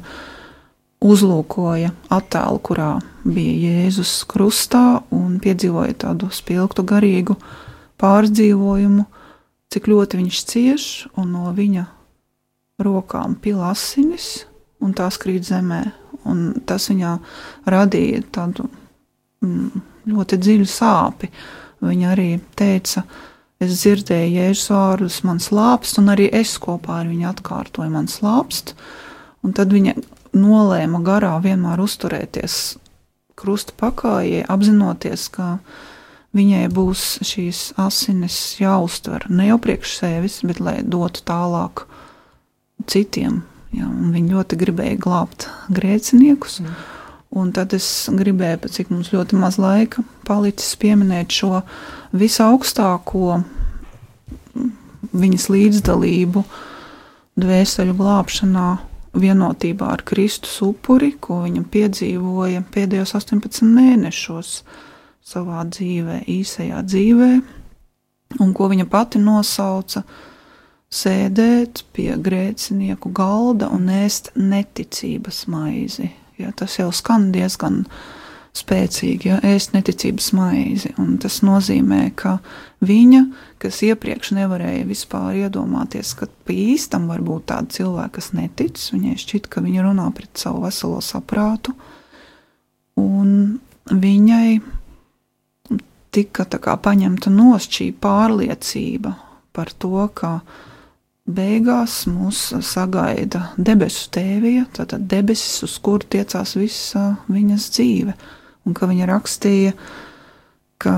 uzlūkoja 1.04 1.90
attēlu, 2.14 2.60
kurā 2.64 2.90
bija 3.24 3.74
Jēzus 3.84 4.22
krustā 4.28 5.02
un 5.12 5.36
piedzīvoja 5.42 5.98
tādu 6.06 6.30
spilgtu 6.32 6.84
garīgu 6.88 7.36
pārdzīvojumu, 8.00 9.04
cik 9.72 9.90
ļoti 9.90 10.20
viņš 10.22 10.40
cieš 10.48 10.88
un 11.20 11.34
no 11.36 11.52
viņa 11.56 11.84
rokām 12.84 13.36
pila 13.40 13.72
asinis 13.72 14.46
un 14.84 14.94
tās 14.96 15.18
krīt 15.20 15.46
zemē. 15.48 15.82
Un 16.24 16.62
tas 16.64 16.88
viņā 16.88 17.12
radīja 17.68 18.22
tādu 18.32 18.64
mm, 19.44 19.82
ļoti 20.08 20.38
dziļu 20.40 20.68
sāpi. 20.68 21.28
Viņa 21.84 22.10
arī 22.14 22.28
teica, 22.56 23.02
es 23.62 23.78
dzirdēju 23.80 24.34
jēzus 24.38 24.70
vārdus, 24.72 25.20
man 25.26 25.40
slāpst, 25.42 25.98
un 26.00 26.12
arī 26.14 26.28
es 26.32 26.56
kopā 26.62 27.02
ar 27.02 27.10
viņu 27.10 27.28
atkārtoju, 27.30 27.92
man 27.92 28.08
slāpst. 28.10 28.74
Un 29.44 29.54
tad 29.56 29.74
viņa 29.74 29.96
nolēma 30.34 31.00
garā 31.04 31.34
vienmēr 31.44 31.82
uzturēties 31.84 32.76
krusta 33.38 33.74
pakājē, 33.78 34.44
apzinoties, 34.50 35.28
ka 35.34 35.58
viņai 36.34 36.66
būs 36.74 37.04
šīs 37.26 37.74
asinis 37.80 38.38
jāuztver 38.60 39.28
ne 39.30 39.50
jau 39.50 39.58
priekš 39.62 39.98
sevis, 40.00 40.40
bet 40.46 40.62
lai 40.62 40.78
dotu 40.82 41.22
tālāk 41.26 41.86
citiem. 42.90 43.42
Ja, 43.74 43.88
viņi 43.90 44.36
ļoti 44.36 44.58
gribēja 44.58 44.98
glābt 45.02 45.48
grēciniekus. 45.74 46.60
Mm. 46.62 46.74
Un 47.34 47.48
tad 47.54 47.72
es 47.74 47.86
gribēju, 48.14 48.70
cik 48.70 48.92
mums 48.94 49.10
ļoti 49.10 49.38
maz 49.40 49.58
laika 49.58 50.04
palicis, 50.26 50.74
pieminēt 50.80 51.34
šo 51.34 51.60
visaugstāko 52.16 53.42
viņas 55.14 55.46
līdzdalību 55.52 56.42
dvēseli 57.40 57.94
glābšanā, 57.98 58.68
vienotībā 59.14 59.92
ar 59.94 60.02
Kristus 60.06 60.56
upuri, 60.64 61.14
ko 61.20 61.42
viņa 61.44 61.62
piedzīvoja 61.70 62.64
pēdējos 62.74 63.14
18 63.18 63.66
mēnešos 63.70 64.56
savā 65.24 65.62
dzīvē, 65.70 66.24
īsajā 66.30 66.82
dzīvē, 66.84 67.30
un 68.42 68.54
ko 68.56 68.68
viņa 68.72 68.88
pati 68.90 69.22
nosauca 69.22 70.04
sēdēt 70.94 71.84
pie 71.94 72.12
grēcinieku 72.22 73.12
galda 73.14 73.70
un 73.74 73.88
ēst 73.92 74.32
neticības 74.38 75.44
maizi. 75.50 76.10
Ja, 76.38 76.50
tas 76.50 76.78
jau 76.80 76.90
skan 76.92 77.30
diezgan 77.34 77.84
spēcīgi, 78.54 79.28
ja 79.32 79.40
ēst 79.42 79.74
neticības 79.74 80.30
maizi. 80.36 80.92
Un 81.02 81.16
tas 81.22 81.40
nozīmē, 81.46 82.06
ka 82.18 82.36
viņa, 82.86 83.24
kas 83.62 83.80
iepriekš 83.86 84.34
nevarēja 84.38 84.86
vispār 84.86 85.40
iedomāties, 85.42 86.14
ka 86.18 86.28
pa 86.46 86.54
īstam 86.54 87.08
var 87.10 87.24
būt 87.26 87.48
tādi 87.50 87.80
cilvēki, 87.80 88.14
kas 88.18 88.30
netic, 88.36 88.78
viņai 88.94 89.16
šķiet, 89.24 89.50
ka 89.50 89.64
viņa 89.64 89.88
runā 89.88 90.06
pret 90.14 90.30
savu 90.38 90.62
veselo 90.66 91.02
saprātu, 91.02 91.74
un 93.00 93.58
viņai 93.90 94.60
tika 96.14 96.76
paņemta 96.78 97.32
nost 97.34 97.74
šī 97.74 97.90
pārliecība 97.98 99.16
par 99.54 99.72
to, 99.82 100.06
ka 100.14 100.38
beigās 101.24 102.04
mūs 102.10 102.52
sagaida 102.62 103.48
debesu 103.56 104.10
tēvija, 104.14 104.66
tātad 104.76 105.06
debesis, 105.10 105.62
uz 105.66 105.76
kuru 105.82 106.06
tiecās 106.14 106.54
visa 106.58 107.04
viņas 107.32 107.68
dzīve, 107.74 108.14
un 108.64 108.76
ka 108.76 108.88
viņa 108.90 109.08
rakstīja, 109.10 109.72
ka 110.82 110.96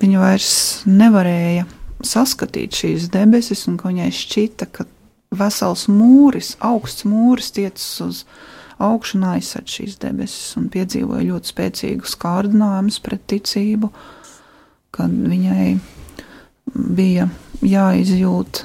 viņa 0.00 0.22
vairs 0.22 0.52
nevarēja 0.88 1.66
saskatīt 2.06 2.78
šīs 2.80 3.10
debesis, 3.12 3.66
un 3.70 3.76
ka 3.80 3.90
viņai 3.90 4.08
šķita, 4.16 4.70
ka 4.72 4.86
vesels 5.36 5.86
mūris, 5.92 6.54
augsts 6.64 7.06
mūris 7.08 7.52
tiecas 7.56 7.90
uz 8.04 8.24
augšu 8.80 9.18
un 9.18 9.26
aizsardz 9.34 9.76
šīs 9.76 9.98
debesis, 10.00 10.56
un 10.56 10.70
piedzīvoja 10.72 11.26
ļoti 11.28 11.52
spēcīgus 11.52 12.16
kārdinājumus 12.20 12.98
pret 13.04 13.26
ticību, 13.28 13.92
kad 14.96 15.12
viņai 15.12 15.74
bija 16.96 17.28
jāizjūt 17.60 18.64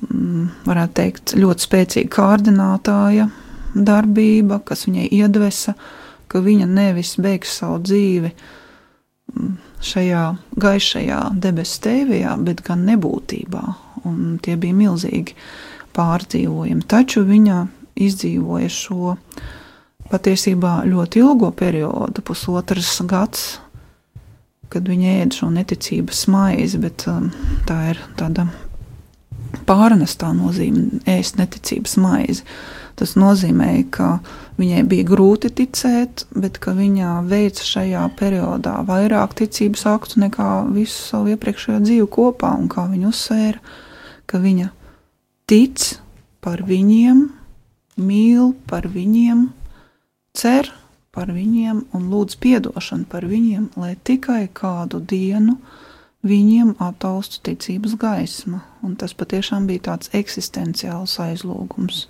Mm, 0.00 0.46
varētu 0.64 0.96
teikt, 0.96 1.32
ļoti 1.36 1.64
spēcīga 1.66 2.10
kārdinātāja 2.14 3.26
darbība, 3.74 4.60
kas 4.64 4.86
viņai 4.86 5.08
iedvesa, 5.12 5.74
ka 6.30 6.42
viņa 6.44 6.68
nevis 6.70 7.16
beigs 7.20 7.56
savu 7.60 7.80
dzīvi 7.84 8.30
mm, 8.30 9.54
šajā 9.90 10.24
gaišajā 10.62 11.20
debesu 11.42 11.82
tēvijā, 11.86 12.36
bet 12.46 12.62
gan 12.66 12.86
nebūtībā. 12.88 13.64
Un 14.08 14.38
tie 14.42 14.56
bija 14.60 14.76
milzīgi 14.76 15.34
pārdzīvojumi. 15.96 16.86
Taču 16.88 17.24
viņa 17.26 17.64
izdzīvoja 18.00 18.70
šo 18.72 19.16
patiesībā 20.10 20.80
ļoti 20.88 21.20
ilgo 21.22 21.50
periodu, 21.54 22.22
pusotras 22.26 22.96
gads, 23.06 23.58
kad 24.70 24.86
viņa 24.86 25.14
ēda 25.20 25.38
šo 25.40 25.50
neticības 25.54 26.24
maizi, 26.30 26.78
bet 26.82 27.06
um, 27.10 27.30
tā 27.66 27.78
ir 27.92 28.02
tāda 28.18 28.46
pārnestā 29.66 30.30
nozīme 30.36 31.02
ēst 31.10 31.40
neticības 31.40 31.96
maizi. 32.00 32.44
Tas 32.98 33.14
nozīmē, 33.18 33.70
ka 33.94 34.18
viņai 34.60 34.82
bija 34.88 35.06
grūti 35.08 35.50
ticēt, 35.60 36.26
bet 36.34 36.58
viņa 36.64 37.20
veica 37.28 37.64
šajā 37.64 38.02
periodā 38.18 38.80
vairāk 38.88 39.36
ticības 39.38 39.86
aktu 39.86 40.24
nekā 40.24 40.50
visu 40.74 40.98
savu 40.98 41.34
iepriekšējo 41.34 41.80
dzīvi 41.86 42.08
kopā, 42.10 42.52
un 42.58 42.68
kā 42.72 42.86
viņa 42.90 43.08
uzsvēra, 43.08 43.60
ka 44.26 44.42
viņa 44.42 44.68
tic 45.50 45.86
par 46.40 46.62
viņiem, 46.66 47.24
mīl 48.00 48.52
par 48.70 48.88
viņiem, 48.88 49.48
cer 50.36 50.70
par 51.10 51.32
viņiem 51.34 51.84
un 51.96 52.08
lūdz 52.10 52.38
atdošanu 52.56 53.08
par 53.10 53.26
viņiem, 53.26 53.70
lai 53.76 53.96
tikai 54.04 54.48
kādu 54.54 55.00
dienu 55.00 55.58
viņiem 56.22 56.76
attaustu 56.78 57.40
ticības 57.48 57.96
gaisma. 57.98 58.62
Un 58.84 58.96
tas 58.96 59.14
patiešām 59.14 59.66
bija 59.66 59.90
tāds 59.90 60.10
eksistenciāls 60.14 61.18
aizlūgums, 61.18 62.06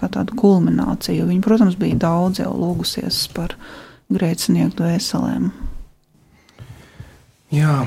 kā 0.00 0.08
tāda 0.12 0.34
kulminācija. 0.38 1.26
Viņa, 1.28 1.42
protams, 1.44 1.78
bija 1.80 1.98
daudz 2.06 2.42
jau 2.42 2.52
lūgusies 2.54 3.24
par 3.36 3.56
grēcinieku 4.12 4.76
dvēselēm. 4.80 5.50
Jā, 7.52 7.82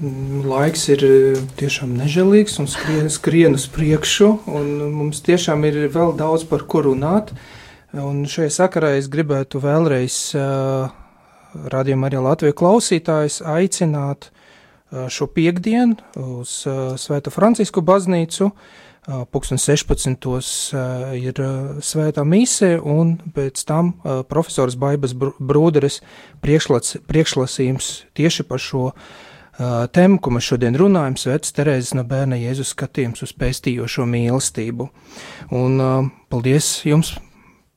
laiks 0.00 0.86
ir 0.92 1.04
eh, 1.04 1.40
tiešām 1.60 1.94
nežēlīgs 1.98 2.58
un 2.60 2.68
skrien, 2.70 3.08
skrien 3.12 3.56
uz 3.56 3.66
priekšu, 3.72 4.28
un 4.48 4.68
mums 4.96 5.22
tiešām 5.24 5.64
ir 5.68 5.82
vēl 5.92 6.14
daudz 6.18 6.46
par 6.48 6.66
ko 6.68 6.84
runāt. 6.88 7.32
Un 7.96 8.22
šajā 8.30 8.52
sakarā 8.54 8.92
es 9.00 9.08
gribētu 9.10 9.58
vēlreiz 9.64 10.16
uh, 10.38 10.92
radījumā 11.74 12.06
arī 12.06 12.20
Latviju 12.22 12.54
klausītājus 12.60 13.40
aicināt 13.42 14.28
uh, 14.28 15.08
šo 15.10 15.26
piekdienu 15.26 15.96
uz 16.38 16.52
Svēto 17.02 17.32
Francisku 17.34 17.82
baznīcu. 17.82 18.52
Pūkstens 19.08 19.64
16. 19.64 20.26
ir 21.16 21.40
svētā 21.80 22.24
mise, 22.28 22.74
un 22.76 23.14
pēc 23.32 23.62
tam 23.64 23.94
profesors 24.28 24.76
Baibas 24.76 25.14
Brūderes 25.16 26.02
priekšlasījums 26.44 27.88
tieši 28.18 28.44
par 28.44 28.60
šo 28.60 28.90
tēmu, 29.96 30.20
ko 30.20 30.34
mēs 30.36 30.50
šodien 30.52 30.76
runājam, 30.76 31.16
Svētas 31.20 31.56
Terēzes 31.56 31.94
no 31.96 32.04
bērna 32.08 32.36
Jēzus 32.40 32.74
skatījums 32.74 33.24
uz 33.24 33.32
pestījošo 33.40 34.04
mīlestību. 34.08 34.90
Un 35.56 35.80
paldies 36.28 36.70
jums 36.84 37.14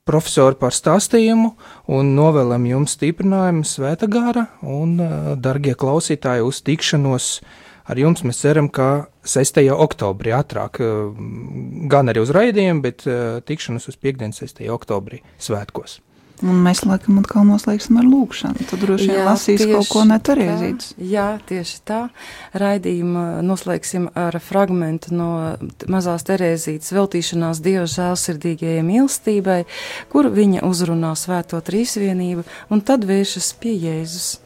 profesori 0.08 0.60
par 0.60 0.76
stāstījumu 0.76 1.54
un 1.96 2.14
novēlam 2.18 2.68
jums 2.68 2.98
stiprinājumu 2.98 3.64
svēta 3.68 4.10
gara 4.12 4.50
un, 4.60 4.98
darbie 5.40 5.76
klausītāji, 5.80 6.44
uz 6.44 6.60
tikšanos 6.68 7.30
ar 7.90 8.00
jums. 8.00 8.24
Mēs 8.28 8.42
ceram, 8.44 8.70
ka 8.74 9.10
6. 9.28 9.62
oktobrī 9.74 10.34
ātrāk, 10.38 10.82
gan 11.92 12.12
arī 12.12 12.24
uz 12.24 12.34
raidījumu, 12.36 12.86
bet 12.86 13.06
tikšanos 13.50 13.92
uz 13.92 14.00
piekdienas 14.00 14.44
6. 14.44 14.66
oktobrī 14.74 15.24
svētkos. 15.42 16.00
Un 16.44 16.58
mēs 16.60 16.82
laikam 16.84 17.22
atkal 17.22 17.46
noslēgsim 17.48 18.00
ar 18.02 18.08
lūkšanu. 18.10 18.66
Tad 18.68 18.82
droši 18.84 19.06
vien 19.08 19.24
lasīs 19.24 19.62
kaut 19.70 19.88
ko 19.88 20.02
netariezīts. 20.10 20.90
Jā, 21.00 21.38
tieši 21.48 21.78
tā. 21.88 22.00
Raidījumu 22.60 23.46
noslēgsim 23.48 24.10
ar 24.20 24.36
fragmentu 24.44 25.14
no 25.16 25.30
mazās 25.88 26.28
Terēzītes 26.28 26.92
veltīšanās 26.98 27.64
Dieva 27.64 27.86
žēlsirdīgajai 27.88 28.84
mīlestībai, 28.84 29.62
kur 30.12 30.28
viņa 30.34 30.66
uzrunā 30.68 31.14
svēto 31.16 31.62
trīsvienību 31.64 32.44
un 32.74 32.84
tad 32.84 33.08
vēršas 33.08 33.54
pie 33.62 33.78
Jēzus. 33.78 34.43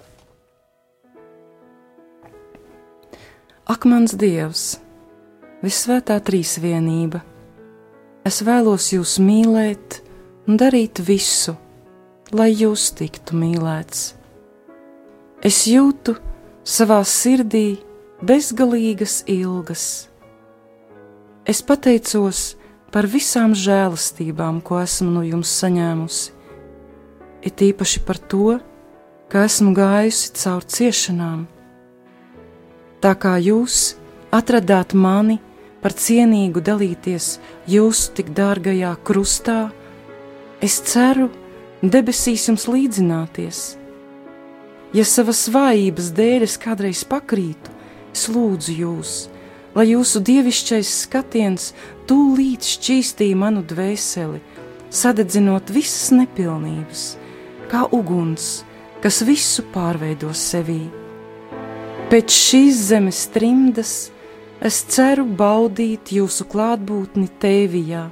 Ak, 3.67 3.83
mans 3.83 4.13
Dievs, 4.15 4.77
vissvētā 5.59 6.15
trīsvienība, 6.23 7.19
es 8.23 8.37
vēlos 8.47 8.85
jūs 8.93 9.17
mīlēt 9.19 9.97
un 10.47 10.55
darīt 10.55 11.01
visu, 11.03 11.57
lai 12.31 12.53
jūs 12.53 12.85
tiktu 12.95 13.35
mīlēts. 13.35 14.05
Es 15.43 15.65
jūtu 15.67 16.15
savā 16.63 17.01
sirdī 17.03 17.81
bezgalīgas 18.23 19.17
ilgas. 19.35 19.83
Es 21.43 21.59
pateicos 21.59 22.55
par 22.95 23.03
visām 23.11 23.51
žēlastībām, 23.51 24.63
ko 24.63 24.79
esmu 24.79 25.09
no 25.17 25.25
jums 25.27 25.51
saņēmusi, 25.59 26.31
it 27.43 27.67
īpaši 27.67 28.07
par 28.07 28.23
to, 28.31 28.57
ka 29.27 29.43
esmu 29.43 29.75
gājusi 29.75 30.31
caur 30.39 30.63
ciešanām. 30.63 31.45
Tā 32.97 33.13
kā 33.13 33.35
jūs 33.37 33.93
atradāt 34.33 34.95
mani 34.97 35.37
par 35.83 35.93
cienīgu 35.93 36.63
dalīties 36.65 37.37
jūsu 37.69 38.15
tik 38.17 38.31
dārgajā 38.37 38.95
krustā, 39.05 39.67
es 40.65 40.79
ceru, 40.89 41.29
debesīs 41.83 42.47
jums 42.49 42.65
līdzināties. 42.65 43.61
Ja 44.97 45.05
savas 45.05 45.45
vājības 45.53 46.09
dēļ 46.17 46.47
es 46.47 46.57
kādreiz 46.57 47.03
pakrītu, 47.05 47.77
es 48.15 48.25
lūdzu 48.33 48.77
jūs, 48.81 49.15
lai 49.77 49.91
jūsu 49.91 50.23
dievišķais 50.25 50.97
skatiens 51.05 51.73
tūlīt 52.09 52.65
šķīstīja 52.65 53.37
manu 53.37 53.61
dvēseli, 53.67 54.41
sadedzinot 54.89 55.69
visas 55.69 56.09
nepilnības, 56.17 57.09
kā 57.69 57.85
uguns, 57.93 58.63
kas 59.03 59.21
visu 59.27 59.67
pārveidos 59.75 60.49
sevī. 60.55 60.87
Pēc 62.07 62.31
šīs 62.31 62.77
zemes 62.87 63.17
trimdas 63.33 63.89
es 64.63 64.77
ceru 64.87 65.25
baudīt 65.27 66.13
jūsu 66.15 66.45
klātbūtni 66.47 67.25
tēvijā, 67.41 68.05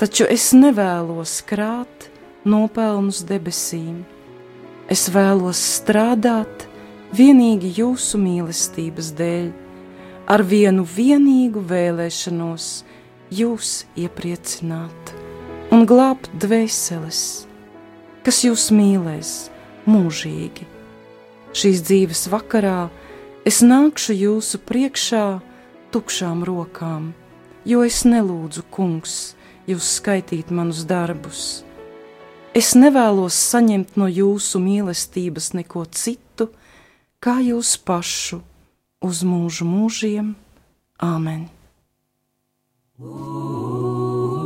taču 0.00 0.24
es 0.26 0.48
nevēlos 0.58 1.36
krāt 1.46 2.08
nopelnus 2.42 3.20
debesīm. 3.28 4.00
Es 4.90 5.04
vēlos 5.14 5.60
strādāt 5.76 6.64
vienīgi 7.14 7.70
jūsu 7.76 8.18
mīlestības 8.18 9.12
dēļ, 9.20 9.46
ar 10.26 10.42
vienu 10.42 10.82
vienīgu 10.82 11.62
vēlēšanos 11.70 12.66
jūs 13.30 13.70
iepriecināt 14.02 15.12
un 15.70 15.86
glābt 15.86 16.26
dvēseles, 16.42 17.22
kas 18.26 18.42
jūs 18.48 18.66
mīlēs 18.74 19.32
mūžīgi. 19.86 20.66
Šīs 21.54 21.86
dzīves 21.86 22.26
vakarā 22.32 22.90
es 23.48 23.62
nākšu 23.64 24.16
jūsu 24.18 24.62
priekšā 24.68 25.26
tukšām 25.94 26.46
rokām, 26.48 27.10
jo 27.64 27.82
es 27.86 28.04
nelūdzu, 28.08 28.64
kungs, 28.70 29.34
jūs 29.66 29.98
skaitīt 29.98 30.50
manus 30.54 30.86
darbus 30.88 31.62
Es 32.52 32.74
nevēlos 32.76 33.32
saņemt 33.48 33.94
no 33.96 34.04
jūsu 34.12 34.60
mīlestības 34.60 35.54
neko 35.56 35.86
citu, 35.88 36.50
kā 37.16 37.38
jūs 37.40 37.78
pašu 37.80 38.42
uz 39.08 39.22
mūžu 39.24 39.64
mūžiem. 39.64 40.34
Āmen! 41.00 41.48
Ooh. 43.00 44.41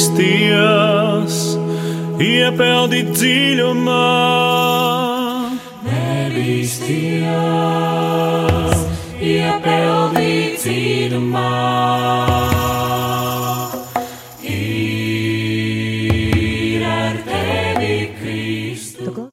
Nebīsties, 0.00 1.34
iepeldi 2.24 3.04
dziļumā. 3.12 4.08
Nebīsties, 5.84 7.28
iepeldi 9.20 10.56
dziļumā. 10.56 12.79